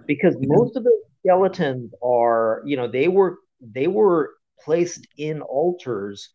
because 0.05 0.35
mm-hmm. 0.35 0.53
most 0.53 0.75
of 0.75 0.83
the 0.83 1.01
skeletons 1.21 1.93
are, 2.03 2.61
you 2.65 2.75
know, 2.75 2.87
they 2.87 3.07
were 3.07 3.39
they 3.61 3.87
were 3.87 4.31
placed 4.63 5.07
in 5.17 5.41
altars 5.41 6.29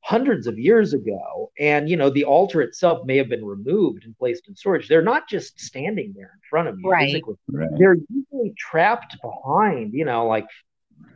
hundreds 0.00 0.46
of 0.46 0.58
years 0.58 0.94
ago 0.94 1.50
and 1.58 1.88
you 1.90 1.96
know 1.96 2.08
the 2.08 2.24
altar 2.24 2.62
itself 2.62 3.04
may 3.04 3.16
have 3.16 3.28
been 3.28 3.44
removed 3.44 4.04
and 4.04 4.16
placed 4.16 4.48
in 4.48 4.54
storage 4.54 4.88
they're 4.88 5.02
not 5.02 5.28
just 5.28 5.60
standing 5.60 6.14
there 6.16 6.30
in 6.32 6.40
front 6.48 6.68
of 6.68 6.78
you 6.80 6.88
right. 6.88 7.22
right. 7.48 7.68
they're 7.76 7.96
usually 8.08 8.54
trapped 8.56 9.16
behind 9.20 9.92
you 9.92 10.04
know 10.04 10.26
like 10.26 10.46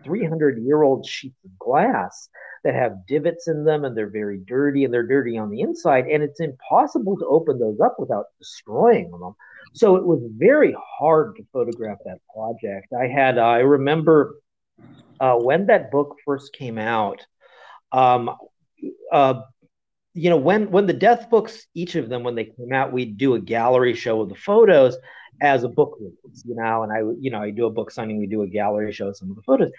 300 0.04 0.62
year 0.62 0.82
old 0.82 1.06
sheets 1.06 1.38
of 1.44 1.58
glass 1.58 2.28
that 2.64 2.74
have 2.74 3.06
divots 3.06 3.48
in 3.48 3.64
them 3.64 3.84
and 3.84 3.96
they're 3.96 4.10
very 4.10 4.38
dirty 4.38 4.84
and 4.84 4.92
they're 4.92 5.06
dirty 5.06 5.36
on 5.38 5.50
the 5.50 5.60
inside. 5.60 6.06
And 6.06 6.22
it's 6.22 6.40
impossible 6.40 7.16
to 7.18 7.26
open 7.26 7.58
those 7.58 7.80
up 7.80 7.96
without 7.98 8.26
destroying 8.38 9.10
them. 9.10 9.34
So 9.74 9.96
it 9.96 10.04
was 10.04 10.20
very 10.36 10.76
hard 10.98 11.36
to 11.36 11.46
photograph 11.52 11.98
that 12.04 12.18
project. 12.34 12.92
I 12.92 13.06
had, 13.06 13.38
uh, 13.38 13.42
I 13.42 13.58
remember 13.58 14.36
uh, 15.18 15.36
when 15.36 15.66
that 15.66 15.90
book 15.90 16.16
first 16.24 16.52
came 16.52 16.78
out, 16.78 17.24
um, 17.90 18.30
uh, 19.10 19.42
you 20.14 20.30
know, 20.30 20.36
when 20.36 20.70
when 20.70 20.86
the 20.86 20.92
death 20.92 21.30
books, 21.30 21.66
each 21.74 21.94
of 21.94 22.08
them, 22.08 22.22
when 22.22 22.34
they 22.34 22.44
came 22.44 22.72
out, 22.72 22.92
we'd 22.92 23.16
do 23.16 23.34
a 23.34 23.40
gallery 23.40 23.94
show 23.94 24.20
of 24.20 24.28
the 24.28 24.34
photos 24.34 24.96
as 25.40 25.64
a 25.64 25.68
book 25.68 25.96
release, 25.98 26.44
you 26.46 26.54
know, 26.54 26.82
and 26.82 26.92
I, 26.92 26.98
you 27.20 27.30
know, 27.30 27.42
I 27.42 27.50
do 27.50 27.66
a 27.66 27.70
book 27.70 27.90
signing, 27.90 28.18
we 28.18 28.26
do 28.26 28.42
a 28.42 28.46
gallery 28.46 28.92
show 28.92 29.08
of 29.08 29.16
some 29.16 29.30
of 29.30 29.36
the 29.36 29.42
photos. 29.42 29.70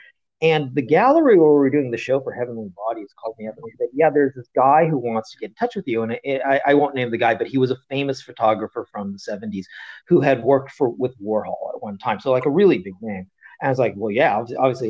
And 0.41 0.75
the 0.75 0.81
gallery 0.81 1.38
where 1.38 1.47
we 1.47 1.55
were 1.55 1.69
doing 1.69 1.89
the 1.89 1.97
show 1.97 2.19
for 2.19 2.34
Heavenly 2.34 2.69
Bodies 2.75 3.13
called 3.17 3.36
me 3.39 3.47
up 3.47 3.55
and 3.55 3.71
said, 3.77 3.88
"Yeah, 3.93 4.09
there's 4.09 4.34
this 4.36 4.49
guy 4.53 4.86
who 4.86 4.97
wants 4.97 5.31
to 5.31 5.38
get 5.38 5.51
in 5.51 5.55
touch 5.55 5.73
with 5.73 5.88
you." 5.88 6.03
And 6.03 6.19
I, 6.45 6.59
I 6.65 6.73
won't 6.73 6.95
name 6.95 7.11
the 7.11 7.17
guy, 7.17 7.34
but 7.34 7.47
he 7.47 7.57
was 7.57 7.71
a 7.71 7.77
famous 7.89 8.21
photographer 8.21 8.86
from 8.91 9.13
the 9.13 9.19
'70s 9.19 9.65
who 10.07 10.19
had 10.19 10.43
worked 10.43 10.71
for 10.71 10.89
with 10.89 11.15
Warhol 11.17 11.73
at 11.73 11.81
one 11.81 11.97
time, 11.97 12.19
so 12.19 12.31
like 12.31 12.45
a 12.45 12.49
really 12.49 12.79
big 12.79 12.95
name. 13.01 13.29
And 13.61 13.67
I 13.67 13.69
was 13.69 13.79
like, 13.79 13.93
"Well, 13.95 14.11
yeah, 14.11 14.38
obviously, 14.38 14.89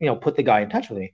you 0.00 0.06
know, 0.06 0.16
put 0.16 0.36
the 0.36 0.42
guy 0.42 0.62
in 0.62 0.70
touch 0.70 0.88
with 0.88 1.00
me." 1.00 1.12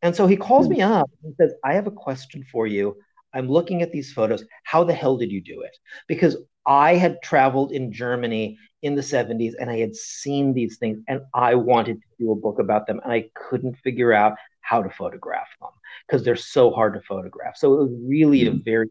And 0.00 0.14
so 0.14 0.28
he 0.28 0.36
calls 0.36 0.66
hmm. 0.66 0.74
me 0.74 0.82
up 0.82 1.10
and 1.24 1.34
says, 1.34 1.54
"I 1.64 1.74
have 1.74 1.88
a 1.88 1.90
question 1.90 2.44
for 2.52 2.68
you. 2.68 2.96
I'm 3.34 3.48
looking 3.48 3.82
at 3.82 3.92
these 3.92 4.12
photos. 4.12 4.44
How 4.62 4.84
the 4.84 4.94
hell 4.94 5.16
did 5.16 5.30
you 5.30 5.42
do 5.42 5.62
it? 5.62 5.76
Because 6.08 6.36
I 6.66 6.94
had 6.94 7.20
traveled 7.22 7.72
in 7.72 7.92
Germany 7.92 8.58
in 8.82 8.94
the 8.94 9.02
70s 9.02 9.52
and 9.58 9.70
I 9.70 9.78
had 9.78 9.94
seen 9.94 10.54
these 10.54 10.78
things 10.78 10.98
and 11.08 11.20
I 11.34 11.54
wanted 11.54 12.00
to 12.00 12.08
do 12.18 12.32
a 12.32 12.36
book 12.36 12.58
about 12.58 12.86
them 12.86 13.00
and 13.02 13.12
I 13.12 13.30
couldn't 13.34 13.76
figure 13.78 14.12
out 14.12 14.34
how 14.60 14.82
to 14.82 14.90
photograph 14.90 15.48
them 15.60 15.70
because 16.06 16.24
they're 16.24 16.36
so 16.36 16.70
hard 16.70 16.94
to 16.94 17.00
photograph. 17.02 17.56
So 17.56 17.74
it 17.74 17.78
was 17.78 17.90
really 18.06 18.46
a 18.46 18.50
mm-hmm. 18.50 18.62
very 18.64 18.88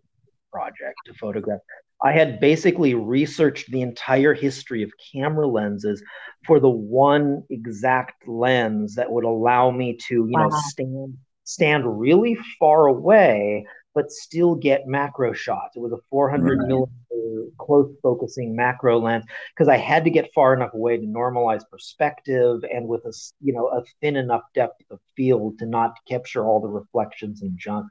project 0.51 0.95
to 1.05 1.13
photograph. 1.13 1.59
I 2.03 2.11
had 2.11 2.39
basically 2.39 2.93
researched 2.95 3.71
the 3.71 3.81
entire 3.81 4.33
history 4.33 4.83
of 4.83 4.91
camera 5.13 5.47
lenses 5.47 6.03
for 6.45 6.59
the 6.59 6.69
one 6.69 7.43
exact 7.49 8.27
lens 8.27 8.95
that 8.95 9.11
would 9.11 9.23
allow 9.23 9.71
me 9.71 9.97
to, 10.07 10.15
you 10.15 10.31
wow. 10.31 10.49
know, 10.49 10.57
stand 10.67 11.17
stand 11.45 11.99
really 11.99 12.37
far 12.59 12.87
away 12.87 13.65
but 13.93 14.11
still 14.11 14.55
get 14.55 14.87
macro 14.87 15.33
shots. 15.33 15.75
It 15.75 15.79
was 15.79 15.91
a 15.91 15.99
400 16.09 16.59
right. 16.59 16.67
millimeter 16.67 16.93
close 17.57 17.91
focusing 18.01 18.55
macro 18.55 18.99
lens 18.99 19.25
because 19.53 19.67
I 19.67 19.77
had 19.77 20.03
to 20.03 20.09
get 20.09 20.33
far 20.33 20.53
enough 20.53 20.73
away 20.73 20.97
to 20.97 21.05
normalize 21.05 21.61
perspective 21.69 22.63
and 22.73 22.87
with 22.87 23.05
a 23.05 23.13
you 23.41 23.53
know 23.53 23.67
a 23.67 23.83
thin 24.01 24.15
enough 24.15 24.43
depth 24.53 24.81
of 24.91 24.99
field 25.15 25.59
to 25.59 25.65
not 25.65 25.93
capture 26.07 26.45
all 26.45 26.59
the 26.59 26.67
reflections 26.67 27.41
and 27.41 27.57
junk 27.57 27.87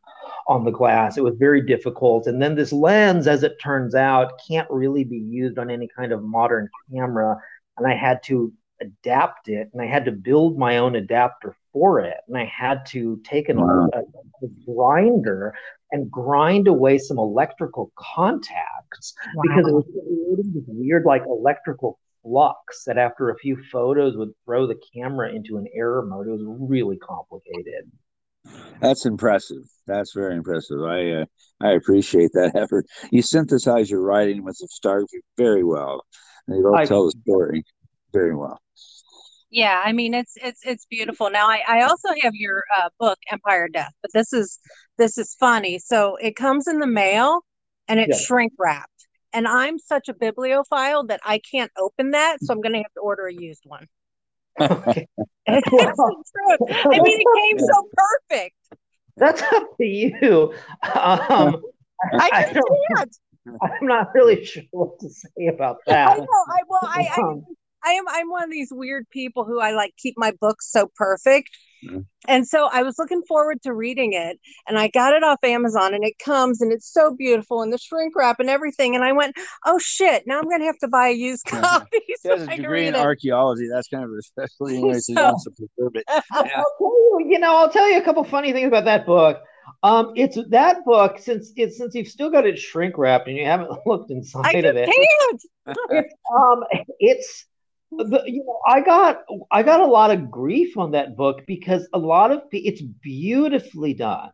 on 0.46 0.64
the 0.64 0.70
glass. 0.70 1.16
It 1.16 1.24
was 1.24 1.36
very 1.38 1.64
difficult. 1.64 2.26
And 2.26 2.40
then 2.42 2.54
this 2.54 2.72
lens, 2.72 3.26
as 3.26 3.42
it 3.42 3.60
turns 3.60 3.94
out, 3.94 4.40
can't 4.48 4.70
really 4.70 5.04
be 5.04 5.18
used 5.18 5.58
on 5.58 5.70
any 5.70 5.88
kind 5.96 6.12
of 6.12 6.22
modern 6.22 6.68
camera. 6.92 7.36
And 7.78 7.86
I 7.86 7.94
had 7.94 8.22
to 8.24 8.52
adapt 8.82 9.48
it 9.48 9.70
and 9.72 9.80
I 9.80 9.86
had 9.86 10.04
to 10.04 10.12
build 10.12 10.58
my 10.58 10.78
own 10.78 10.96
adapter 10.96 11.56
for 11.72 12.00
it. 12.00 12.18
And 12.28 12.36
I 12.36 12.44
had 12.44 12.84
to 12.86 13.20
take 13.24 13.48
an, 13.48 13.60
wow. 13.60 13.88
a, 13.94 13.98
a, 13.98 14.48
grinder 14.66 15.54
and 15.90 16.10
grind 16.10 16.68
away 16.68 16.98
some 16.98 17.18
electrical 17.18 17.92
contacts 17.96 19.14
wow. 19.34 19.42
because 19.42 19.68
it 19.68 19.74
was 19.74 19.84
creating 19.84 20.52
this 20.54 20.64
weird, 20.66 21.04
like 21.04 21.22
electrical 21.26 21.98
flux 22.22 22.84
that 22.84 22.98
after 22.98 23.30
a 23.30 23.38
few 23.38 23.56
photos 23.70 24.16
would 24.16 24.30
throw 24.44 24.66
the 24.66 24.78
camera 24.94 25.30
into 25.30 25.56
an 25.56 25.66
error 25.74 26.04
mode. 26.04 26.28
It 26.28 26.32
was 26.32 26.44
really 26.44 26.96
complicated. 26.96 27.90
That's 28.80 29.06
impressive. 29.06 29.62
That's 29.86 30.12
very 30.12 30.36
impressive. 30.36 30.82
I 30.82 31.10
uh, 31.12 31.24
I 31.60 31.72
appreciate 31.72 32.32
that 32.34 32.56
effort. 32.56 32.86
You 33.12 33.22
synthesize 33.22 33.90
your 33.90 34.02
writing 34.02 34.42
with 34.42 34.56
the 34.58 34.68
photography 34.80 35.20
very 35.36 35.62
well. 35.62 36.04
And 36.48 36.56
you 36.56 36.64
both 36.64 36.88
tell 36.88 37.04
the 37.06 37.14
story 37.22 37.64
very 38.12 38.34
well. 38.34 38.60
Yeah, 39.50 39.82
I 39.84 39.92
mean 39.92 40.14
it's 40.14 40.32
it's 40.36 40.60
it's 40.64 40.86
beautiful. 40.86 41.30
Now 41.30 41.48
I, 41.48 41.62
I 41.68 41.82
also 41.82 42.08
have 42.22 42.34
your 42.34 42.64
uh, 42.78 42.88
book 42.98 43.18
Empire 43.30 43.68
Death, 43.68 43.92
but 44.00 44.10
this 44.14 44.32
is 44.32 44.58
this 44.96 45.18
is 45.18 45.36
funny. 45.38 45.78
So 45.78 46.16
it 46.16 46.36
comes 46.36 46.66
in 46.66 46.78
the 46.78 46.86
mail 46.86 47.40
and 47.88 48.00
it's 48.00 48.20
yeah. 48.20 48.26
shrink 48.26 48.52
wrapped. 48.58 48.88
And 49.34 49.48
I'm 49.48 49.78
such 49.78 50.08
a 50.08 50.14
bibliophile 50.14 51.06
that 51.06 51.20
I 51.24 51.38
can't 51.38 51.70
open 51.78 52.10
that, 52.10 52.38
so 52.42 52.52
I'm 52.52 52.60
going 52.60 52.72
to 52.72 52.78
have 52.78 52.92
to 52.94 53.00
order 53.00 53.26
a 53.26 53.32
used 53.32 53.62
one. 53.64 53.86
Okay. 54.60 55.08
it's 55.46 55.68
true. 55.68 56.66
I 56.68 57.00
mean, 57.00 57.20
it 57.20 57.26
came 57.36 57.58
so 57.58 57.88
perfect. 58.30 58.56
That's 59.16 59.42
up 59.42 59.76
to 59.78 59.84
you. 59.84 60.54
Um, 60.82 61.62
I, 62.12 62.30
I 62.32 62.42
can't. 62.52 63.16
I'm 63.62 63.86
not 63.86 64.14
really 64.14 64.44
sure 64.44 64.62
what 64.70 65.00
to 65.00 65.08
say 65.08 65.48
about 65.48 65.78
that. 65.86 66.08
I 66.08 66.16
know. 66.16 66.24
I 66.24 66.58
well, 66.68 66.80
I, 66.84 67.08
I 67.16 67.20
um, 67.20 67.44
I 67.84 67.92
am 67.92 68.04
I'm 68.08 68.30
one 68.30 68.44
of 68.44 68.50
these 68.50 68.68
weird 68.72 69.08
people 69.10 69.44
who 69.44 69.60
I 69.60 69.72
like 69.72 69.94
keep 69.96 70.14
my 70.16 70.32
books 70.40 70.70
so 70.70 70.90
perfect. 70.96 71.50
Mm-hmm. 71.84 72.00
And 72.28 72.46
so 72.46 72.68
I 72.72 72.82
was 72.82 72.96
looking 72.98 73.22
forward 73.26 73.60
to 73.62 73.74
reading 73.74 74.12
it 74.12 74.38
and 74.68 74.78
I 74.78 74.88
got 74.88 75.14
it 75.14 75.24
off 75.24 75.38
Amazon 75.42 75.94
and 75.94 76.04
it 76.04 76.18
comes 76.24 76.60
and 76.60 76.72
it's 76.72 76.92
so 76.92 77.14
beautiful 77.14 77.62
and 77.62 77.72
the 77.72 77.78
shrink 77.78 78.14
wrap 78.14 78.38
and 78.38 78.48
everything. 78.48 78.94
And 78.94 79.02
I 79.02 79.12
went, 79.12 79.34
oh 79.66 79.78
shit, 79.78 80.24
now 80.26 80.38
I'm 80.38 80.44
going 80.44 80.60
to 80.60 80.66
have 80.66 80.78
to 80.78 80.88
buy 80.88 81.08
a 81.08 81.12
used 81.12 81.44
copy. 81.46 82.00
He 82.06 82.14
so 82.20 82.36
has 82.36 82.46
a 82.46 82.56
degree 82.56 82.86
in 82.86 82.94
it. 82.94 83.00
archaeology. 83.00 83.68
That's 83.68 83.88
kind 83.88 84.04
of 84.04 84.10
especially 84.18 84.76
in 84.88 85.00
so, 85.00 85.14
wants 85.14 85.44
to 85.44 85.50
preserve 85.50 85.96
it. 85.96 86.04
Yeah. 86.32 86.62
you, 86.80 87.26
you 87.30 87.38
know, 87.38 87.56
I'll 87.56 87.70
tell 87.70 87.90
you 87.90 87.98
a 87.98 88.02
couple 88.02 88.22
funny 88.24 88.52
things 88.52 88.68
about 88.68 88.84
that 88.84 89.06
book. 89.06 89.42
Um, 89.82 90.12
it's 90.16 90.38
that 90.50 90.84
book 90.84 91.18
since 91.18 91.52
it's 91.56 91.78
since 91.78 91.94
you've 91.94 92.08
still 92.08 92.30
got 92.30 92.46
it 92.46 92.58
shrink 92.58 92.98
wrapped 92.98 93.28
and 93.28 93.36
you 93.36 93.44
haven't 93.44 93.70
looked 93.86 94.10
inside 94.10 94.64
I 94.64 94.68
of 94.68 94.76
it. 94.76 94.88
Can't. 94.88 95.42
It's 95.90 96.14
um, 96.36 96.64
it's 96.98 97.46
the, 97.98 98.22
you 98.26 98.44
know, 98.44 98.58
I 98.66 98.80
got 98.80 99.24
I 99.50 99.62
got 99.62 99.80
a 99.80 99.86
lot 99.86 100.10
of 100.10 100.30
grief 100.30 100.76
on 100.76 100.92
that 100.92 101.16
book 101.16 101.42
because 101.46 101.88
a 101.92 101.98
lot 101.98 102.30
of 102.30 102.42
it's 102.52 102.80
beautifully 102.80 103.94
done. 103.94 104.30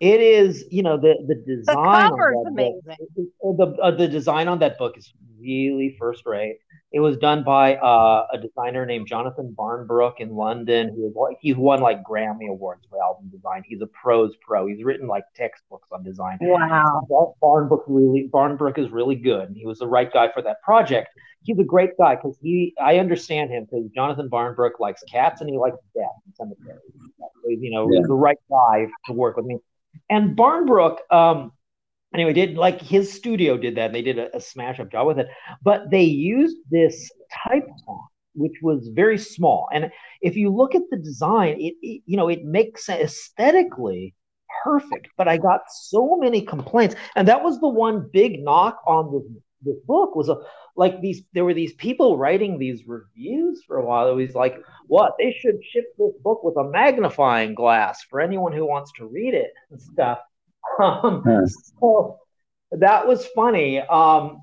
It 0.00 0.20
is, 0.20 0.64
you 0.70 0.82
know, 0.82 0.96
the 0.98 1.14
the 1.26 1.34
design 1.34 2.10
the 2.10 2.16
that 2.44 2.50
amazing. 2.50 2.82
Book, 3.16 3.56
the 3.56 3.82
uh, 3.82 3.90
the 3.92 4.08
design 4.08 4.48
on 4.48 4.58
that 4.58 4.78
book 4.78 4.98
is 4.98 5.12
really 5.40 5.96
first 5.98 6.26
rate. 6.26 6.58
It 6.96 7.00
was 7.00 7.18
done 7.18 7.44
by 7.44 7.76
uh, 7.76 8.26
a 8.32 8.38
designer 8.38 8.86
named 8.86 9.06
Jonathan 9.06 9.52
Barnbrook 9.54 10.18
in 10.18 10.30
London. 10.34 10.94
He 10.94 11.02
was 11.02 11.36
he 11.42 11.52
won 11.52 11.80
like 11.80 12.02
Grammy 12.02 12.48
awards 12.48 12.86
for 12.88 13.02
album 13.02 13.28
design. 13.28 13.64
He's 13.66 13.82
a 13.82 13.86
pros 13.86 14.34
pro. 14.40 14.66
He's 14.66 14.82
written 14.82 15.06
like 15.06 15.24
textbooks 15.34 15.90
on 15.92 16.02
design. 16.02 16.38
Wow, 16.40 17.34
Barnbrook 17.42 17.84
really 17.86 18.30
Barnbrook 18.32 18.78
is 18.78 18.88
really 18.88 19.16
good, 19.16 19.48
and 19.48 19.56
he 19.58 19.66
was 19.66 19.80
the 19.80 19.86
right 19.86 20.10
guy 20.10 20.32
for 20.32 20.40
that 20.40 20.62
project 20.62 21.10
he's 21.42 21.58
a 21.58 21.64
great 21.64 21.90
guy 21.98 22.16
because 22.16 22.36
he 22.42 22.74
I 22.82 22.98
understand 22.98 23.50
him 23.50 23.66
because 23.70 23.86
Jonathan 23.94 24.28
Barnbrook 24.28 24.80
likes 24.80 25.02
cats 25.04 25.40
and 25.40 25.48
he 25.48 25.56
likes 25.56 25.76
death 25.94 26.06
in 26.26 26.34
cemeteries. 26.34 26.80
You 27.46 27.70
know, 27.70 27.88
yeah. 27.92 28.00
the 28.02 28.14
right 28.14 28.38
guy 28.50 28.88
to 29.06 29.12
work 29.12 29.36
with 29.36 29.46
me. 29.46 29.58
And 30.10 30.34
Barnbrook, 30.34 31.00
um, 31.12 31.52
anyway, 32.16 32.32
did 32.32 32.56
like 32.56 32.80
his 32.80 33.12
studio 33.12 33.56
did 33.56 33.76
that. 33.76 33.86
And 33.86 33.94
they 33.94 34.02
did 34.02 34.18
a, 34.18 34.36
a 34.36 34.40
smash 34.40 34.80
up 34.80 34.90
job 34.90 35.06
with 35.06 35.18
it, 35.18 35.28
but 35.62 35.90
they 35.90 36.02
used 36.02 36.56
this 36.70 37.10
type 37.44 37.66
font 37.84 38.00
which 38.36 38.52
was 38.62 38.88
very 38.88 39.18
small. 39.18 39.66
And 39.72 39.90
if 40.20 40.36
you 40.36 40.50
look 40.50 40.74
at 40.74 40.82
the 40.90 40.98
design, 40.98 41.56
it, 41.58 41.74
it 41.82 42.02
you 42.06 42.16
know 42.16 42.28
it 42.28 42.44
makes 42.44 42.88
aesthetically 42.88 44.14
perfect. 44.62 45.08
But 45.16 45.28
I 45.28 45.38
got 45.38 45.62
so 45.70 46.16
many 46.16 46.42
complaints, 46.42 46.94
and 47.16 47.26
that 47.28 47.42
was 47.42 47.58
the 47.60 47.68
one 47.68 48.08
big 48.12 48.42
knock 48.42 48.80
on 48.86 49.12
this 49.12 49.42
this 49.62 49.76
book 49.86 50.14
was 50.14 50.28
a 50.28 50.36
like 50.76 51.00
these 51.00 51.22
there 51.32 51.44
were 51.44 51.54
these 51.54 51.72
people 51.74 52.18
writing 52.18 52.58
these 52.58 52.86
reviews 52.86 53.62
for 53.66 53.78
a 53.78 53.84
while. 53.84 54.08
It 54.08 54.14
was 54.14 54.34
like, 54.34 54.62
what 54.86 55.14
they 55.18 55.34
should 55.40 55.58
ship 55.72 55.86
this 55.98 56.12
book 56.22 56.44
with 56.44 56.56
a 56.56 56.70
magnifying 56.70 57.54
glass 57.54 58.04
for 58.08 58.20
anyone 58.20 58.52
who 58.52 58.66
wants 58.66 58.92
to 58.98 59.06
read 59.06 59.34
it 59.34 59.52
and 59.70 59.80
stuff. 59.80 60.18
Um. 60.78 61.22
So 61.80 62.18
that 62.72 63.06
was 63.06 63.26
funny. 63.34 63.80
Um, 63.80 64.42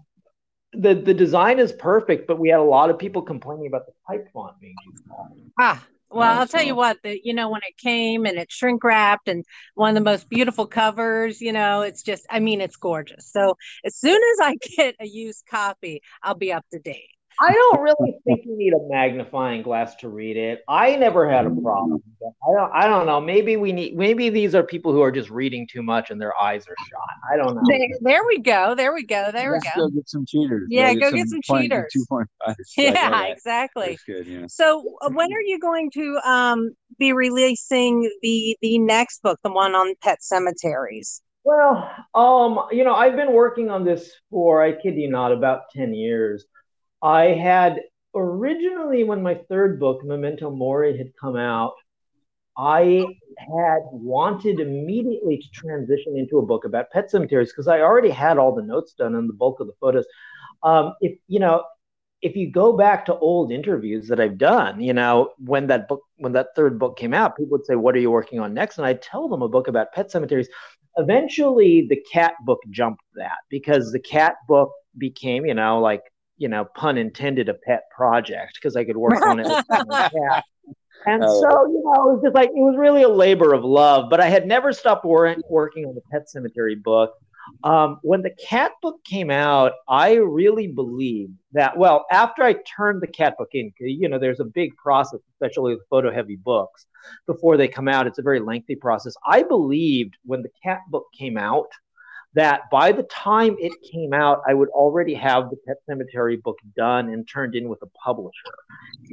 the 0.74 0.96
the 0.96 1.14
design 1.14 1.60
is 1.60 1.72
perfect, 1.72 2.28
but 2.28 2.40
we 2.40 2.50
had 2.50 2.60
a 2.60 2.64
lot 2.64 2.90
of 2.90 2.98
people 2.98 3.22
complaining 3.22 3.68
about 3.68 3.86
the 3.86 3.94
type 4.08 4.28
font 4.34 4.60
being 4.60 4.76
too 4.86 5.04
small. 5.06 5.36
Ah, 5.60 5.86
well, 6.10 6.40
I'll 6.40 6.48
tell 6.48 6.64
you 6.64 6.76
what, 6.76 6.98
the, 7.04 7.20
you 7.24 7.34
know, 7.34 7.50
when 7.50 7.62
it 7.68 7.76
came 7.78 8.26
and 8.26 8.38
it's 8.38 8.54
shrink 8.54 8.84
wrapped 8.84 9.28
and 9.28 9.44
one 9.74 9.90
of 9.90 9.96
the 9.96 10.10
most 10.10 10.30
beautiful 10.30 10.68
covers, 10.68 11.42
you 11.42 11.52
know, 11.52 11.82
it's 11.82 12.04
just, 12.04 12.26
I 12.30 12.40
mean, 12.40 12.62
it's 12.62 12.76
gorgeous. 12.76 13.32
So 13.32 13.56
as 13.84 13.96
soon 13.96 14.22
as 14.22 14.40
I 14.42 14.56
get 14.78 14.96
a 15.00 15.08
used 15.08 15.46
copy, 15.50 16.02
I'll 16.22 16.36
be 16.36 16.54
up 16.54 16.66
to 16.72 16.80
date. 16.80 17.10
I 17.42 17.54
don't 17.54 17.82
really 17.82 18.20
think 18.26 18.42
you 18.46 18.58
need 18.58 18.74
a 18.74 18.88
magnifying 18.90 19.62
glass 19.62 19.96
to 19.98 20.10
read 20.10 20.38
it. 20.38 20.64
I 20.68 20.96
never 20.96 21.30
had 21.30 21.46
a 21.46 21.50
problem. 21.50 22.02
I 22.22 22.54
don't. 22.54 22.72
I 22.74 22.88
don't 22.88 23.06
know. 23.06 23.20
Maybe 23.20 23.58
we 23.58 23.72
need. 23.72 23.96
Maybe 23.96 24.30
these 24.30 24.56
are 24.56 24.64
people 24.64 24.92
who 24.92 25.02
are 25.02 25.12
just 25.12 25.30
reading 25.30 25.68
too 25.72 25.84
much 25.84 26.12
and 26.12 26.20
their 26.22 26.40
eyes 26.40 26.66
are 26.68 26.76
shot. 26.90 27.32
I 27.32 27.38
don't 27.38 27.56
know. 27.56 27.62
There, 27.68 27.88
there 28.02 28.26
we 28.26 28.40
go. 28.40 28.76
There 28.76 28.94
we 28.94 29.06
go. 29.06 29.32
There 29.32 29.54
Let's 29.54 29.66
we 29.66 29.82
go. 29.82 29.88
Go 29.90 29.96
get 29.96 30.10
some 30.10 30.26
cheaters. 30.26 30.68
Yeah, 30.70 30.94
go 30.94 31.12
get 31.12 31.28
some 31.28 31.42
cheaters. 31.42 31.92
Two 31.94 32.06
point 32.08 32.28
five. 32.46 32.56
Yeah, 32.78 33.26
exactly. 33.26 33.90
That's 33.90 34.04
good. 34.04 34.28
Yeah. 34.28 34.46
So, 34.48 34.84
uh, 35.02 35.10
when 35.12 35.32
are 35.32 35.42
you 35.42 35.60
going 35.60 35.92
to 35.92 36.20
um, 36.26 36.76
be 36.98 37.14
releasing 37.14 38.10
the 38.22 38.58
the 38.62 38.80
next 38.80 39.22
book, 39.22 39.40
the 39.44 39.52
one 39.52 39.76
on 39.76 39.94
pet 40.02 40.24
cemeteries? 40.24 41.22
Well, 41.46 41.92
um, 42.16 42.68
you 42.72 42.84
know, 42.84 42.94
I've 42.94 43.16
been 43.16 43.34
working 43.34 43.70
on 43.70 43.84
this 43.84 44.12
for, 44.30 44.64
I 44.64 44.72
kid 44.72 44.96
you 44.96 45.10
not, 45.10 45.34
about 45.34 45.64
10 45.76 45.94
years. 45.94 46.46
I 47.04 47.34
had 47.34 47.82
originally, 48.16 49.04
when 49.04 49.22
my 49.22 49.36
third 49.49 49.80
book, 49.80 50.04
Memento 50.06 50.49
Mori, 50.49 50.97
had 50.97 51.12
come 51.20 51.36
out, 51.36 51.74
I 52.58 53.06
had 53.38 53.80
wanted 53.91 54.60
immediately 54.60 55.38
to 55.38 55.49
transition 55.54 56.16
into 56.18 56.38
a 56.38 56.45
book 56.45 56.66
about 56.66 56.91
pet 56.91 57.12
cemeteries 57.12 57.51
because 57.51 57.68
I 57.68 57.82
already 57.82 58.10
had 58.10 58.38
all 58.38 58.56
the 58.56 58.62
notes 58.62 58.93
done 58.93 59.16
and 59.16 59.28
the 59.28 59.34
bulk 59.34 59.60
of 59.60 59.68
the 59.68 59.74
photos. 59.82 60.06
Um, 60.62 60.93
if 61.01 61.18
you 61.28 61.39
know, 61.39 61.64
if 62.22 62.38
you 62.38 62.51
go 62.51 62.78
back 62.78 63.06
to 63.08 63.18
old 63.18 63.51
interviews 63.51 64.08
that 64.08 64.22
I've 64.22 64.38
done, 64.38 64.80
you 64.80 64.93
know, 64.93 65.32
when 65.39 65.68
that 65.68 65.89
book, 65.89 66.04
when 66.18 66.32
that 66.34 66.49
third 66.56 66.80
book 66.80 66.97
came 66.97 67.14
out, 67.14 67.36
people 67.36 67.58
would 67.58 67.66
say, 67.66 67.76
"What 67.76 67.95
are 67.95 67.99
you 67.99 68.12
working 68.12 68.39
on 68.39 68.54
next?" 68.54 68.78
And 68.78 68.88
I 68.88 68.93
tell 68.93 69.28
them 69.28 69.41
a 69.41 69.49
book 69.49 69.68
about 69.68 69.91
pet 69.91 70.10
cemeteries. 70.10 70.47
Eventually, 70.97 71.88
the 71.89 72.01
cat 72.14 72.36
book 72.45 72.60
jumped 72.70 73.04
that 73.16 73.39
because 73.49 73.91
the 73.91 73.99
cat 73.99 74.36
book 74.47 74.72
became, 74.97 75.45
you 75.45 75.56
know, 75.56 75.80
like 75.80 76.04
you 76.38 76.48
know, 76.48 76.66
pun 76.76 76.98
intended, 76.98 77.50
a 77.50 77.54
pet 77.54 77.84
project 77.96 78.54
because 78.56 78.76
I 78.76 78.84
could 78.84 78.98
work 78.98 79.22
on 79.26 79.40
it 79.40 79.48
with. 79.48 79.64
And 81.06 81.22
Oh. 81.22 81.42
so, 81.42 81.66
you 81.68 81.82
know, 81.84 82.12
it 82.12 82.14
was 82.14 82.22
just 82.24 82.36
like 82.36 82.50
it 82.50 82.54
was 82.56 82.76
really 82.78 83.04
a 83.04 83.10
labor 83.10 83.54
of 83.54 83.64
love. 83.66 84.10
But 84.10 84.22
I 84.22 84.30
had 84.30 84.48
never 84.48 84.72
stopped 84.72 85.04
wor- 85.04 85.36
working 85.50 85.86
on 85.86 85.96
the 85.96 86.02
Pet 86.12 86.30
Cemetery 86.30 86.76
book. 86.76 87.14
Um, 87.66 88.00
when 88.04 88.22
the 88.22 88.30
cat 88.30 88.72
book 88.82 89.04
came 89.04 89.30
out, 89.30 89.74
I 89.90 90.14
really 90.14 90.68
believed 90.68 91.34
that. 91.52 91.78
Well, 91.78 92.06
after 92.10 92.44
I 92.44 92.54
turned 92.54 93.02
the 93.02 93.08
cat 93.08 93.36
book 93.38 93.50
in, 93.52 93.74
you 93.80 94.08
know, 94.08 94.18
there's 94.18 94.40
a 94.40 94.46
big 94.46 94.78
process, 94.78 95.20
especially 95.34 95.74
with 95.76 95.84
photo-heavy 95.90 96.38
books, 96.38 96.86
before 97.28 97.58
they 97.58 97.68
come 97.68 97.90
out. 97.90 98.08
It's 98.08 98.20
a 98.20 98.22
very 98.22 98.40
lengthy 98.40 98.76
process. 98.76 99.14
I 99.28 99.44
believed 99.44 100.16
when 100.24 100.42
the 100.42 100.52
cat 100.64 100.80
book 100.90 101.08
came 101.20 101.38
out 101.38 101.68
that 102.36 102.62
by 102.72 102.92
the 102.92 103.04
time 103.04 103.56
it 103.60 103.74
came 103.92 104.14
out, 104.14 104.42
I 104.48 104.54
would 104.54 104.70
already 104.70 105.14
have 105.14 105.50
the 105.50 105.58
Pet 105.68 105.78
Cemetery 105.88 106.38
book 106.38 106.58
done 106.76 107.10
and 107.10 107.28
turned 107.28 107.56
in 107.56 107.70
with 107.70 107.82
a 107.84 107.88
publisher. 108.04 108.32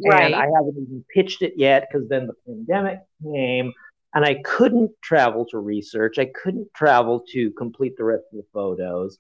Right. 0.07 0.25
And 0.25 0.35
I 0.35 0.47
haven't 0.47 0.77
even 0.79 1.05
pitched 1.15 1.43
it 1.43 1.55
yet 1.57 1.87
because 1.91 2.09
then 2.09 2.27
the 2.27 2.35
pandemic 2.47 3.01
came 3.23 3.73
and 4.15 4.25
I 4.25 4.41
couldn't 4.43 4.91
travel 5.03 5.45
to 5.51 5.59
research. 5.59 6.19
I 6.19 6.27
couldn't 6.27 6.69
travel 6.75 7.23
to 7.33 7.51
complete 7.53 7.97
the 7.97 8.05
rest 8.05 8.25
of 8.33 8.39
the 8.39 8.47
photos. 8.53 9.19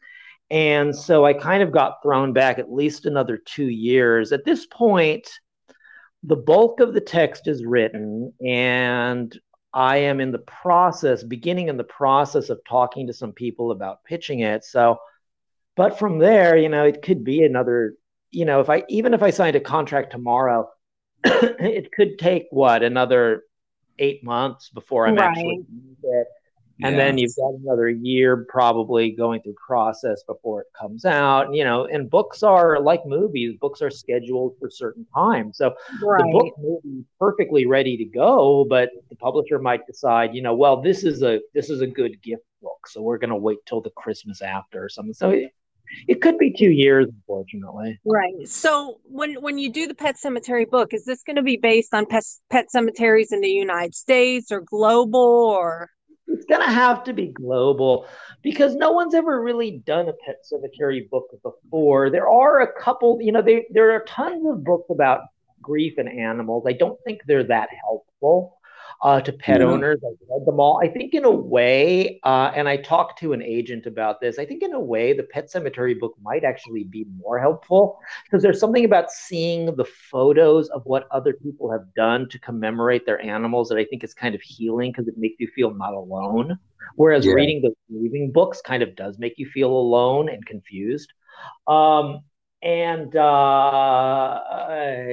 And 0.50 0.96
so 0.96 1.24
I 1.24 1.32
kind 1.32 1.62
of 1.62 1.70
got 1.70 2.02
thrown 2.02 2.32
back 2.32 2.58
at 2.58 2.72
least 2.72 3.06
another 3.06 3.36
two 3.36 3.68
years. 3.68 4.32
At 4.32 4.44
this 4.44 4.66
point, 4.66 5.30
the 6.24 6.36
bulk 6.36 6.80
of 6.80 6.92
the 6.92 7.00
text 7.00 7.46
is 7.46 7.64
written, 7.64 8.32
and 8.44 9.38
I 9.72 9.98
am 9.98 10.20
in 10.20 10.32
the 10.32 10.38
process, 10.38 11.22
beginning 11.22 11.68
in 11.68 11.76
the 11.76 11.84
process 11.84 12.50
of 12.50 12.60
talking 12.68 13.06
to 13.06 13.12
some 13.12 13.32
people 13.32 13.70
about 13.70 14.04
pitching 14.04 14.40
it. 14.40 14.64
So, 14.64 14.98
but 15.76 15.98
from 15.98 16.18
there, 16.18 16.56
you 16.56 16.68
know, 16.68 16.84
it 16.84 17.02
could 17.02 17.24
be 17.24 17.44
another, 17.44 17.94
you 18.30 18.44
know, 18.44 18.60
if 18.60 18.68
I 18.68 18.84
even 18.88 19.14
if 19.14 19.22
I 19.22 19.30
signed 19.30 19.56
a 19.56 19.60
contract 19.60 20.10
tomorrow, 20.10 20.68
it 21.24 21.92
could 21.92 22.18
take 22.18 22.46
what 22.50 22.82
another 22.82 23.44
eight 23.98 24.24
months 24.24 24.70
before 24.70 25.06
I'm 25.06 25.18
actually 25.18 25.64
in 25.68 25.96
it. 26.02 26.26
And 26.82 26.94
Yeah. 26.94 26.98
then 27.04 27.18
you've 27.18 27.36
got 27.36 27.54
another 27.54 27.88
year 27.88 28.46
probably 28.48 29.10
going 29.10 29.42
through 29.42 29.54
process 29.54 30.22
before 30.24 30.62
it 30.62 30.66
comes 30.78 31.04
out. 31.04 31.54
You 31.54 31.64
know, 31.64 31.86
and 31.86 32.08
books 32.10 32.42
are 32.42 32.80
like 32.80 33.04
movies, 33.06 33.56
books 33.60 33.82
are 33.82 33.90
scheduled 33.90 34.56
for 34.58 34.70
certain 34.70 35.06
times. 35.14 35.58
So 35.58 35.74
Right. 36.02 36.24
the 36.24 36.30
book 36.32 36.54
may 36.58 36.76
be 36.82 37.04
perfectly 37.18 37.66
ready 37.66 37.96
to 37.96 38.04
go, 38.04 38.64
but 38.68 38.90
the 39.08 39.16
publisher 39.16 39.58
might 39.58 39.86
decide, 39.86 40.34
you 40.34 40.42
know, 40.42 40.54
well, 40.54 40.80
this 40.80 41.04
is 41.04 41.22
a 41.22 41.40
this 41.54 41.70
is 41.70 41.80
a 41.80 41.86
good 41.86 42.20
gift 42.22 42.44
book, 42.62 42.86
so 42.86 43.02
we're 43.02 43.18
going 43.18 43.30
to 43.30 43.36
wait 43.36 43.58
till 43.66 43.80
the 43.80 43.90
Christmas 43.90 44.42
after 44.42 44.84
or 44.84 44.88
something. 44.88 45.14
So 45.14 45.30
it, 45.30 45.50
it 46.06 46.20
could 46.22 46.38
be 46.38 46.52
two 46.52 46.70
years, 46.70 47.06
unfortunately. 47.08 47.98
Right. 48.04 48.46
So 48.46 49.00
when 49.04 49.34
when 49.34 49.58
you 49.58 49.70
do 49.72 49.86
the 49.86 49.94
Pet 49.94 50.18
Cemetery 50.18 50.64
book, 50.64 50.94
is 50.94 51.04
this 51.04 51.22
going 51.22 51.36
to 51.36 51.42
be 51.42 51.56
based 51.56 51.92
on 51.94 52.06
pet 52.06 52.24
pet 52.48 52.70
cemeteries 52.70 53.32
in 53.32 53.40
the 53.40 53.50
United 53.50 53.94
States 53.94 54.50
or 54.50 54.60
global 54.60 55.20
or? 55.20 55.90
It's 56.30 56.46
going 56.46 56.60
to 56.60 56.70
have 56.72 57.04
to 57.04 57.12
be 57.12 57.28
global 57.28 58.06
because 58.42 58.74
no 58.74 58.92
one's 58.92 59.14
ever 59.14 59.42
really 59.42 59.78
done 59.84 60.08
a 60.08 60.12
pet 60.12 60.38
cemetery 60.42 61.08
book 61.10 61.28
before. 61.42 62.10
There 62.10 62.28
are 62.28 62.60
a 62.60 62.72
couple, 62.80 63.18
you 63.20 63.32
know, 63.32 63.42
they, 63.42 63.66
there 63.70 63.90
are 63.92 64.04
tons 64.04 64.46
of 64.46 64.64
books 64.64 64.90
about 64.90 65.22
grief 65.60 65.94
and 65.98 66.08
animals. 66.08 66.64
I 66.66 66.72
don't 66.72 66.98
think 67.04 67.20
they're 67.26 67.44
that 67.44 67.68
helpful 67.84 68.59
uh, 69.02 69.20
to 69.20 69.32
pet 69.32 69.62
owners. 69.62 69.98
I've 70.04 70.18
read 70.28 70.46
them 70.46 70.60
all. 70.60 70.80
I 70.82 70.88
think, 70.88 71.14
in 71.14 71.24
a 71.24 71.30
way, 71.30 72.20
uh, 72.22 72.52
and 72.54 72.68
I 72.68 72.76
talked 72.76 73.18
to 73.20 73.32
an 73.32 73.42
agent 73.42 73.86
about 73.86 74.20
this, 74.20 74.38
I 74.38 74.44
think, 74.44 74.62
in 74.62 74.74
a 74.74 74.80
way, 74.80 75.12
the 75.12 75.22
pet 75.22 75.50
cemetery 75.50 75.94
book 75.94 76.14
might 76.22 76.44
actually 76.44 76.84
be 76.84 77.06
more 77.16 77.38
helpful 77.38 77.98
because 78.24 78.42
there's 78.42 78.60
something 78.60 78.84
about 78.84 79.10
seeing 79.10 79.74
the 79.74 79.84
photos 79.84 80.68
of 80.68 80.82
what 80.84 81.08
other 81.10 81.32
people 81.32 81.70
have 81.70 81.92
done 81.94 82.28
to 82.28 82.38
commemorate 82.38 83.06
their 83.06 83.20
animals 83.22 83.68
that 83.70 83.78
I 83.78 83.84
think 83.84 84.04
is 84.04 84.14
kind 84.14 84.34
of 84.34 84.42
healing 84.42 84.92
because 84.92 85.08
it 85.08 85.16
makes 85.16 85.36
you 85.38 85.48
feel 85.54 85.72
not 85.72 85.94
alone. 85.94 86.58
Whereas 86.96 87.24
Yeah. 87.24 87.34
reading 87.34 87.62
the 87.62 87.74
grieving 87.90 88.32
books 88.32 88.60
kind 88.60 88.82
of 88.82 88.96
does 88.96 89.18
make 89.18 89.38
you 89.38 89.46
feel 89.46 89.70
alone 89.70 90.28
and 90.28 90.44
confused. 90.44 91.12
Um, 91.66 92.20
and 92.62 93.14
uh, 93.16 94.40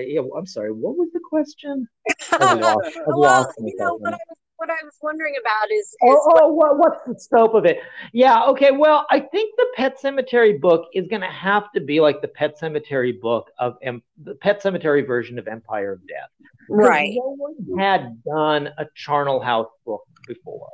yeah, 0.05 0.19
well, 0.21 0.37
I'm 0.37 0.45
sorry. 0.45 0.71
What 0.71 0.97
was 0.97 1.09
the 1.13 1.19
question? 1.19 1.87
I've 2.31 2.59
well, 2.59 3.53
you 3.59 3.75
know 3.77 3.95
what 3.95 4.13
I 4.13 4.19
was 4.29 4.37
what 4.57 4.69
I 4.71 4.83
was 4.83 4.95
wondering 5.01 5.35
about 5.39 5.71
is, 5.71 5.85
is 5.85 5.97
Oh, 6.03 6.31
oh 6.35 6.47
what, 6.53 6.77
what's 6.77 7.05
the 7.05 7.17
scope 7.19 7.53
of 7.53 7.65
it? 7.65 7.79
Yeah, 8.11 8.43
okay. 8.45 8.71
Well, 8.71 9.05
I 9.09 9.19
think 9.19 9.55
the 9.55 9.67
Pet 9.75 9.99
Cemetery 9.99 10.57
book 10.57 10.87
is 10.93 11.07
going 11.07 11.21
to 11.21 11.27
have 11.27 11.71
to 11.73 11.81
be 11.81 11.99
like 11.99 12.21
the 12.21 12.27
Pet 12.27 12.57
Cemetery 12.57 13.11
book 13.11 13.51
of 13.59 13.77
em- 13.83 14.03
the 14.23 14.35
Pet 14.35 14.61
Cemetery 14.61 15.03
version 15.03 15.37
of 15.39 15.47
Empire 15.47 15.93
of 15.93 16.07
Death. 16.07 16.29
right. 16.69 17.13
No 17.13 17.35
one 17.37 17.79
had 17.79 18.23
done 18.23 18.69
a 18.77 18.87
Charnel 18.95 19.39
House 19.39 19.69
book 19.85 20.03
before. 20.27 20.69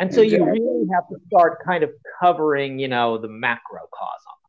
And 0.00 0.12
so 0.12 0.22
you 0.22 0.44
really 0.44 0.86
have 0.92 1.06
to 1.08 1.16
start 1.26 1.58
kind 1.64 1.84
of 1.84 1.90
covering, 2.20 2.78
you 2.78 2.88
know, 2.88 3.18
the 3.18 3.28
macrocosm. 3.28 4.39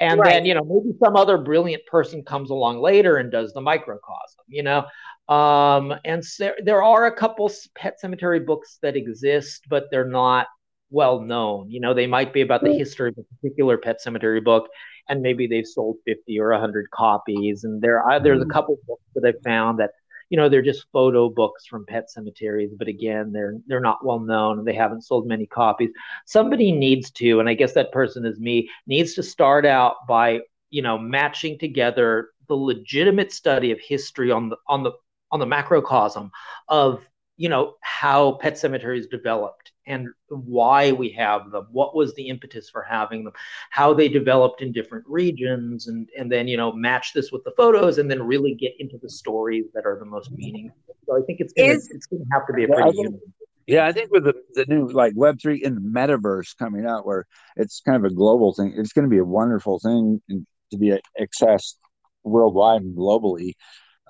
And 0.00 0.20
Right. 0.20 0.24
then, 0.24 0.44
you 0.44 0.54
know, 0.54 0.64
maybe 0.64 0.96
some 1.02 1.16
other 1.16 1.38
brilliant 1.38 1.84
person 1.86 2.24
comes 2.24 2.50
along 2.50 2.80
later 2.80 3.16
and 3.16 3.30
does 3.30 3.52
the 3.52 3.60
microcosm, 3.60 4.44
you 4.48 4.62
know. 4.62 4.86
Um, 5.34 5.94
and 6.04 6.24
so 6.24 6.52
there 6.64 6.82
are 6.82 7.06
a 7.06 7.14
couple 7.14 7.50
pet 7.74 8.00
cemetery 8.00 8.40
books 8.40 8.78
that 8.82 8.96
exist, 8.96 9.66
but 9.68 9.84
they're 9.90 10.08
not 10.08 10.46
well 10.90 11.20
known. 11.20 11.70
You 11.70 11.80
know, 11.80 11.94
they 11.94 12.06
might 12.06 12.32
be 12.32 12.40
about 12.40 12.64
the 12.64 12.70
history 12.70 13.10
of 13.10 13.18
a 13.18 13.22
particular 13.36 13.78
pet 13.78 14.00
cemetery 14.00 14.40
book, 14.40 14.68
and 15.08 15.22
maybe 15.22 15.46
they've 15.46 15.66
sold 15.66 15.96
50 16.06 16.38
or 16.40 16.50
100 16.50 16.90
copies. 16.90 17.64
And 17.64 17.80
there 17.80 18.00
are 18.02 18.20
there's 18.20 18.42
a 18.42 18.46
couple 18.46 18.76
books 18.86 19.02
that 19.14 19.26
I've 19.26 19.42
found 19.44 19.78
that 19.78 19.90
you 20.30 20.36
know 20.36 20.48
they're 20.48 20.62
just 20.62 20.86
photo 20.92 21.28
books 21.28 21.66
from 21.66 21.84
pet 21.84 22.10
cemeteries 22.10 22.70
but 22.78 22.88
again 22.88 23.30
they're 23.32 23.56
they're 23.66 23.80
not 23.80 24.04
well 24.04 24.20
known 24.20 24.58
and 24.58 24.66
they 24.66 24.74
haven't 24.74 25.02
sold 25.02 25.26
many 25.26 25.46
copies. 25.46 25.90
Somebody 26.24 26.72
needs 26.72 27.10
to 27.12 27.40
and 27.40 27.48
i 27.48 27.54
guess 27.54 27.74
that 27.74 27.92
person 27.92 28.24
is 28.24 28.38
me 28.38 28.70
needs 28.86 29.14
to 29.14 29.22
start 29.22 29.66
out 29.66 29.96
by 30.08 30.40
you 30.70 30.80
know 30.80 30.96
matching 30.96 31.58
together 31.58 32.30
the 32.48 32.54
legitimate 32.54 33.32
study 33.32 33.70
of 33.70 33.78
history 33.80 34.30
on 34.30 34.48
the 34.48 34.56
on 34.68 34.82
the 34.82 34.92
on 35.32 35.40
the 35.40 35.46
macrocosm 35.46 36.30
of 36.68 37.04
you 37.40 37.48
know 37.48 37.76
how 37.80 38.32
pet 38.32 38.58
cemeteries 38.58 39.06
developed 39.06 39.72
and 39.86 40.08
why 40.28 40.92
we 40.92 41.08
have 41.08 41.50
them 41.50 41.66
what 41.72 41.96
was 41.96 42.14
the 42.14 42.28
impetus 42.28 42.68
for 42.68 42.82
having 42.82 43.24
them 43.24 43.32
how 43.70 43.94
they 43.94 44.08
developed 44.08 44.60
in 44.60 44.72
different 44.72 45.06
regions 45.08 45.88
and 45.88 46.10
and 46.18 46.30
then 46.30 46.46
you 46.46 46.58
know 46.58 46.70
match 46.70 47.14
this 47.14 47.32
with 47.32 47.42
the 47.44 47.52
photos 47.56 47.96
and 47.96 48.10
then 48.10 48.22
really 48.22 48.54
get 48.54 48.72
into 48.78 48.98
the 48.98 49.08
stories 49.08 49.64
that 49.72 49.86
are 49.86 49.98
the 49.98 50.04
most 50.04 50.30
meaningful. 50.32 50.94
So 51.06 51.16
i 51.16 51.22
think 51.26 51.40
it's 51.40 51.54
gonna 51.54 51.72
Is- 51.72 51.90
it's 51.90 52.04
gonna 52.04 52.24
have 52.30 52.46
to 52.46 52.52
be 52.52 52.64
a 52.64 52.68
pretty 52.68 52.92
human 52.92 53.20
Yeah, 53.66 53.86
I 53.86 53.92
think 53.92 54.10
with 54.10 54.24
the, 54.24 54.34
the 54.52 54.66
new 54.66 54.88
like 54.88 55.14
Web 55.16 55.40
three 55.40 55.62
and 55.64 55.76
the 55.78 55.80
metaverse 55.98 56.54
coming 56.58 56.84
out, 56.84 57.06
where 57.06 57.24
it's 57.56 57.80
kind 57.80 57.96
of 57.96 58.04
a 58.10 58.14
global 58.14 58.52
thing, 58.52 58.74
it's 58.76 58.92
going 58.92 59.06
to 59.08 59.14
be 59.16 59.18
a 59.18 59.24
wonderful 59.24 59.78
thing 59.78 60.20
to 60.28 60.76
be 60.76 60.88
accessed 61.24 61.76
worldwide 62.22 62.82
and 62.82 62.96
globally 62.96 63.52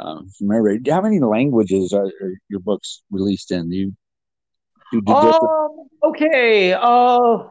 um, 0.01 0.29
from 0.37 0.51
everybody. 0.53 0.91
How 0.91 1.03
many 1.03 1.21
languages 1.21 1.93
are, 1.93 2.07
are 2.07 2.35
your 2.49 2.61
books 2.61 3.03
released 3.11 3.51
in? 3.51 3.71
You 3.71 3.93
Um, 5.43 5.89
okay. 6.11 6.73
Uh, 6.73 7.49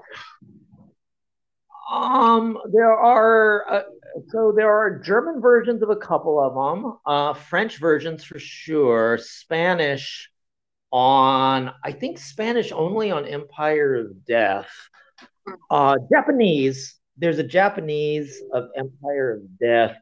Um, 1.90 2.58
there 2.72 2.94
are 2.94 3.66
uh, 3.72 3.82
so 4.28 4.54
there 4.56 4.72
are 4.72 5.00
German 5.00 5.42
versions 5.42 5.82
of 5.82 5.90
a 5.90 5.96
couple 5.96 6.40
of 6.40 6.54
them, 6.54 6.98
uh, 7.06 7.34
French 7.34 7.78
versions 7.80 8.24
for 8.24 8.38
sure, 8.38 9.18
Spanish 9.20 10.30
on 10.92 11.72
I 11.84 11.92
think 11.92 12.20
Spanish 12.20 12.72
only 12.72 13.12
on 13.12 13.26
Empire 13.26 13.96
of 13.96 14.26
Death. 14.26 14.70
Uh, 15.72 15.96
Japanese, 16.14 16.96
there's 17.18 17.40
a 17.40 17.44
Japanese 17.44 18.40
of 18.54 18.70
Empire 18.78 19.38
of 19.38 19.60
Death. 19.60 19.98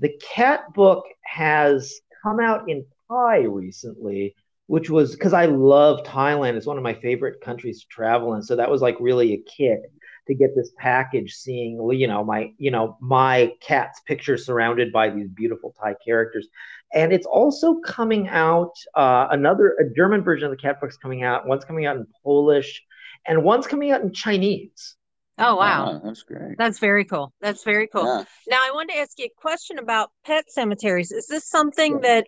The 0.00 0.20
cat 0.20 0.72
book 0.74 1.04
has 1.22 2.00
come 2.22 2.40
out 2.40 2.68
in 2.68 2.84
Thai 3.08 3.40
recently, 3.40 4.34
which 4.66 4.90
was 4.90 5.12
because 5.12 5.32
I 5.32 5.46
love 5.46 6.04
Thailand. 6.04 6.54
It's 6.54 6.66
one 6.66 6.76
of 6.76 6.82
my 6.82 6.94
favorite 6.94 7.40
countries 7.40 7.80
to 7.80 7.86
travel 7.88 8.34
in. 8.34 8.42
So 8.42 8.56
that 8.56 8.70
was 8.70 8.82
like 8.82 8.96
really 9.00 9.34
a 9.34 9.42
kick 9.42 9.80
to 10.28 10.34
get 10.34 10.54
this 10.54 10.70
package 10.76 11.34
seeing 11.34 11.80
you 11.92 12.06
know 12.06 12.22
my 12.22 12.52
you 12.58 12.70
know 12.70 12.96
my 13.00 13.52
cat's 13.60 14.00
picture 14.00 14.36
surrounded 14.36 14.92
by 14.92 15.10
these 15.10 15.28
beautiful 15.28 15.74
thai 15.80 15.94
characters 16.04 16.46
and 16.94 17.12
it's 17.12 17.26
also 17.26 17.76
coming 17.80 18.28
out 18.28 18.72
uh, 18.94 19.26
another 19.30 19.74
a 19.80 19.94
german 19.96 20.22
version 20.22 20.44
of 20.44 20.50
the 20.50 20.62
cat 20.62 20.80
book's 20.80 20.98
coming 20.98 21.22
out 21.22 21.46
one's 21.46 21.64
coming 21.64 21.86
out 21.86 21.96
in 21.96 22.06
polish 22.22 22.82
and 23.26 23.42
one's 23.42 23.66
coming 23.66 23.90
out 23.90 24.02
in 24.02 24.12
chinese 24.12 24.96
oh 25.38 25.56
wow, 25.56 25.92
wow 25.92 26.00
that's 26.04 26.22
great 26.22 26.56
that's 26.58 26.78
very 26.78 27.04
cool 27.04 27.32
that's 27.40 27.64
very 27.64 27.86
cool 27.88 28.04
yeah. 28.04 28.24
now 28.48 28.58
i 28.60 28.70
wanted 28.72 28.92
to 28.92 28.98
ask 28.98 29.18
you 29.18 29.26
a 29.26 29.40
question 29.40 29.78
about 29.78 30.10
pet 30.24 30.44
cemeteries 30.50 31.12
is 31.12 31.26
this 31.26 31.48
something 31.48 31.94
yeah. 31.94 32.00
that 32.00 32.26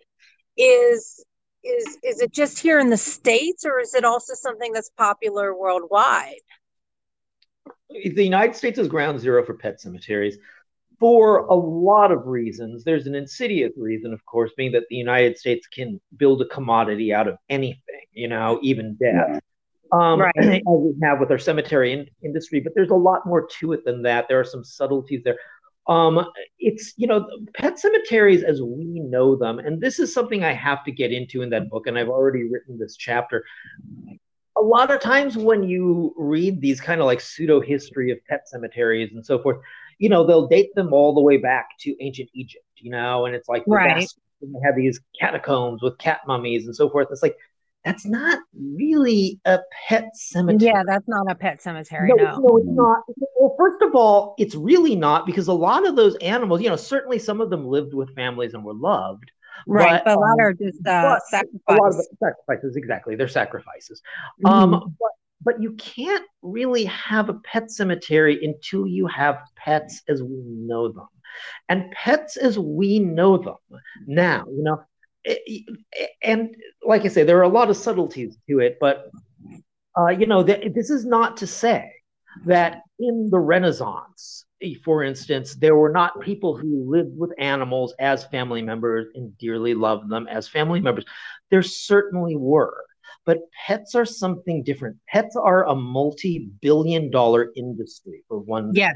is 0.57 1.23
is 1.63 1.97
is 2.03 2.21
it 2.21 2.31
just 2.31 2.59
here 2.59 2.79
in 2.79 2.89
the 2.89 2.97
states 2.97 3.65
or 3.65 3.79
is 3.79 3.93
it 3.93 4.03
also 4.03 4.33
something 4.33 4.71
that's 4.73 4.89
popular 4.97 5.55
worldwide 5.55 6.35
the 7.89 8.23
United 8.23 8.55
States 8.55 8.79
is 8.79 8.87
ground 8.87 9.19
zero 9.19 9.45
for 9.45 9.53
pet 9.53 9.81
cemeteries 9.81 10.37
for 11.01 11.39
a 11.47 11.55
lot 11.55 12.11
of 12.11 12.27
reasons. 12.27 12.83
There's 12.83 13.07
an 13.07 13.15
insidious 13.15 13.73
reason, 13.75 14.13
of 14.13 14.23
course, 14.25 14.51
being 14.55 14.71
that 14.73 14.83
the 14.89 14.95
United 14.95 15.37
States 15.37 15.67
can 15.67 15.99
build 16.15 16.41
a 16.41 16.45
commodity 16.45 17.11
out 17.11 17.27
of 17.27 17.37
anything, 17.49 18.05
you 18.13 18.27
know, 18.27 18.59
even 18.61 18.95
death. 18.95 19.41
Um, 19.91 20.21
right. 20.21 20.33
as 20.37 20.61
we 20.65 20.93
have 21.03 21.19
with 21.19 21.31
our 21.31 21.37
cemetery 21.37 21.91
in- 21.91 22.07
industry, 22.23 22.59
but 22.59 22.73
there's 22.75 22.91
a 22.91 22.95
lot 22.95 23.25
more 23.25 23.47
to 23.59 23.73
it 23.73 23.83
than 23.83 24.03
that. 24.03 24.27
There 24.27 24.39
are 24.39 24.45
some 24.45 24.63
subtleties 24.63 25.21
there. 25.23 25.37
Um, 25.87 26.25
it's 26.59 26.93
you 26.95 27.07
know 27.07 27.27
pet 27.55 27.79
cemeteries 27.79 28.43
as 28.43 28.61
we 28.61 28.99
know 28.99 29.35
them, 29.35 29.59
and 29.59 29.81
this 29.81 29.99
is 29.99 30.13
something 30.13 30.43
I 30.43 30.53
have 30.53 30.83
to 30.85 30.91
get 30.91 31.11
into 31.11 31.41
in 31.41 31.49
that 31.49 31.69
book, 31.69 31.87
and 31.87 31.97
I've 31.97 32.07
already 32.07 32.43
written 32.43 32.77
this 32.77 32.95
chapter 32.95 33.43
a 34.57 34.61
lot 34.61 34.91
of 34.91 34.99
times 34.99 35.37
when 35.37 35.63
you 35.63 36.13
read 36.17 36.61
these 36.61 36.79
kind 36.79 37.01
of 37.01 37.05
like 37.05 37.19
pseudo 37.19 37.61
history 37.61 38.11
of 38.11 38.19
pet 38.29 38.47
cemeteries 38.47 39.11
and 39.13 39.25
so 39.25 39.41
forth, 39.41 39.57
you 39.97 40.09
know, 40.09 40.25
they'll 40.25 40.47
date 40.47 40.73
them 40.75 40.93
all 40.93 41.13
the 41.13 41.21
way 41.21 41.37
back 41.37 41.69
to 41.79 41.95
ancient 42.03 42.29
Egypt, 42.33 42.65
you 42.77 42.91
know, 42.91 43.25
and 43.25 43.35
it's 43.35 43.49
like 43.49 43.63
right. 43.67 44.07
they 44.41 44.47
have 44.63 44.75
these 44.75 44.99
catacombs 45.19 45.81
with 45.81 45.97
cat 45.97 46.21
mummies 46.27 46.65
and 46.65 46.75
so 46.75 46.89
forth. 46.89 47.07
It's 47.11 47.23
like 47.23 47.35
that's 47.83 48.05
not 48.05 48.39
really 48.53 49.39
a 49.45 49.59
pet 49.87 50.15
cemetery. 50.15 50.71
Yeah, 50.71 50.83
that's 50.85 51.07
not 51.07 51.29
a 51.31 51.35
pet 51.35 51.61
cemetery. 51.61 52.09
No, 52.09 52.15
no. 52.15 52.37
no, 52.37 52.57
it's 52.57 52.67
not. 52.69 52.99
Well, 53.39 53.55
first 53.57 53.81
of 53.81 53.95
all, 53.95 54.35
it's 54.37 54.55
really 54.55 54.95
not 54.95 55.25
because 55.25 55.47
a 55.47 55.53
lot 55.53 55.87
of 55.87 55.95
those 55.95 56.15
animals, 56.17 56.61
you 56.61 56.69
know, 56.69 56.75
certainly 56.75 57.17
some 57.17 57.41
of 57.41 57.49
them 57.49 57.65
lived 57.65 57.93
with 57.93 58.13
families 58.15 58.53
and 58.53 58.63
were 58.63 58.75
loved. 58.75 59.31
Right, 59.67 60.01
but, 60.03 60.05
but 60.05 60.17
a 60.17 60.19
lot 60.19 60.33
um, 60.33 60.39
are 60.39 60.53
just 60.53 60.85
uh, 60.85 61.19
sacrifices. 61.29 61.61
A 61.69 61.73
lot 61.73 61.87
of 61.89 62.05
sacrifices, 62.19 62.75
exactly. 62.75 63.15
They're 63.15 63.27
sacrifices. 63.27 64.01
Mm-hmm. 64.45 64.47
Um, 64.47 64.95
but, 64.99 65.11
but 65.43 65.61
you 65.61 65.73
can't 65.73 66.25
really 66.41 66.85
have 66.85 67.29
a 67.29 67.35
pet 67.35 67.71
cemetery 67.71 68.43
until 68.43 68.85
you 68.87 69.07
have 69.07 69.39
pets 69.55 70.03
as 70.07 70.21
we 70.21 70.41
know 70.45 70.91
them. 70.91 71.07
And 71.69 71.91
pets 71.91 72.37
as 72.37 72.59
we 72.59 72.99
know 72.99 73.37
them 73.37 73.55
now, 74.05 74.45
you 74.49 74.63
know, 74.63 74.83
and 76.23 76.55
like 76.83 77.05
I 77.05 77.07
say, 77.07 77.23
there 77.23 77.39
are 77.39 77.43
a 77.43 77.49
lot 77.49 77.69
of 77.69 77.77
subtleties 77.77 78.37
to 78.49 78.59
it, 78.59 78.77
but 78.79 79.09
uh, 79.97 80.07
you 80.07 80.25
know, 80.25 80.43
th- 80.43 80.73
this 80.73 80.89
is 80.89 81.05
not 81.05 81.37
to 81.37 81.47
say 81.47 81.91
that 82.45 82.81
in 82.99 83.29
the 83.29 83.39
Renaissance, 83.39 84.45
for 84.83 85.03
instance, 85.03 85.55
there 85.55 85.75
were 85.75 85.91
not 85.91 86.21
people 86.21 86.55
who 86.55 86.89
lived 86.89 87.17
with 87.17 87.31
animals 87.37 87.93
as 87.99 88.25
family 88.25 88.61
members 88.61 89.07
and 89.15 89.37
dearly 89.37 89.73
loved 89.73 90.09
them 90.09 90.27
as 90.27 90.47
family 90.47 90.79
members. 90.79 91.05
There 91.49 91.63
certainly 91.63 92.35
were. 92.35 92.85
But 93.25 93.39
pets 93.67 93.93
are 93.93 94.05
something 94.05 94.63
different. 94.63 94.97
Pets 95.07 95.35
are 95.35 95.67
a 95.67 95.75
multi 95.75 96.49
billion 96.61 97.11
dollar 97.11 97.51
industry, 97.55 98.23
for 98.27 98.39
one. 98.39 98.71
Yes. 98.73 98.95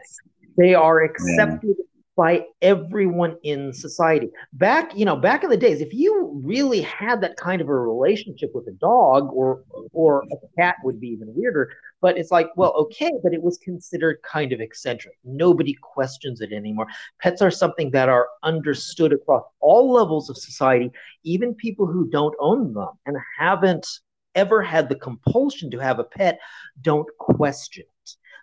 They 0.57 0.73
are 0.73 1.03
accepted 1.03 1.75
by 2.15 2.45
everyone 2.61 3.37
in 3.43 3.73
society. 3.73 4.29
Back, 4.53 4.95
you 4.95 5.05
know, 5.05 5.15
back 5.15 5.43
in 5.43 5.49
the 5.49 5.57
days, 5.57 5.81
if 5.81 5.93
you 5.93 6.41
really 6.43 6.81
had 6.81 7.21
that 7.21 7.35
kind 7.35 7.61
of 7.61 7.67
a 7.67 7.75
relationship 7.75 8.51
with 8.53 8.67
a 8.67 8.71
dog 8.71 9.29
or 9.33 9.63
or 9.91 10.23
a 10.31 10.35
cat 10.57 10.77
would 10.83 10.99
be 10.99 11.07
even 11.07 11.33
weirder, 11.35 11.71
but 12.01 12.17
it's 12.17 12.31
like, 12.31 12.47
well, 12.55 12.71
okay, 12.73 13.11
but 13.21 13.33
it 13.33 13.41
was 13.41 13.57
considered 13.57 14.17
kind 14.29 14.53
of 14.53 14.61
eccentric. 14.61 15.15
Nobody 15.23 15.75
questions 15.81 16.39
it 16.39 16.53
anymore. 16.53 16.87
Pets 17.21 17.41
are 17.41 17.51
something 17.51 17.91
that 17.91 18.09
are 18.09 18.29
understood 18.43 19.11
across 19.11 19.43
all 19.59 19.91
levels 19.91 20.29
of 20.29 20.37
society, 20.37 20.91
even 21.23 21.53
people 21.53 21.85
who 21.85 22.07
don't 22.09 22.35
own 22.39 22.73
them 22.73 22.91
and 23.05 23.17
haven't 23.37 23.87
ever 24.35 24.61
had 24.61 24.89
the 24.89 24.95
compulsion 24.95 25.71
to 25.71 25.79
have 25.79 25.99
a 25.99 26.03
pet 26.03 26.39
don't 26.81 27.07
question 27.17 27.85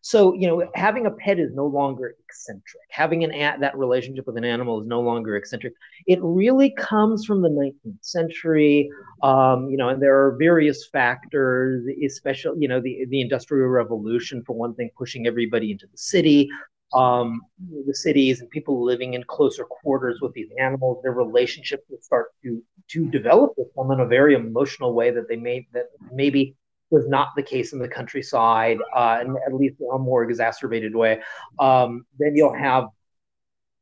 so, 0.04 0.34
you 0.34 0.48
know, 0.48 0.68
having 0.74 1.06
a 1.06 1.12
pet 1.12 1.38
is 1.38 1.54
no 1.54 1.64
longer 1.64 2.16
eccentric. 2.24 2.82
Having 2.90 3.22
an 3.22 3.60
that 3.60 3.78
relationship 3.78 4.26
with 4.26 4.36
an 4.36 4.44
animal 4.44 4.80
is 4.80 4.86
no 4.88 5.00
longer 5.00 5.36
eccentric. 5.36 5.74
It 6.08 6.18
really 6.20 6.70
comes 6.72 7.24
from 7.24 7.40
the 7.40 7.48
19th 7.48 7.98
century, 8.00 8.90
um, 9.22 9.70
you 9.70 9.76
know, 9.76 9.90
and 9.90 10.02
there 10.02 10.18
are 10.18 10.36
various 10.36 10.88
factors, 10.88 11.86
especially, 12.04 12.58
you 12.58 12.66
know, 12.66 12.80
the, 12.80 13.06
the 13.10 13.20
Industrial 13.20 13.68
Revolution, 13.68 14.42
for 14.44 14.54
one 14.56 14.74
thing, 14.74 14.90
pushing 14.98 15.28
everybody 15.28 15.70
into 15.70 15.86
the 15.86 15.98
city. 15.98 16.48
Um, 16.94 17.40
the 17.86 17.94
cities 17.94 18.40
and 18.40 18.50
people 18.50 18.84
living 18.84 19.14
in 19.14 19.22
closer 19.24 19.64
quarters 19.64 20.18
with 20.20 20.34
these 20.34 20.50
animals, 20.58 21.00
their 21.02 21.12
relationships 21.12 21.84
will 21.88 22.02
start 22.02 22.34
to 22.42 22.60
to 22.88 23.08
develop 23.08 23.52
with 23.56 23.72
them 23.74 23.92
in 23.92 24.00
a 24.00 24.06
very 24.06 24.34
emotional 24.34 24.92
way 24.92 25.10
that 25.10 25.26
they 25.28 25.36
may 25.36 25.66
that 25.72 25.86
maybe 26.12 26.54
was 26.92 27.08
not 27.08 27.28
the 27.34 27.42
case 27.42 27.72
in 27.72 27.78
the 27.78 27.88
countryside, 27.88 28.78
uh, 28.94 29.18
and 29.20 29.36
at 29.46 29.54
least 29.54 29.80
in 29.80 29.88
a 29.92 29.98
more 29.98 30.22
exacerbated 30.22 30.94
way. 30.94 31.20
Um, 31.58 32.06
then 32.18 32.36
you'll 32.36 32.54
have 32.54 32.88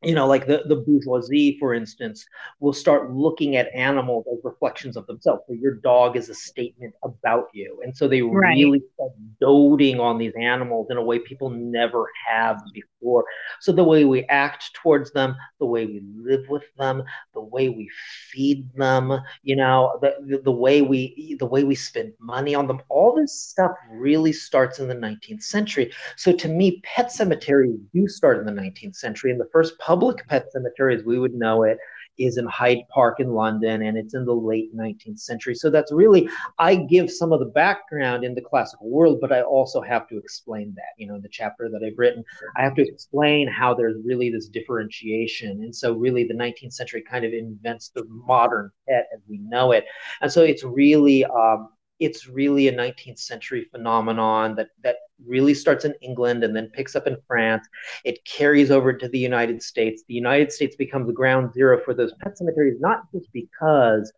you 0.03 0.14
know, 0.14 0.26
like 0.26 0.46
the, 0.46 0.62
the 0.66 0.76
bourgeoisie, 0.76 1.59
for 1.59 1.74
instance, 1.74 2.24
will 2.59 2.72
start 2.72 3.12
looking 3.12 3.57
at 3.57 3.68
animals 3.74 4.24
as 4.32 4.38
reflections 4.44 4.96
of 4.96 5.07
themselves. 5.07 5.42
So 5.46 5.53
your 5.53 5.74
dog 5.74 6.16
is 6.16 6.30
a 6.30 6.34
statement 6.34 6.94
about 7.05 7.48
you. 7.53 7.80
And 7.84 7.94
so 7.94 8.09
they 8.09 8.22
right. 8.22 8.55
really 8.57 8.82
start 8.94 9.12
doting 9.40 10.01
on 10.01 10.16
these 10.16 10.32
animals 10.40 10.86
in 10.90 10.96
a 10.96 11.03
way 11.03 11.18
people 11.18 11.51
never 11.51 12.07
have 12.26 12.62
before. 12.72 13.26
So 13.61 13.72
the 13.72 13.84
way 13.84 14.07
we 14.07 14.24
act 14.24 14.72
towards 14.72 15.12
them, 15.12 15.36
the 15.59 15.66
way 15.66 15.84
we 15.84 16.03
live 16.16 16.48
with 16.48 16.64
them, 16.78 17.03
the 17.34 17.42
way 17.42 17.68
we 17.68 17.90
feed 18.30 18.72
them, 18.74 19.20
you 19.42 19.57
know, 19.57 19.98
the, 20.01 20.14
the, 20.26 20.38
the 20.38 20.51
way 20.51 20.80
we 20.80 21.36
the 21.38 21.46
way 21.46 21.64
we 21.64 21.74
spend 21.74 22.14
money 22.18 22.55
on 22.55 22.66
them, 22.66 22.80
all 22.88 23.14
this 23.14 23.38
stuff 23.38 23.72
really 23.90 24.32
starts 24.32 24.78
in 24.78 24.88
the 24.88 24.94
19th 24.94 25.42
century. 25.42 25.92
So 26.16 26.32
to 26.32 26.48
me, 26.48 26.80
pet 26.84 27.12
cemeteries 27.12 27.78
do 27.92 28.09
start 28.09 28.38
in 28.38 28.46
the 28.46 28.62
19th 28.62 28.96
century. 28.96 29.30
And 29.30 29.40
the 29.40 29.48
first 29.53 29.78
public 29.91 30.24
pet 30.28 30.47
cemetery 30.53 30.95
as 30.95 31.03
we 31.03 31.18
would 31.18 31.34
know 31.34 31.64
it 31.64 31.76
is 32.16 32.36
in 32.36 32.47
Hyde 32.47 32.84
Park 32.95 33.18
in 33.18 33.32
London, 33.32 33.82
and 33.82 33.99
it's 33.99 34.14
in 34.14 34.24
the 34.24 34.32
late 34.32 34.72
19th 34.76 35.18
century. 35.18 35.53
So 35.53 35.68
that's 35.68 35.91
really, 35.91 36.28
I 36.61 36.76
give 36.76 37.11
some 37.11 37.32
of 37.32 37.41
the 37.41 37.47
background 37.47 38.22
in 38.22 38.36
the 38.36 38.41
classical 38.41 38.88
world, 38.88 39.18
but 39.20 39.32
I 39.32 39.43
also 39.43 39.80
have 39.80 40.07
to 40.11 40.16
explain 40.16 40.72
that, 40.76 40.93
you 40.97 41.09
know, 41.09 41.16
in 41.16 41.22
the 41.22 41.28
chapter 41.28 41.68
that 41.68 41.82
I've 41.84 41.99
written, 41.99 42.22
I 42.57 42.62
have 42.62 42.76
to 42.76 42.86
explain 42.86 43.49
how 43.49 43.74
there's 43.74 43.97
really 44.05 44.30
this 44.30 44.47
differentiation. 44.47 45.64
And 45.64 45.74
so, 45.74 45.93
really, 45.95 46.22
the 46.22 46.34
19th 46.34 46.72
century 46.72 47.03
kind 47.03 47.24
of 47.24 47.32
invents 47.32 47.88
the 47.88 48.05
modern 48.09 48.70
pet 48.88 49.09
as 49.12 49.22
we 49.28 49.38
know 49.38 49.72
it. 49.72 49.86
And 50.20 50.30
so, 50.30 50.43
it's 50.43 50.62
really, 50.62 51.24
um, 51.24 51.70
it's 52.01 52.26
really 52.26 52.68
a 52.68 52.72
19th 52.72 53.18
century 53.18 53.68
phenomenon 53.70 54.57
that 54.57 54.68
that 54.82 54.96
really 55.24 55.55
starts 55.55 55.84
in 55.84 55.94
England 56.01 56.42
and 56.42 56.57
then 56.57 56.68
picks 56.68 56.96
up 56.96 57.07
in 57.07 57.16
France. 57.26 57.68
It 58.05 58.24
carries 58.24 58.70
over 58.70 58.92
to 58.92 59.09
the 59.09 59.18
United 59.18 59.62
States. 59.62 60.03
The 60.09 60.14
United 60.14 60.51
States 60.51 60.76
becomes 60.76 61.07
the 61.07 61.12
ground 61.12 61.53
zero 61.53 61.78
for 61.84 61.92
those 61.92 62.12
pet 62.20 62.38
cemeteries, 62.38 62.80
not 62.80 63.03
just 63.12 63.30
because 63.32 64.11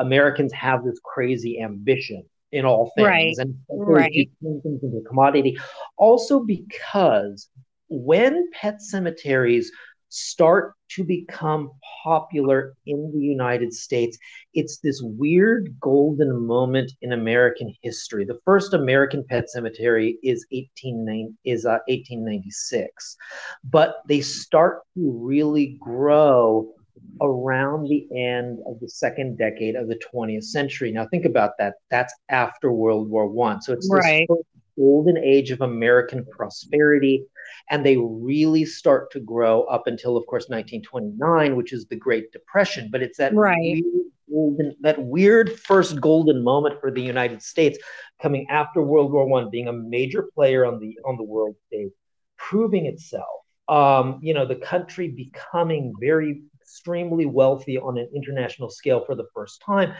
Americans 0.00 0.52
have 0.52 0.84
this 0.84 0.98
crazy 1.04 1.60
ambition 1.60 2.24
in 2.50 2.64
all 2.64 2.90
things 2.96 3.06
right. 3.06 3.34
and 3.38 3.54
right. 3.70 4.28
things 4.42 4.82
into 4.82 5.02
commodity, 5.06 5.56
also 5.96 6.40
because 6.40 7.48
when 7.88 8.50
pet 8.52 8.82
cemeteries 8.82 9.70
start 10.08 10.74
to 10.90 11.04
become 11.04 11.70
popular 12.02 12.74
in 12.86 13.12
the 13.12 13.20
United 13.20 13.72
States. 13.72 14.18
It's 14.54 14.78
this 14.78 15.00
weird 15.02 15.74
golden 15.80 16.46
moment 16.46 16.92
in 17.02 17.12
American 17.12 17.74
history. 17.82 18.24
The 18.24 18.40
first 18.44 18.72
American 18.72 19.24
pet 19.24 19.50
cemetery 19.50 20.18
is 20.22 20.46
1890, 20.50 21.34
is 21.44 21.66
uh, 21.66 21.84
1896, 21.88 23.16
but 23.64 24.02
they 24.08 24.20
start 24.20 24.80
to 24.94 25.10
really 25.10 25.76
grow 25.80 26.72
around 27.20 27.88
the 27.88 28.06
end 28.16 28.58
of 28.66 28.80
the 28.80 28.88
second 28.88 29.38
decade 29.38 29.76
of 29.76 29.88
the 29.88 29.98
20th 30.12 30.44
century. 30.44 30.92
Now 30.92 31.06
think 31.06 31.24
about 31.24 31.52
that. 31.58 31.74
That's 31.90 32.14
after 32.28 32.72
World 32.72 33.08
War 33.08 33.26
One. 33.28 33.60
So 33.60 33.72
it's 33.72 33.88
right. 33.90 34.26
this 34.28 34.38
golden 34.78 35.18
age 35.18 35.50
of 35.50 35.60
American 35.60 36.24
prosperity. 36.30 37.24
And 37.70 37.84
they 37.84 37.96
really 37.96 38.64
start 38.64 39.10
to 39.12 39.20
grow 39.20 39.62
up 39.64 39.86
until, 39.86 40.16
of 40.16 40.26
course, 40.26 40.48
1929, 40.48 41.56
which 41.56 41.72
is 41.72 41.86
the 41.86 41.96
Great 41.96 42.32
Depression. 42.32 42.88
But 42.90 43.02
it's 43.02 43.18
that 43.18 43.34
right. 43.34 43.56
weird 43.60 43.84
golden, 44.30 44.76
that 44.80 45.02
weird 45.02 45.58
first 45.60 46.00
golden 46.00 46.42
moment 46.42 46.80
for 46.80 46.90
the 46.90 47.02
United 47.02 47.42
States, 47.42 47.78
coming 48.20 48.46
after 48.50 48.82
World 48.82 49.12
War 49.12 49.26
One, 49.26 49.50
being 49.50 49.68
a 49.68 49.72
major 49.72 50.28
player 50.34 50.64
on 50.64 50.78
the 50.78 50.98
on 51.04 51.16
the 51.16 51.24
world 51.24 51.56
stage, 51.66 51.92
proving 52.36 52.86
itself. 52.86 53.26
Um, 53.68 54.18
you 54.22 54.32
know, 54.32 54.46
the 54.46 54.56
country 54.56 55.08
becoming 55.08 55.92
very 56.00 56.42
extremely 56.68 57.24
wealthy 57.24 57.78
on 57.78 57.96
an 57.96 58.08
international 58.14 58.68
scale 58.68 59.02
for 59.06 59.14
the 59.14 59.24
first 59.34 59.62
time 59.64 59.94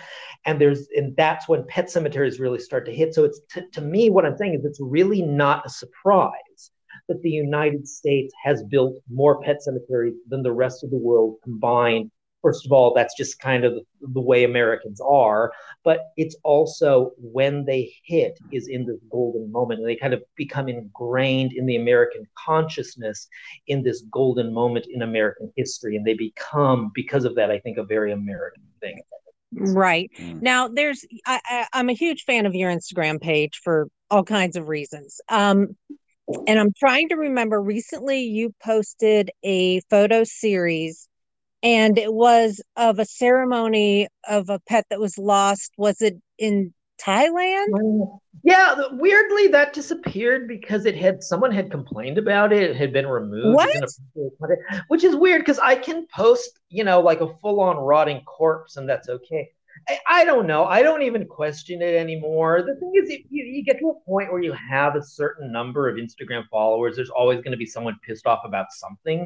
and 0.44 0.61
there's 0.61 0.86
and 0.94 1.16
that's 1.16 1.49
when 1.49 1.64
pet 1.66 1.90
cemeteries 1.90 2.38
really 2.38 2.59
start 2.59 2.84
to 2.84 2.92
hit 2.92 3.14
so 3.14 3.24
it's 3.24 3.40
t- 3.51 3.62
to 3.72 3.80
me 3.80 4.11
what 4.11 4.26
i'm 4.26 4.36
saying 4.36 4.53
is 4.53 4.66
it's 4.66 4.78
really 4.78 5.22
not 5.22 5.64
a 5.64 5.70
surprise 5.70 6.70
that 7.09 7.20
the 7.22 7.30
united 7.30 7.86
states 7.86 8.32
has 8.42 8.62
built 8.64 8.96
more 9.11 9.40
pet 9.42 9.62
cemeteries 9.62 10.14
than 10.28 10.42
the 10.42 10.52
rest 10.52 10.84
of 10.84 10.90
the 10.90 10.96
world 10.96 11.36
combined 11.42 12.11
first 12.42 12.64
of 12.64 12.72
all, 12.72 12.94
that's 12.94 13.16
just 13.16 13.38
kind 13.40 13.64
of 13.64 13.74
the 14.00 14.20
way 14.20 14.44
Americans 14.44 15.00
are. 15.00 15.52
But 15.84 16.00
it's 16.16 16.36
also 16.44 17.12
when 17.18 17.64
they 17.64 17.92
hit 18.04 18.38
is 18.52 18.68
in 18.68 18.86
this 18.86 18.98
golden 19.11 19.50
moment, 19.50 19.80
and 19.80 19.88
they 19.88 19.96
kind 19.96 20.14
of 20.14 20.22
become 20.36 20.68
ingrained 20.68 21.52
in 21.52 21.66
the 21.66 21.76
American 21.76 22.26
consciousness 22.46 23.28
in 23.66 23.82
this 23.82 24.02
golden 24.11 24.52
moment 24.52 24.86
in 24.90 25.02
American 25.02 25.52
history, 25.56 25.96
and 25.96 26.06
they 26.06 26.14
become, 26.14 26.90
because 26.94 27.24
of 27.24 27.34
that, 27.36 27.50
I 27.50 27.59
think, 27.59 27.78
a 27.78 27.84
very 27.84 28.12
American 28.12 28.62
thing. 28.80 29.00
Right 29.52 30.11
mm. 30.18 30.42
now, 30.42 30.68
there's 30.68 31.06
I, 31.26 31.40
I, 31.46 31.66
I'm 31.72 31.88
a 31.88 31.94
huge 31.94 32.24
fan 32.24 32.44
of 32.44 32.54
your 32.54 32.70
Instagram 32.70 33.18
page 33.18 33.61
for 33.64 33.88
all 34.11 34.22
kinds 34.22 34.56
of 34.56 34.68
reasons. 34.68 35.22
Um, 35.30 35.74
and 36.47 36.59
I'm 36.59 36.72
trying 36.79 37.09
to 37.11 37.16
remember 37.16 37.61
recently 37.61 38.20
you 38.22 38.55
posted 38.62 39.31
a 39.43 39.81
photo 39.91 40.24
series 40.24 41.09
and 41.62 41.99
it 41.99 42.12
was 42.12 42.61
of 42.76 42.99
a 42.99 43.05
ceremony 43.05 44.09
of 44.29 44.49
a 44.49 44.61
pet 44.61 44.87
that 44.91 45.01
was 45.01 45.18
lost. 45.18 45.72
Was 45.76 46.01
it 46.01 46.16
in 46.39 46.72
Thailand? 47.01 47.66
Yeah, 48.45 48.76
weirdly 48.93 49.49
that 49.49 49.72
disappeared 49.72 50.47
because 50.47 50.87
it 50.87 50.97
had 50.97 51.22
someone 51.22 51.51
had 51.51 51.70
complained 51.70 52.18
about 52.18 52.53
it. 52.53 52.62
It 52.62 52.76
had 52.76 52.93
been 52.93 53.07
removed. 53.07 53.57
What? 53.57 53.70
Which 54.89 55.05
is 55.05 55.16
weird 55.16 55.41
because 55.41 55.59
I 55.59 55.74
can 55.74 56.07
post, 56.14 56.61
you 56.68 56.85
know, 56.85 57.01
like 57.01 57.20
a 57.20 57.35
full 57.39 57.61
on 57.61 57.76
rotting 57.76 58.22
corpse 58.24 58.76
and 58.76 58.89
that's 58.89 59.09
okay. 59.09 59.51
I, 59.89 59.99
I, 60.09 60.24
don't 60.24 60.47
know. 60.47 60.64
I 60.64 60.83
don't 60.83 61.03
even 61.03 61.26
question 61.26 61.83
it 61.83 61.95
anymore. 61.95 62.62
The 62.62 62.74
thing 62.76 62.93
is, 62.97 63.11
if 63.11 63.22
you, 63.31 63.45
you 63.45 63.64
get 63.64 63.79
to 63.81 63.91
a 63.91 63.95
point 64.05 64.33
where 64.33 64.43
you 64.43 64.53
have 64.53 64.97
a 64.97 65.03
certain 65.03 65.53
number 65.53 65.89
of 65.89 65.97
Instagram 65.97 66.45
followers, 66.51 66.97
there's 66.97 67.11
always 67.11 67.39
going 67.39 67.53
to 67.53 67.57
be 67.57 67.66
someone 67.66 67.99
pissed 68.07 68.26
off 68.26 68.41
about 68.45 68.66
something. 68.70 69.20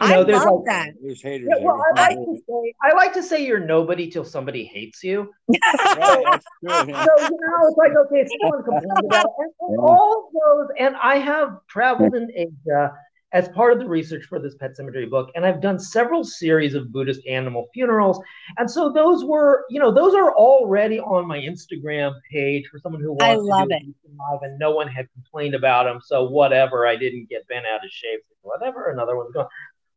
You 0.00 0.08
know, 0.08 0.20
I 0.20 0.24
there's 0.24 0.44
love 0.44 0.54
like, 0.60 0.64
that. 0.66 0.88
There's 1.02 1.22
haters. 1.22 1.48
Yeah, 1.50 1.64
well, 1.64 1.82
I 1.96 2.08
like 2.08 2.18
to 2.18 2.36
say 2.48 2.74
I 2.82 2.94
like 2.94 3.12
to 3.14 3.22
say 3.22 3.44
you're 3.44 3.60
nobody 3.60 4.10
till 4.10 4.24
somebody 4.24 4.64
hates 4.64 5.04
you. 5.04 5.32
right, 5.48 5.60
so 6.66 6.84
you 6.86 6.92
know, 6.92 7.08
it's 7.08 7.76
like 7.76 7.92
okay, 8.06 8.26
someone 8.40 8.62
complains 8.64 9.06
about 9.06 9.24
it. 9.24 9.30
And, 9.38 9.52
and 9.60 9.78
all 9.78 10.28
of 10.28 10.32
those, 10.32 10.76
and 10.78 10.96
I 11.02 11.16
have 11.16 11.58
traveled 11.68 12.14
in 12.14 12.30
Asia 12.34 12.92
as 13.34 13.48
part 13.48 13.72
of 13.72 13.80
the 13.80 13.86
research 13.86 14.24
for 14.28 14.38
this 14.38 14.54
pet 14.54 14.76
cemetery 14.76 15.06
book 15.06 15.30
and 15.34 15.44
i've 15.44 15.60
done 15.60 15.78
several 15.78 16.24
series 16.24 16.72
of 16.74 16.90
buddhist 16.92 17.20
animal 17.26 17.66
funerals. 17.74 18.20
And 18.56 18.70
so 18.70 18.90
those 18.92 19.24
were 19.24 19.64
you 19.68 19.80
know 19.80 19.92
those 19.92 20.14
are 20.14 20.34
already 20.34 21.00
on 21.00 21.26
my 21.26 21.38
instagram 21.38 22.14
page 22.32 22.64
for 22.70 22.78
someone 22.78 23.02
who 23.02 23.12
wants 23.12 23.24
I 23.24 23.34
love 23.34 23.68
to 23.68 23.78
do 23.80 23.90
it. 24.04 24.10
live 24.16 24.40
and 24.42 24.58
no 24.58 24.70
one 24.70 24.88
had 24.88 25.06
complained 25.12 25.54
about 25.54 25.84
them 25.84 26.00
so 26.02 26.24
whatever 26.24 26.86
i 26.86 26.96
didn't 26.96 27.28
get 27.28 27.46
bent 27.48 27.66
out 27.66 27.84
of 27.84 27.90
shape 27.90 28.20
whatever 28.42 28.90
another 28.90 29.16
one's 29.16 29.32
gone. 29.32 29.48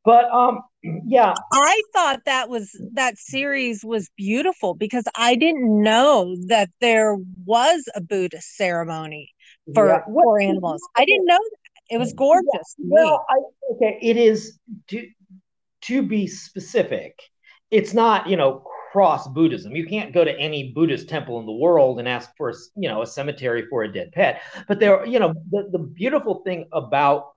But 0.03 0.31
um 0.31 0.61
yeah. 1.05 1.33
I 1.53 1.81
thought 1.93 2.25
that 2.25 2.49
was 2.49 2.75
that 2.93 3.17
series 3.17 3.85
was 3.85 4.09
beautiful 4.17 4.73
because 4.73 5.05
i 5.15 5.35
didn't 5.35 5.81
know 5.83 6.35
that 6.47 6.69
there 6.81 7.17
was 7.45 7.83
a 7.93 8.01
buddhist 8.01 8.55
ceremony 8.55 9.33
for 9.75 9.89
yeah. 9.89 10.05
for 10.05 10.41
animals. 10.41 10.81
i 10.95 11.05
didn't 11.05 11.25
know 11.25 11.37
that 11.37 11.66
it 11.89 11.97
was 11.97 12.13
gorgeous. 12.13 12.75
Yeah, 12.77 12.85
well, 12.89 13.25
I, 13.29 13.35
okay, 13.73 13.99
it 14.01 14.17
is 14.17 14.59
to 14.89 15.07
to 15.81 16.03
be 16.03 16.27
specific. 16.27 17.19
It's 17.69 17.93
not, 17.93 18.27
you 18.27 18.37
know, 18.37 18.63
cross 18.91 19.27
Buddhism. 19.27 19.75
You 19.75 19.85
can't 19.85 20.13
go 20.13 20.23
to 20.23 20.39
any 20.39 20.71
Buddhist 20.71 21.09
temple 21.09 21.39
in 21.39 21.45
the 21.45 21.51
world 21.51 21.99
and 21.99 22.07
ask 22.07 22.31
for, 22.37 22.53
you 22.75 22.89
know, 22.89 23.01
a 23.01 23.05
cemetery 23.05 23.65
for 23.69 23.83
a 23.83 23.91
dead 23.91 24.11
pet. 24.11 24.41
But 24.67 24.79
there, 24.79 25.05
you 25.05 25.19
know, 25.19 25.33
the, 25.51 25.69
the 25.71 25.79
beautiful 25.79 26.41
thing 26.45 26.67
about 26.71 27.33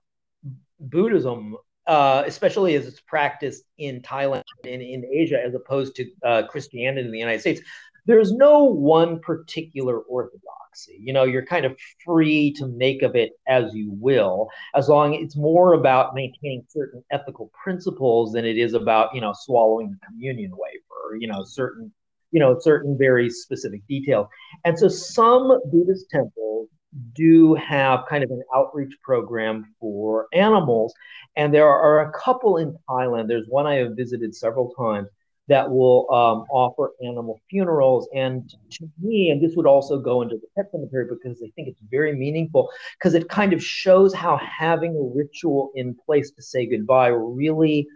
Buddhism, 0.79 1.57
uh, 1.85 2.23
especially 2.25 2.75
as 2.75 2.87
it's 2.87 3.01
practiced 3.01 3.63
in 3.77 4.01
Thailand 4.01 4.43
and 4.63 4.81
in 4.81 5.05
Asia, 5.05 5.39
as 5.43 5.53
opposed 5.53 5.95
to 5.97 6.09
uh, 6.25 6.43
Christianity 6.47 7.05
in 7.05 7.11
the 7.11 7.19
United 7.19 7.41
States, 7.41 7.61
there's 8.05 8.31
no 8.31 8.63
one 8.63 9.19
particular 9.19 9.99
orthodoxy. 9.99 10.97
You 10.99 11.13
know, 11.13 11.23
you're 11.23 11.45
kind 11.45 11.65
of 11.65 11.77
free 12.05 12.53
to 12.53 12.67
make 12.67 13.01
of 13.01 13.15
it 13.15 13.33
as 13.47 13.73
you 13.73 13.91
will, 13.91 14.49
as 14.75 14.89
long 14.89 15.13
it's 15.13 15.35
more 15.35 15.73
about 15.73 16.15
maintaining 16.15 16.63
certain 16.69 17.03
ethical 17.11 17.51
principles 17.63 18.33
than 18.33 18.45
it 18.45 18.57
is 18.57 18.73
about, 18.73 19.13
you 19.13 19.21
know, 19.21 19.33
swallowing 19.35 19.91
the 19.91 19.97
communion 20.05 20.51
wafer, 20.51 21.17
you 21.19 21.27
know, 21.27 21.43
certain, 21.43 21.91
you 22.31 22.39
know, 22.39 22.57
certain 22.59 22.97
very 22.97 23.29
specific 23.29 23.85
details. 23.87 24.27
And 24.65 24.77
so 24.77 24.87
some 24.87 25.59
Buddhist 25.71 26.09
temples 26.09 26.69
do 27.13 27.53
have 27.55 28.05
kind 28.09 28.23
of 28.23 28.31
an 28.31 28.43
outreach 28.55 28.93
program 29.03 29.73
for 29.79 30.27
animals. 30.33 30.93
And 31.35 31.53
there 31.53 31.67
are 31.67 32.09
a 32.09 32.11
couple 32.11 32.57
in 32.57 32.75
Thailand. 32.89 33.27
There's 33.27 33.47
one 33.47 33.67
I 33.67 33.75
have 33.75 33.95
visited 33.95 34.35
several 34.35 34.73
times 34.73 35.07
that 35.51 35.69
will 35.69 36.11
um, 36.13 36.45
offer 36.49 36.91
animal 37.03 37.41
funerals. 37.49 38.07
And 38.15 38.49
to 38.71 38.89
me, 39.01 39.29
and 39.29 39.41
this 39.41 39.55
would 39.57 39.65
also 39.65 39.99
go 39.99 40.21
into 40.21 40.35
the 40.35 40.47
pet 40.55 40.71
cemetery 40.71 41.07
because 41.09 41.41
I 41.43 41.51
think 41.55 41.67
it's 41.67 41.81
very 41.91 42.15
meaningful 42.15 42.69
because 42.97 43.13
it 43.13 43.27
kind 43.27 43.51
of 43.51 43.61
shows 43.63 44.13
how 44.13 44.37
having 44.37 44.95
a 44.95 45.17
ritual 45.17 45.71
in 45.75 45.93
place 46.05 46.31
to 46.31 46.41
say 46.41 46.65
goodbye 46.65 47.09
really 47.09 47.87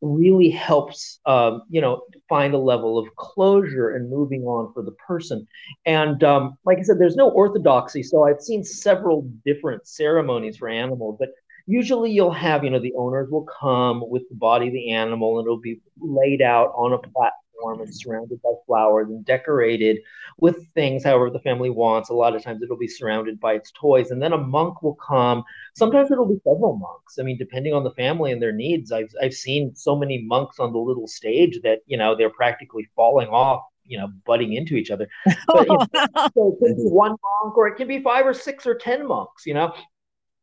really 0.00 0.50
helps 0.50 1.18
um, 1.26 1.62
you 1.68 1.80
know 1.80 2.02
find 2.28 2.54
a 2.54 2.58
level 2.58 2.98
of 2.98 3.06
closure 3.16 3.96
and 3.96 4.08
moving 4.08 4.42
on 4.42 4.72
for 4.72 4.82
the 4.82 4.92
person 4.92 5.44
and 5.86 6.22
um, 6.22 6.56
like 6.64 6.78
i 6.78 6.82
said 6.82 7.00
there's 7.00 7.16
no 7.16 7.30
orthodoxy 7.30 8.00
so 8.00 8.24
i've 8.24 8.40
seen 8.40 8.62
several 8.62 9.22
different 9.44 9.84
ceremonies 9.88 10.56
for 10.56 10.68
animals 10.68 11.16
but 11.18 11.30
usually 11.68 12.10
you'll 12.10 12.32
have, 12.32 12.64
you 12.64 12.70
know, 12.70 12.80
the 12.80 12.94
owners 12.96 13.28
will 13.30 13.46
come 13.60 14.02
with 14.08 14.26
the 14.30 14.34
body 14.34 14.68
of 14.68 14.72
the 14.72 14.90
animal 14.92 15.38
and 15.38 15.46
it'll 15.46 15.60
be 15.60 15.80
laid 16.00 16.40
out 16.40 16.72
on 16.74 16.94
a 16.94 16.98
platform 16.98 17.82
and 17.82 17.94
surrounded 17.94 18.40
by 18.42 18.50
flowers 18.66 19.08
and 19.08 19.22
decorated 19.26 19.98
with 20.38 20.56
things 20.72 21.04
however 21.04 21.28
the 21.28 21.40
family 21.40 21.68
wants. 21.68 22.08
A 22.08 22.14
lot 22.14 22.34
of 22.34 22.42
times 22.42 22.62
it'll 22.62 22.78
be 22.78 22.88
surrounded 22.88 23.38
by 23.38 23.52
its 23.52 23.70
toys. 23.78 24.10
And 24.10 24.22
then 24.22 24.32
a 24.32 24.38
monk 24.38 24.82
will 24.82 24.94
come. 24.94 25.44
Sometimes 25.76 26.10
it'll 26.10 26.26
be 26.26 26.40
several 26.42 26.76
monks. 26.76 27.18
I 27.18 27.22
mean, 27.22 27.36
depending 27.36 27.74
on 27.74 27.84
the 27.84 27.92
family 27.92 28.32
and 28.32 28.40
their 28.40 28.52
needs. 28.52 28.90
I've 28.90 29.12
I've 29.22 29.34
seen 29.34 29.76
so 29.76 29.94
many 29.94 30.24
monks 30.24 30.58
on 30.58 30.72
the 30.72 30.78
little 30.78 31.06
stage 31.06 31.60
that, 31.64 31.80
you 31.84 31.98
know, 31.98 32.16
they're 32.16 32.30
practically 32.30 32.88
falling 32.96 33.28
off 33.28 33.62
you 33.84 33.96
know 33.96 34.08
butting 34.26 34.52
into 34.52 34.76
each 34.76 34.90
other 34.90 35.08
but, 35.46 35.66
you 35.66 35.74
know, 35.74 35.86
so 36.34 36.58
it 36.60 36.62
can 36.62 36.76
be 36.76 36.82
one 36.90 37.12
monk 37.42 37.56
or 37.56 37.68
it 37.68 37.76
can 37.76 37.88
be 37.88 38.02
five 38.02 38.26
or 38.26 38.34
six 38.34 38.66
or 38.66 38.74
ten 38.74 39.06
monks 39.08 39.46
you 39.46 39.54
know 39.54 39.72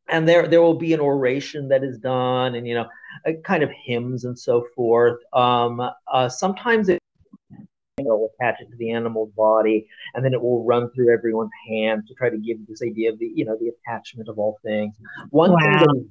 and 0.10 0.28
there 0.28 0.48
there 0.48 0.62
will 0.62 0.78
be 0.78 0.94
an 0.94 1.00
oration 1.00 1.68
that 1.68 1.84
is 1.84 1.98
done 1.98 2.56
and 2.56 2.68
you 2.68 2.74
know 2.74 2.88
kind 3.44 3.64
of 3.64 3.70
hymns 3.86 4.26
and 4.26 4.38
so 4.38 4.66
forth 4.76 5.18
um, 5.34 5.82
uh, 6.12 6.30
sometimes 6.30 6.90
it 6.90 7.00
will 8.00 8.30
attach 8.40 8.56
it 8.60 8.70
to 8.70 8.78
the 8.78 8.92
animal's 8.92 9.32
body 9.32 9.88
and 10.14 10.24
then 10.24 10.34
it 10.34 10.42
will 10.42 10.64
run 10.66 10.90
through 10.92 11.14
everyone's 11.14 11.52
hands 11.70 12.08
to 12.08 12.14
try 12.14 12.30
to 12.30 12.38
give 12.38 12.58
this 12.68 12.82
idea 12.84 13.12
of 13.12 13.18
the 13.20 13.32
you 13.34 13.46
know 13.46 13.58
the 13.60 13.70
attachment 13.70 14.28
of 14.30 14.38
all 14.38 14.58
things 14.64 14.96
one 15.30 15.52
wow. 15.52 15.58
thing 15.60 15.72
that 15.72 15.96
is, 15.96 16.04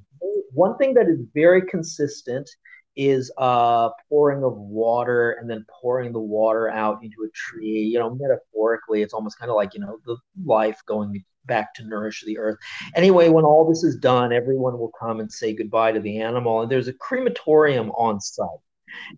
one 0.53 0.77
thing 0.77 0.95
that 0.95 1.09
is 1.09 1.21
very 1.35 1.63
consistent 1.63 2.49
is 2.97 3.33
uh, 3.39 3.91
pouring 4.09 4.45
of 4.45 4.57
water 4.57 5.33
and 5.33 5.51
then 5.51 5.65
pouring 5.81 6.13
the 6.13 6.21
water 6.21 6.69
out 6.69 7.03
into 7.03 7.25
a 7.25 7.29
tree. 7.35 7.81
You 7.93 7.99
know, 7.99 8.15
metaphorically, 8.15 9.03
it's 9.03 9.13
almost 9.13 9.39
kind 9.39 9.51
of 9.51 9.57
like 9.57 9.75
you 9.75 9.81
know 9.81 9.99
the 10.07 10.17
life 10.45 10.81
going 10.87 11.25
back 11.47 11.75
to 11.75 11.85
nourish 11.85 12.23
the 12.25 12.39
earth. 12.39 12.59
Anyway, 12.95 13.29
when 13.29 13.45
all 13.45 13.69
this 13.69 13.85
is 13.85 13.97
done, 13.97 14.33
everyone 14.33 14.79
will 14.79 14.93
come 14.99 15.21
and 15.21 15.31
say 15.31 15.55
goodbye 15.55 15.93
to 15.93 16.01
the 16.01 16.21
animal, 16.21 16.63
and 16.63 16.71
there's 16.71 16.89
a 16.89 16.93
crematorium 16.93 17.91
on 17.93 18.21
site. 18.21 18.49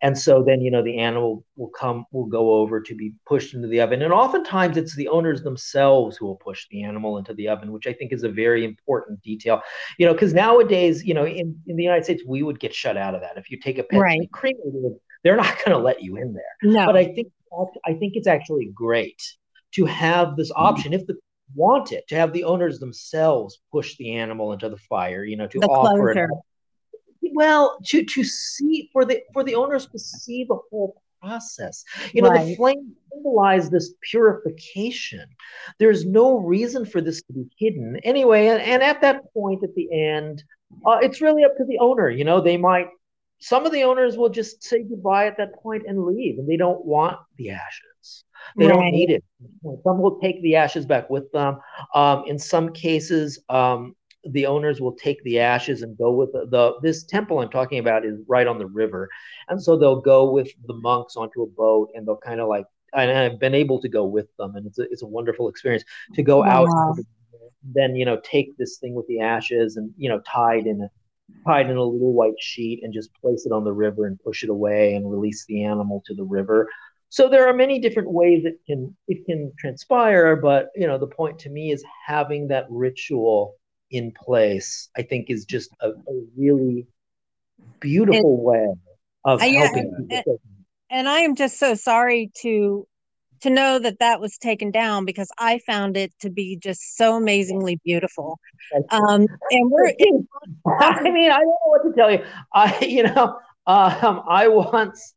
And 0.01 0.17
so 0.17 0.43
then, 0.43 0.61
you 0.61 0.71
know, 0.71 0.83
the 0.83 0.99
animal 0.99 1.45
will 1.57 1.69
come, 1.69 2.07
will 2.11 2.27
go 2.27 2.55
over 2.55 2.81
to 2.81 2.95
be 2.95 3.13
pushed 3.27 3.53
into 3.53 3.69
the 3.69 3.81
oven. 3.81 4.01
And 4.01 4.13
oftentimes 4.13 4.79
it's 4.79 4.97
the 4.97 5.09
owners 5.09 5.43
themselves 5.43 6.17
who 6.17 6.25
will 6.25 6.37
push 6.37 6.67
the 6.71 6.83
animal 6.83 7.19
into 7.19 7.35
the 7.35 7.49
oven, 7.49 7.73
which 7.73 7.87
I 7.87 7.93
think 7.93 8.13
is 8.13 8.23
a 8.23 8.29
very 8.31 8.65
important 8.65 9.23
detail. 9.23 9.61
You 9.99 10.07
know, 10.07 10.15
because 10.15 10.33
nowadays, 10.33 11.05
you 11.05 11.13
know, 11.13 11.27
in, 11.27 11.61
in 11.67 11.77
the 11.77 11.83
United 11.83 12.05
States, 12.05 12.23
we 12.27 12.43
would 12.43 12.59
get 12.59 12.75
shut 12.75 12.97
out 12.97 13.15
of 13.15 13.21
that. 13.21 13.37
If 13.37 13.51
you 13.51 13.59
take 13.59 13.79
a 13.79 13.83
pet 13.83 14.01
right. 14.01 14.17
to 14.17 14.21
be 14.21 14.29
cremated, 14.29 14.99
they're 15.23 15.37
not 15.37 15.57
going 15.65 15.77
to 15.77 15.79
let 15.79 16.03
you 16.03 16.17
in 16.17 16.33
there. 16.33 16.45
No. 16.63 16.87
But 16.87 16.97
I 16.97 17.05
think 17.05 17.29
I 17.87 17.95
think 17.95 18.17
it's 18.17 18.27
actually 18.27 18.71
great 18.75 19.23
to 19.73 19.85
have 19.87 20.37
this 20.37 20.51
mm-hmm. 20.51 20.63
option 20.63 20.93
if 20.93 21.07
the 21.07 21.17
want 21.55 21.93
it 21.93 22.07
to 22.09 22.17
have 22.17 22.33
the 22.33 22.45
owners 22.45 22.79
themselves 22.79 23.61
push 23.73 23.97
the 23.97 24.13
animal 24.13 24.53
into 24.53 24.69
the 24.69 24.77
fire 24.77 25.25
you 25.25 25.37
know 25.37 25.47
to 25.47 25.61
the 25.61 25.67
offer 25.67 26.11
it 26.11 26.31
well 27.35 27.79
to 27.85 28.05
to 28.05 28.25
see 28.25 28.89
for 28.93 29.05
the 29.05 29.23
for 29.33 29.45
the 29.45 29.55
owners 29.55 29.87
to 29.87 29.99
see 29.99 30.45
the 30.45 30.59
whole 30.71 31.01
process. 31.21 31.85
You 32.13 32.23
know 32.23 32.31
right. 32.31 32.47
the 32.47 32.57
flame 32.57 32.95
symbolize 33.13 33.71
this 33.71 33.95
purification. 34.03 35.27
There's 35.79 36.05
no 36.05 36.39
reason 36.39 36.85
for 36.85 37.01
this 37.01 37.23
to 37.23 37.33
be 37.33 37.47
hidden. 37.59 37.99
Anyway 38.05 38.47
and, 38.49 38.63
and 38.63 38.83
at 38.83 39.01
that 39.01 39.33
point 39.33 39.65
at 39.65 39.75
the 39.75 39.89
end 39.93 40.43
uh, 40.85 40.99
it's 41.01 41.21
really 41.21 41.45
up 41.45 41.57
to 41.57 41.65
the 41.65 41.79
owner. 41.79 42.11
You 42.11 42.25
know 42.25 42.41
they 42.41 42.57
might 42.57 42.89
some 43.39 43.67
of 43.67 43.73
the 43.73 43.83
owners 43.83 44.17
will 44.17 44.31
just 44.31 44.63
say 44.63 44.83
goodbye 44.83 45.27
at 45.27 45.37
that 45.37 45.55
point 45.63 45.85
and 45.87 46.05
leave 46.05 46.39
and 46.39 46.49
they 46.49 46.57
don't 46.57 46.85
want 46.85 47.19
the 47.37 47.51
ashes 47.51 47.96
they 48.57 48.67
right. 48.67 48.75
don't 48.75 48.91
need 48.91 49.11
it 49.11 49.25
some 49.85 50.01
will 50.01 50.19
take 50.21 50.41
the 50.43 50.57
ashes 50.57 50.87
back 50.87 51.09
with 51.11 51.31
them 51.33 51.59
um, 51.95 52.25
in 52.27 52.39
some 52.39 52.73
cases 52.73 53.39
um, 53.49 53.95
the 54.31 54.47
owners 54.47 54.81
will 54.81 54.95
take 54.95 55.23
the 55.23 55.39
ashes 55.39 55.83
and 55.83 55.97
go 55.97 56.11
with 56.11 56.33
the, 56.33 56.47
the, 56.47 56.75
this 56.83 57.05
temple 57.05 57.39
I'm 57.39 57.49
talking 57.49 57.79
about 57.79 58.05
is 58.05 58.19
right 58.27 58.47
on 58.47 58.59
the 58.59 58.67
river, 58.67 59.09
and 59.49 59.63
so 59.63 59.77
they'll 59.77 60.01
go 60.01 60.31
with 60.31 60.51
the 60.67 60.75
monks 60.75 61.15
onto 61.15 61.43
a 61.43 61.47
boat 61.47 61.91
and 61.95 62.07
they'll 62.07 62.17
kind 62.17 62.41
of 62.41 62.49
like 62.49 62.67
and 62.95 63.11
I've 63.11 63.39
been 63.39 63.55
able 63.55 63.81
to 63.83 63.89
go 63.89 64.05
with 64.05 64.27
them 64.37 64.57
and 64.57 64.67
it's 64.67 64.79
a, 64.79 64.83
it's 64.91 65.03
a 65.03 65.07
wonderful 65.07 65.49
experience 65.49 65.85
to 66.15 66.23
go 66.23 66.39
wow. 66.39 66.67
out 66.67 66.99
then 67.75 67.97
you 67.97 68.05
know 68.05 68.21
take 68.23 68.57
this 68.57 68.79
thing 68.79 68.95
with 68.95 69.07
the 69.07 69.21
ashes 69.21 69.77
and 69.77 69.93
you 69.97 70.09
know 70.09 70.21
tied 70.21 70.67
in 70.67 70.81
a 70.81 70.91
tied 71.45 71.69
in 71.69 71.77
a 71.77 71.83
little 71.83 72.13
white 72.13 72.39
sheet 72.39 72.81
and 72.83 72.95
just 72.95 73.13
place 73.15 73.45
it 73.45 73.53
on 73.53 73.65
the 73.65 73.73
river 73.73 74.07
and 74.07 74.21
push 74.21 74.45
it 74.45 74.51
away 74.51 74.95
and 74.95 75.11
release 75.11 75.45
the 75.47 75.65
animal 75.65 76.03
to 76.07 76.15
the 76.15 76.23
river 76.23 76.69
so 77.09 77.29
there 77.29 77.49
are 77.49 77.55
many 77.55 77.79
different 77.79 78.11
ways 78.11 78.45
it 78.45 78.59
can 78.67 78.95
it 79.09 79.25
can 79.27 79.53
transpire 79.59 80.37
but 80.37 80.69
you 80.75 80.87
know 80.87 80.99
the 80.99 81.07
point 81.07 81.39
to 81.39 81.51
me 81.51 81.71
is 81.71 81.85
having 82.07 82.49
that 82.49 82.67
ritual 82.69 83.55
in 83.91 84.13
place, 84.13 84.89
I 84.97 85.03
think 85.03 85.31
is 85.31 85.45
just 85.45 85.71
a, 85.81 85.91
a 85.91 86.23
really 86.37 86.87
beautiful 87.81 88.37
and, 88.37 88.43
way 88.43 88.75
of 89.25 89.41
uh, 89.41 89.45
helping 89.45 90.07
yeah, 90.11 90.19
people. 90.19 90.41
And, 90.91 91.01
and 91.01 91.09
I 91.09 91.21
am 91.21 91.35
just 91.35 91.59
so 91.59 91.75
sorry 91.75 92.31
to 92.43 92.87
to 93.43 93.51
know 93.51 93.79
that 93.79 93.99
that 93.99 94.19
was 94.19 94.39
taken 94.39 94.71
down 94.71 95.05
because 95.05 95.31
I 95.39 95.59
found 95.67 95.97
it 95.99 96.11
to 96.21 96.31
be 96.31 96.57
just 96.57 96.97
so 96.97 97.17
amazingly 97.17 97.79
beautiful. 97.85 98.39
Um, 98.91 99.27
and 99.51 99.71
we're. 99.71 99.89
I 100.81 101.03
mean, 101.11 101.31
I 101.31 101.41
don't 101.41 101.47
know 101.47 101.57
what 101.65 101.83
to 101.85 101.93
tell 101.95 102.11
you. 102.11 102.25
I, 102.55 102.79
you 102.83 103.03
know, 103.03 103.39
um, 103.67 104.23
I 104.27 104.49
once 104.49 105.15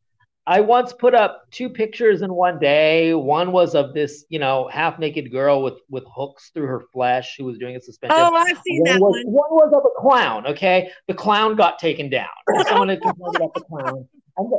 I 0.49 0.61
once 0.61 0.93
put 0.93 1.13
up 1.13 1.43
two 1.51 1.69
pictures 1.69 2.23
in 2.23 2.33
one 2.33 2.57
day. 2.57 3.13
One 3.13 3.51
was 3.51 3.75
of 3.75 3.93
this, 3.93 4.25
you 4.29 4.39
know, 4.39 4.67
half 4.73 4.97
naked 4.97 5.31
girl 5.31 5.61
with 5.61 5.75
with 5.91 6.05
hooks 6.11 6.49
through 6.55 6.65
her 6.65 6.81
flesh 6.91 7.35
who 7.37 7.45
was 7.45 7.59
doing 7.59 7.75
a 7.75 7.79
suspension. 7.79 8.17
Oh, 8.19 8.33
I've 8.33 8.57
seen 8.65 8.81
one 8.81 8.85
that 8.85 8.99
was, 8.99 9.23
one. 9.25 9.33
One 9.33 9.51
was 9.51 9.73
of 9.75 9.83
a 9.85 10.01
clown. 10.01 10.47
Okay, 10.47 10.89
the 11.07 11.13
clown 11.13 11.55
got 11.55 11.77
taken 11.77 12.09
down. 12.09 12.27
Someone 12.67 12.89
had 12.89 12.99
complained 12.99 13.35
about 13.35 13.53
the 13.53 13.61
clown 13.61 14.07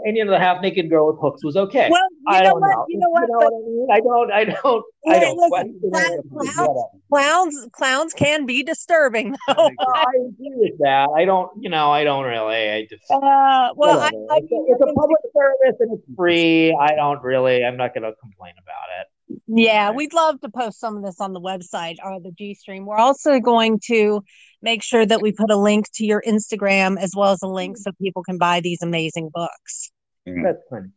and, 0.04 0.16
you 0.16 0.24
know 0.24 0.30
the 0.30 0.38
half 0.38 0.60
naked 0.62 0.88
girl 0.88 1.06
with 1.08 1.20
hooks 1.20 1.44
was 1.44 1.56
okay. 1.56 1.88
Well, 1.90 2.06
I 2.28 2.42
don't 2.42 2.60
know. 2.60 2.84
You 2.88 2.98
know 2.98 3.08
what? 3.08 3.22
You 3.22 3.28
know 3.28 3.38
what 3.38 3.52
I 3.52 3.66
mean? 3.66 3.88
I 3.90 4.00
don't. 4.00 4.32
I 4.32 4.44
don't. 4.44 4.84
I 5.08 5.18
don't. 5.18 5.38
Listen, 5.38 6.22
clowns, 6.30 6.82
clowns, 7.08 7.68
clowns 7.72 8.12
can 8.14 8.46
be 8.46 8.62
disturbing. 8.62 9.36
Though. 9.46 9.70
I 9.94 10.04
agree 10.28 10.52
with 10.56 10.78
that. 10.80 11.08
I 11.16 11.24
don't. 11.24 11.50
You 11.60 11.70
know, 11.70 11.90
I 11.90 12.04
don't 12.04 12.24
really. 12.24 12.70
I 12.70 12.86
just. 12.88 13.10
Uh, 13.10 13.72
well, 13.76 14.00
I, 14.00 14.10
I, 14.30 14.38
it's, 14.38 14.48
it's 14.50 14.82
a 14.82 14.94
public 14.94 15.20
service 15.34 15.76
and 15.80 15.98
it's 15.98 16.06
free. 16.16 16.76
I 16.78 16.94
don't 16.94 17.22
really. 17.22 17.64
I'm 17.64 17.76
not 17.76 17.94
going 17.94 18.04
to 18.04 18.12
complain 18.20 18.54
about 18.62 19.00
it. 19.00 19.06
Yeah, 19.46 19.92
we'd 19.92 20.12
love 20.12 20.40
to 20.40 20.48
post 20.48 20.80
some 20.80 20.96
of 20.96 21.04
this 21.04 21.20
on 21.20 21.32
the 21.32 21.40
website 21.40 21.96
or 22.04 22.20
the 22.20 22.32
G 22.32 22.54
Stream. 22.54 22.84
We're 22.86 22.96
also 22.96 23.38
going 23.38 23.80
to 23.86 24.22
make 24.62 24.82
sure 24.82 25.06
that 25.06 25.22
we 25.22 25.32
put 25.32 25.50
a 25.50 25.56
link 25.56 25.86
to 25.94 26.04
your 26.04 26.22
Instagram 26.26 26.98
as 26.98 27.12
well 27.16 27.32
as 27.32 27.42
a 27.42 27.48
link 27.48 27.76
so 27.76 27.92
people 28.00 28.22
can 28.22 28.38
buy 28.38 28.60
these 28.60 28.82
amazing 28.82 29.30
books. 29.32 29.90
Mm. 30.28 30.44
That's 30.44 30.62
funny. 30.68 30.88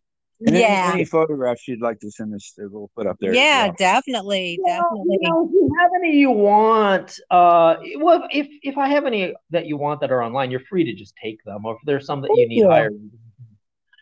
And 0.46 0.58
yeah. 0.58 0.90
Any, 0.90 1.02
any, 1.02 1.06
photographs 1.06 1.68
you'd 1.68 1.82
like 1.82 2.00
to 2.02 2.12
send 2.12 2.34
us, 2.36 2.54
we'll 2.58 2.90
put 2.96 3.08
up 3.08 3.18
there. 3.20 3.34
Yeah, 3.34 3.68
well. 3.68 3.76
definitely, 3.78 4.60
yeah, 4.66 4.80
definitely. 4.80 5.18
You 5.22 5.30
know, 5.30 5.46
if 5.46 5.52
you 5.54 5.70
have 5.80 5.92
any 5.96 6.18
you 6.18 6.32
want, 6.32 7.20
uh, 7.32 7.76
well, 7.98 8.28
if 8.30 8.48
if 8.62 8.78
I 8.78 8.90
have 8.90 9.06
any 9.06 9.34
that 9.52 9.68
you 9.68 9.78
want 9.78 10.02
that 10.02 10.12
are 10.12 10.22
online, 10.22 10.52
you're 10.52 10.60
free 10.70 10.84
to 10.84 10.94
just 10.94 11.14
take 11.22 11.42
them. 11.46 11.66
Or 11.66 11.76
if 11.76 11.80
there's 11.86 12.06
some 12.06 12.22
that 12.22 12.32
you 12.36 12.48
need 12.50 12.66
higher, 12.66 12.90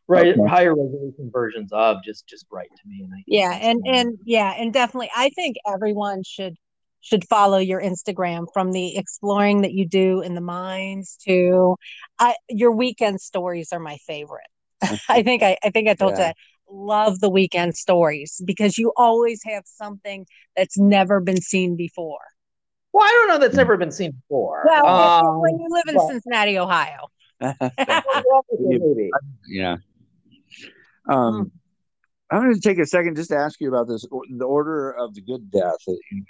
right, 0.08 0.28
okay. 0.28 0.48
higher 0.48 0.74
resolution 0.74 1.30
versions 1.32 1.72
of, 1.74 1.98
just 2.04 2.28
just 2.28 2.48
write 2.52 2.70
to 2.70 2.90
me. 2.90 3.02
And 3.04 3.14
I 3.14 3.24
yeah, 3.28 3.52
and 3.62 3.82
and 3.86 4.18
yeah, 4.26 4.56
and 4.58 4.74
definitely, 4.74 5.12
I 5.16 5.30
think 5.30 5.58
everyone 5.72 6.24
should 6.24 6.56
should 7.02 7.28
follow 7.28 7.58
your 7.58 7.82
Instagram 7.82 8.46
from 8.54 8.72
the 8.72 8.96
exploring 8.96 9.62
that 9.62 9.74
you 9.74 9.86
do 9.86 10.22
in 10.22 10.36
the 10.36 10.42
mines 10.42 11.18
to 11.28 11.76
I, 12.20 12.36
your 12.50 12.72
weekend 12.72 13.22
stories 13.22 13.70
are 13.74 13.80
my 13.80 13.98
favorite. 14.08 14.48
I 15.10 15.24
think 15.24 15.44
I, 15.44 15.58
I 15.64 15.72
think 15.72 15.90
I 15.90 15.94
told 15.94 16.14
yeah. 16.14 16.20
you 16.20 16.26
I 16.26 16.34
love 16.72 17.20
the 17.20 17.30
weekend 17.30 17.76
stories 17.76 18.42
because 18.46 18.78
you 18.78 18.94
always 18.96 19.42
have 19.44 19.64
something 19.66 20.26
that's 20.56 20.78
never 20.78 21.20
been 21.20 21.42
seen 21.42 21.76
before. 21.76 22.20
Well, 22.94 23.06
I 23.06 23.12
don't 23.12 23.28
know 23.30 23.40
that's 23.40 23.56
never 23.56 23.78
been 23.78 23.92
seen 23.92 24.12
before. 24.12 24.64
Well, 24.66 24.86
um, 24.86 25.42
when 25.42 25.60
you 25.60 25.68
live 25.70 25.84
in 25.88 25.96
well, 25.96 26.10
Cincinnati, 26.10 26.58
Ohio. 26.58 27.08
yeah. 29.50 29.78
Um, 31.10 31.34
hmm. 31.34 31.44
I'm 32.32 32.42
going 32.42 32.54
to 32.54 32.62
take 32.62 32.80
a 32.80 32.86
second 32.86 33.18
just 33.18 33.30
to 33.30 33.36
ask 33.36 33.60
you 33.60 33.68
about 33.68 33.90
this 33.90 34.06
the 34.38 34.46
order 34.46 34.92
of 34.92 35.14
the 35.14 35.22
good 35.22 35.52
death 35.52 35.76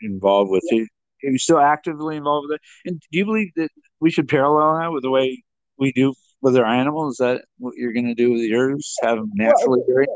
involved 0.01 0.49
with. 0.49 0.63
Yeah. 0.71 0.83
Are 1.23 1.29
you 1.29 1.37
still 1.37 1.59
actively 1.59 2.17
involved 2.17 2.47
with 2.49 2.55
it? 2.55 2.89
And 2.89 2.99
do 2.99 3.19
you 3.19 3.25
believe 3.25 3.51
that 3.55 3.69
we 3.99 4.09
should 4.09 4.27
parallel 4.27 4.79
that 4.79 4.91
with 4.91 5.03
the 5.03 5.11
way 5.11 5.43
we 5.77 5.91
do 5.91 6.15
with 6.41 6.57
our 6.57 6.65
animals? 6.65 7.13
Is 7.13 7.17
that 7.17 7.45
what 7.59 7.75
you're 7.77 7.93
going 7.93 8.07
to 8.07 8.15
do 8.15 8.31
with 8.31 8.41
yours? 8.41 8.95
Have 9.03 9.17
them 9.17 9.29
naturally 9.35 9.81
well, 9.85 9.99
okay. 9.99 10.11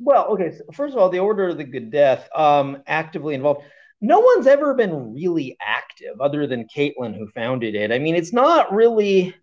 well, 0.00 0.26
okay. 0.26 0.56
So 0.56 0.64
first 0.72 0.94
of 0.94 1.00
all, 1.00 1.08
the 1.08 1.20
order 1.20 1.48
of 1.48 1.56
the 1.56 1.64
good 1.64 1.92
death, 1.92 2.28
um, 2.34 2.82
actively 2.88 3.34
involved. 3.36 3.62
No 4.00 4.18
one's 4.18 4.48
ever 4.48 4.74
been 4.74 5.14
really 5.14 5.56
active 5.64 6.20
other 6.20 6.48
than 6.48 6.66
Caitlin, 6.76 7.16
who 7.16 7.28
founded 7.28 7.76
it. 7.76 7.92
I 7.92 8.00
mean, 8.00 8.16
it's 8.16 8.32
not 8.32 8.74
really. 8.74 9.36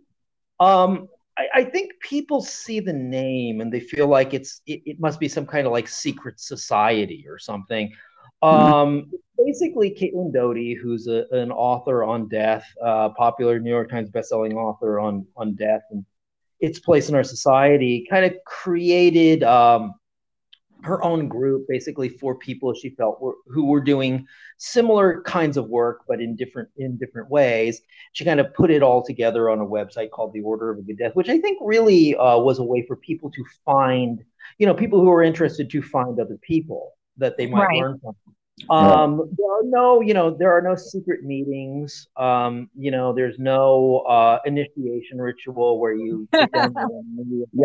Um, 0.60 1.08
I, 1.40 1.48
I, 1.62 1.64
think 1.64 1.94
people 2.02 2.42
see 2.42 2.82
the 2.82 2.94
name 2.94 3.62
and 3.62 3.72
they 3.72 3.80
feel 3.80 4.08
like 4.08 4.34
it's 4.34 4.62
it, 4.66 4.82
it 4.86 5.00
must 5.00 5.20
be 5.20 5.30
some 5.30 5.46
kind 5.46 5.66
of 5.66 5.72
like 5.72 5.88
secret 5.88 6.40
society 6.40 7.26
or 7.28 7.40
something. 7.40 7.94
Mm-hmm. 8.44 8.74
Um, 8.74 9.12
basically, 9.38 9.92
Caitlin 9.92 10.34
Doughty, 10.34 10.74
who's 10.74 11.08
a, 11.08 11.26
an 11.32 11.52
author 11.52 12.04
on 12.04 12.28
death, 12.28 12.66
uh, 12.84 13.10
popular 13.10 13.60
New 13.60 13.70
York 13.70 13.90
Times 13.90 14.10
bestselling 14.10 14.56
author 14.56 15.00
on 15.00 15.26
on 15.38 15.56
death 15.56 15.82
and 15.92 16.06
its 16.60 16.80
place 16.80 17.08
in 17.08 17.16
our 17.16 17.24
society, 17.24 18.06
kind 18.10 18.26
of 18.26 18.34
created 18.46 19.44
um, 19.44 19.94
her 20.84 21.04
own 21.04 21.28
group 21.28 21.66
basically 21.68 22.10
four 22.10 22.36
people 22.36 22.74
she 22.74 22.90
felt 22.92 23.22
were, 23.22 23.36
who 23.48 23.66
were 23.66 23.82
doing 23.82 24.26
similar 24.58 25.22
kinds 25.22 25.58
of 25.58 25.68
work 25.68 26.02
but 26.08 26.22
in 26.22 26.36
different 26.36 26.70
in 26.78 26.98
different 26.98 27.30
ways 27.30 27.82
she 28.14 28.24
kind 28.24 28.40
of 28.40 28.54
put 28.54 28.72
it 28.72 28.82
all 28.82 29.04
together 29.04 29.50
on 29.50 29.60
a 29.60 29.66
website 29.66 30.10
called 30.10 30.34
the 30.34 30.42
order 30.42 30.72
of 30.72 30.80
a 30.80 30.82
good 30.82 30.98
death 30.98 31.16
which 31.16 31.30
i 31.30 31.38
think 31.40 31.58
really 31.62 32.16
uh, 32.16 32.38
was 32.38 32.60
a 32.60 32.64
way 32.64 32.86
for 32.88 32.96
people 32.96 33.30
to 33.30 33.44
find 33.66 34.24
you 34.58 34.66
know 34.66 34.74
people 34.74 35.00
who 35.00 35.10
are 35.10 35.24
interested 35.24 35.70
to 35.70 35.82
find 35.82 36.20
other 36.20 36.38
people 36.42 36.94
that 37.18 37.38
they 37.38 37.48
might 37.48 37.66
right. 37.66 37.82
learn 37.82 38.00
from 38.00 38.16
um, 38.70 39.18
there 39.38 39.52
are 39.52 39.64
no, 39.64 40.02
you 40.02 40.14
know, 40.14 40.36
there 40.38 40.52
are 40.52 40.62
no 40.62 40.76
secret 40.76 41.24
meetings. 41.24 42.08
Um, 42.18 42.70
you 42.76 42.92
know, 42.92 43.14
there's 43.14 43.40
no 43.40 44.00
uh, 44.00 44.40
initiation 44.46 45.20
ritual 45.20 45.80
where 45.80 45.94
you. 45.94 46.28
yeah, 46.34 46.48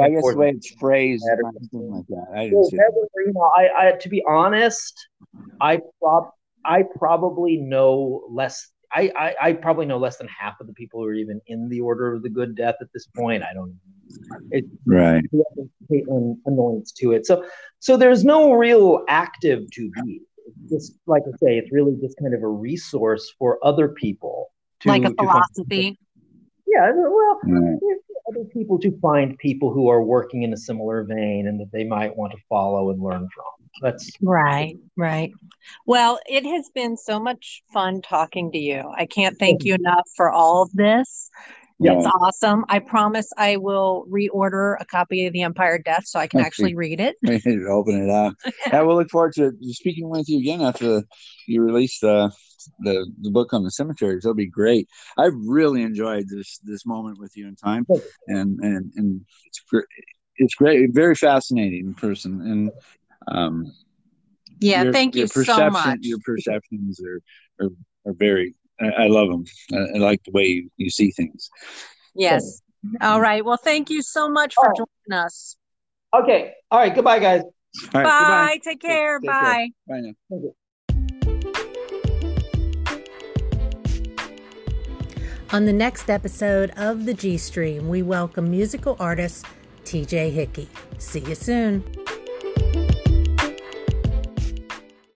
I 0.03 0.11
guess 0.11 0.22
the 0.22 0.34
way 0.36 0.51
it's 0.51 0.74
phrased, 0.78 1.24
something 1.24 1.90
like 1.90 2.07
that. 2.09 2.26
I 2.34 2.51
well, 2.53 2.68
never, 2.72 3.09
you 3.26 3.32
know, 3.34 3.51
I, 3.57 3.88
I, 3.88 3.92
to 3.92 4.09
be 4.09 4.22
honest, 4.28 5.09
I 5.61 5.80
prob, 6.01 6.30
I 6.64 6.84
probably 6.99 7.57
know 7.59 8.24
less. 8.30 8.70
I, 8.92 9.11
I, 9.16 9.34
I 9.49 9.53
probably 9.55 9.86
know 9.86 9.99
less 9.99 10.18
than 10.18 10.28
half 10.28 10.61
of 10.61 10.68
the 10.68 10.72
people 10.72 11.01
who 11.01 11.07
are 11.07 11.14
even 11.14 11.40
in 11.49 11.68
the 11.68 11.80
order 11.80 12.14
of 12.14 12.22
the 12.22 12.30
good 12.30 12.55
death 12.55 12.76
at 12.80 12.86
this 12.95 13.07
point. 13.07 13.42
I 13.42 13.53
don't. 13.53 13.74
It, 14.51 14.66
right. 14.86 15.24
Caitlin 15.90 16.36
anoints 16.47 16.92
to 16.92 17.12
it. 17.12 17.26
So, 17.26 17.45
so 17.80 17.97
there's 17.97 18.24
no 18.24 18.53
real 18.53 19.05
active 19.09 19.68
to 19.72 19.90
be 20.05 20.20
just 20.68 20.95
like 21.07 21.22
I 21.26 21.36
say, 21.38 21.59
it's 21.59 21.72
really 21.72 21.97
just 22.01 22.18
kind 22.18 22.34
of 22.34 22.42
a 22.42 22.49
resource 22.49 23.32
for 23.38 23.59
other 23.62 23.88
people. 23.88 24.51
To, 24.80 24.88
like 24.88 25.05
a 25.05 25.14
philosophy. 25.14 25.99
yeah, 26.66 26.92
well, 26.95 27.40
right. 27.45 27.78
other 28.30 28.45
people 28.53 28.78
to 28.80 28.99
find 29.01 29.38
people 29.38 29.72
who 29.72 29.88
are 29.88 30.03
working 30.03 30.42
in 30.42 30.53
a 30.53 30.57
similar 30.57 31.05
vein 31.05 31.47
and 31.47 31.59
that 31.61 31.72
they 31.72 31.84
might 31.84 32.14
want 32.16 32.32
to 32.32 32.38
follow 32.49 32.90
and 32.90 33.03
learn 33.03 33.28
from. 33.34 33.45
That's 33.80 34.11
right, 34.22 34.76
right. 34.97 35.32
Well, 35.86 36.20
it 36.26 36.45
has 36.45 36.70
been 36.74 36.97
so 36.97 37.18
much 37.18 37.62
fun 37.72 38.03
talking 38.03 38.53
to 38.53 38.59
you. 38.59 38.92
I 38.97 39.07
can't 39.07 39.38
thank 39.38 39.64
you 39.64 39.74
enough 39.74 40.09
for 40.16 40.30
all 40.30 40.62
of 40.62 40.72
this. 40.72 41.30
Yeah. 41.85 41.99
It's 41.99 42.07
awesome. 42.07 42.64
I 42.70 42.78
promise 42.78 43.28
I 43.37 43.59
will 43.59 44.07
reorder 44.11 44.76
a 44.80 44.87
copy 44.87 45.26
of 45.26 45.35
The 45.35 45.43
Empire 45.43 45.78
Death 45.78 46.07
so 46.07 46.18
I 46.18 46.26
can 46.26 46.41
actually 46.41 46.74
read 46.74 46.99
it. 46.99 47.16
Open 47.68 48.03
it 48.03 48.09
up. 48.09 48.35
yeah, 48.66 48.80
we'll 48.80 48.97
look 48.97 49.11
forward 49.11 49.35
to 49.35 49.53
speaking 49.64 50.09
with 50.09 50.26
you 50.26 50.39
again 50.39 50.62
after 50.62 51.03
you 51.47 51.62
release 51.62 51.99
the 52.01 52.32
the, 52.80 53.07
the 53.20 53.30
book 53.30 53.53
on 53.53 53.62
the 53.62 53.70
cemeteries. 53.70 54.22
That'll 54.22 54.35
be 54.35 54.47
great. 54.47 54.89
I've 55.18 55.35
really 55.47 55.82
enjoyed 55.82 56.24
this 56.26 56.59
this 56.64 56.87
moment 56.87 57.18
with 57.18 57.37
you 57.37 57.47
in 57.49 57.57
time, 57.57 57.85
and 58.28 58.59
and 58.61 58.91
and 58.97 59.20
it's 59.45 59.61
great. 59.68 59.85
It's 60.37 60.55
great. 60.55 60.89
Very 60.95 61.14
fascinating 61.14 61.93
person, 61.93 62.41
and 62.41 62.70
um, 63.28 63.70
yeah, 64.59 64.85
your, 64.85 64.93
thank 64.95 65.14
you 65.16 65.26
so 65.26 65.68
much. 65.68 65.99
Your 66.01 66.18
perceptions 66.24 66.99
are 67.05 67.20
are, 67.61 67.70
are 68.07 68.14
very 68.14 68.55
I, 68.81 69.05
I 69.05 69.07
love 69.07 69.29
them. 69.29 69.45
I, 69.72 69.97
I, 69.97 69.99
like 69.99 70.22
the 70.25 70.33
way 70.33 70.45
you, 70.45 70.70
you 70.77 70.91
see 70.91 71.11
things. 71.11 71.51
Yes. 72.14 72.61
All 73.01 73.20
right. 73.20 73.45
Well, 73.45 73.57
thank 73.57 73.91
you 73.91 74.03
so 74.03 74.29
much 74.29 74.55
for 74.55 74.72
joining 74.77 75.25
us. 75.25 75.57
Okay. 76.14 76.53
All 76.70 76.79
right. 76.79 76.95
Goodbye, 76.95 77.18
guys. 77.18 77.43
Bye. 77.93 78.03
Goodbye. 78.03 78.59
Take 78.62 78.81
care. 78.81 79.18
Take 79.18 79.31
Bye. 79.31 79.70
Care. 79.89 80.01
Bye 80.01 80.12
now. 80.31 80.51
On 85.53 85.66
the 85.66 85.72
next 85.72 86.11
episode 86.11 86.72
of 86.77 87.05
the 87.05 87.14
G 87.14 87.37
Stream, 87.37 87.89
we 87.89 88.03
welcome 88.03 88.51
musical 88.51 88.97
artist 88.99 89.47
TJ 89.85 90.33
Hickey. 90.33 90.68
See 90.99 91.20
you 91.20 91.35
soon. 91.35 91.85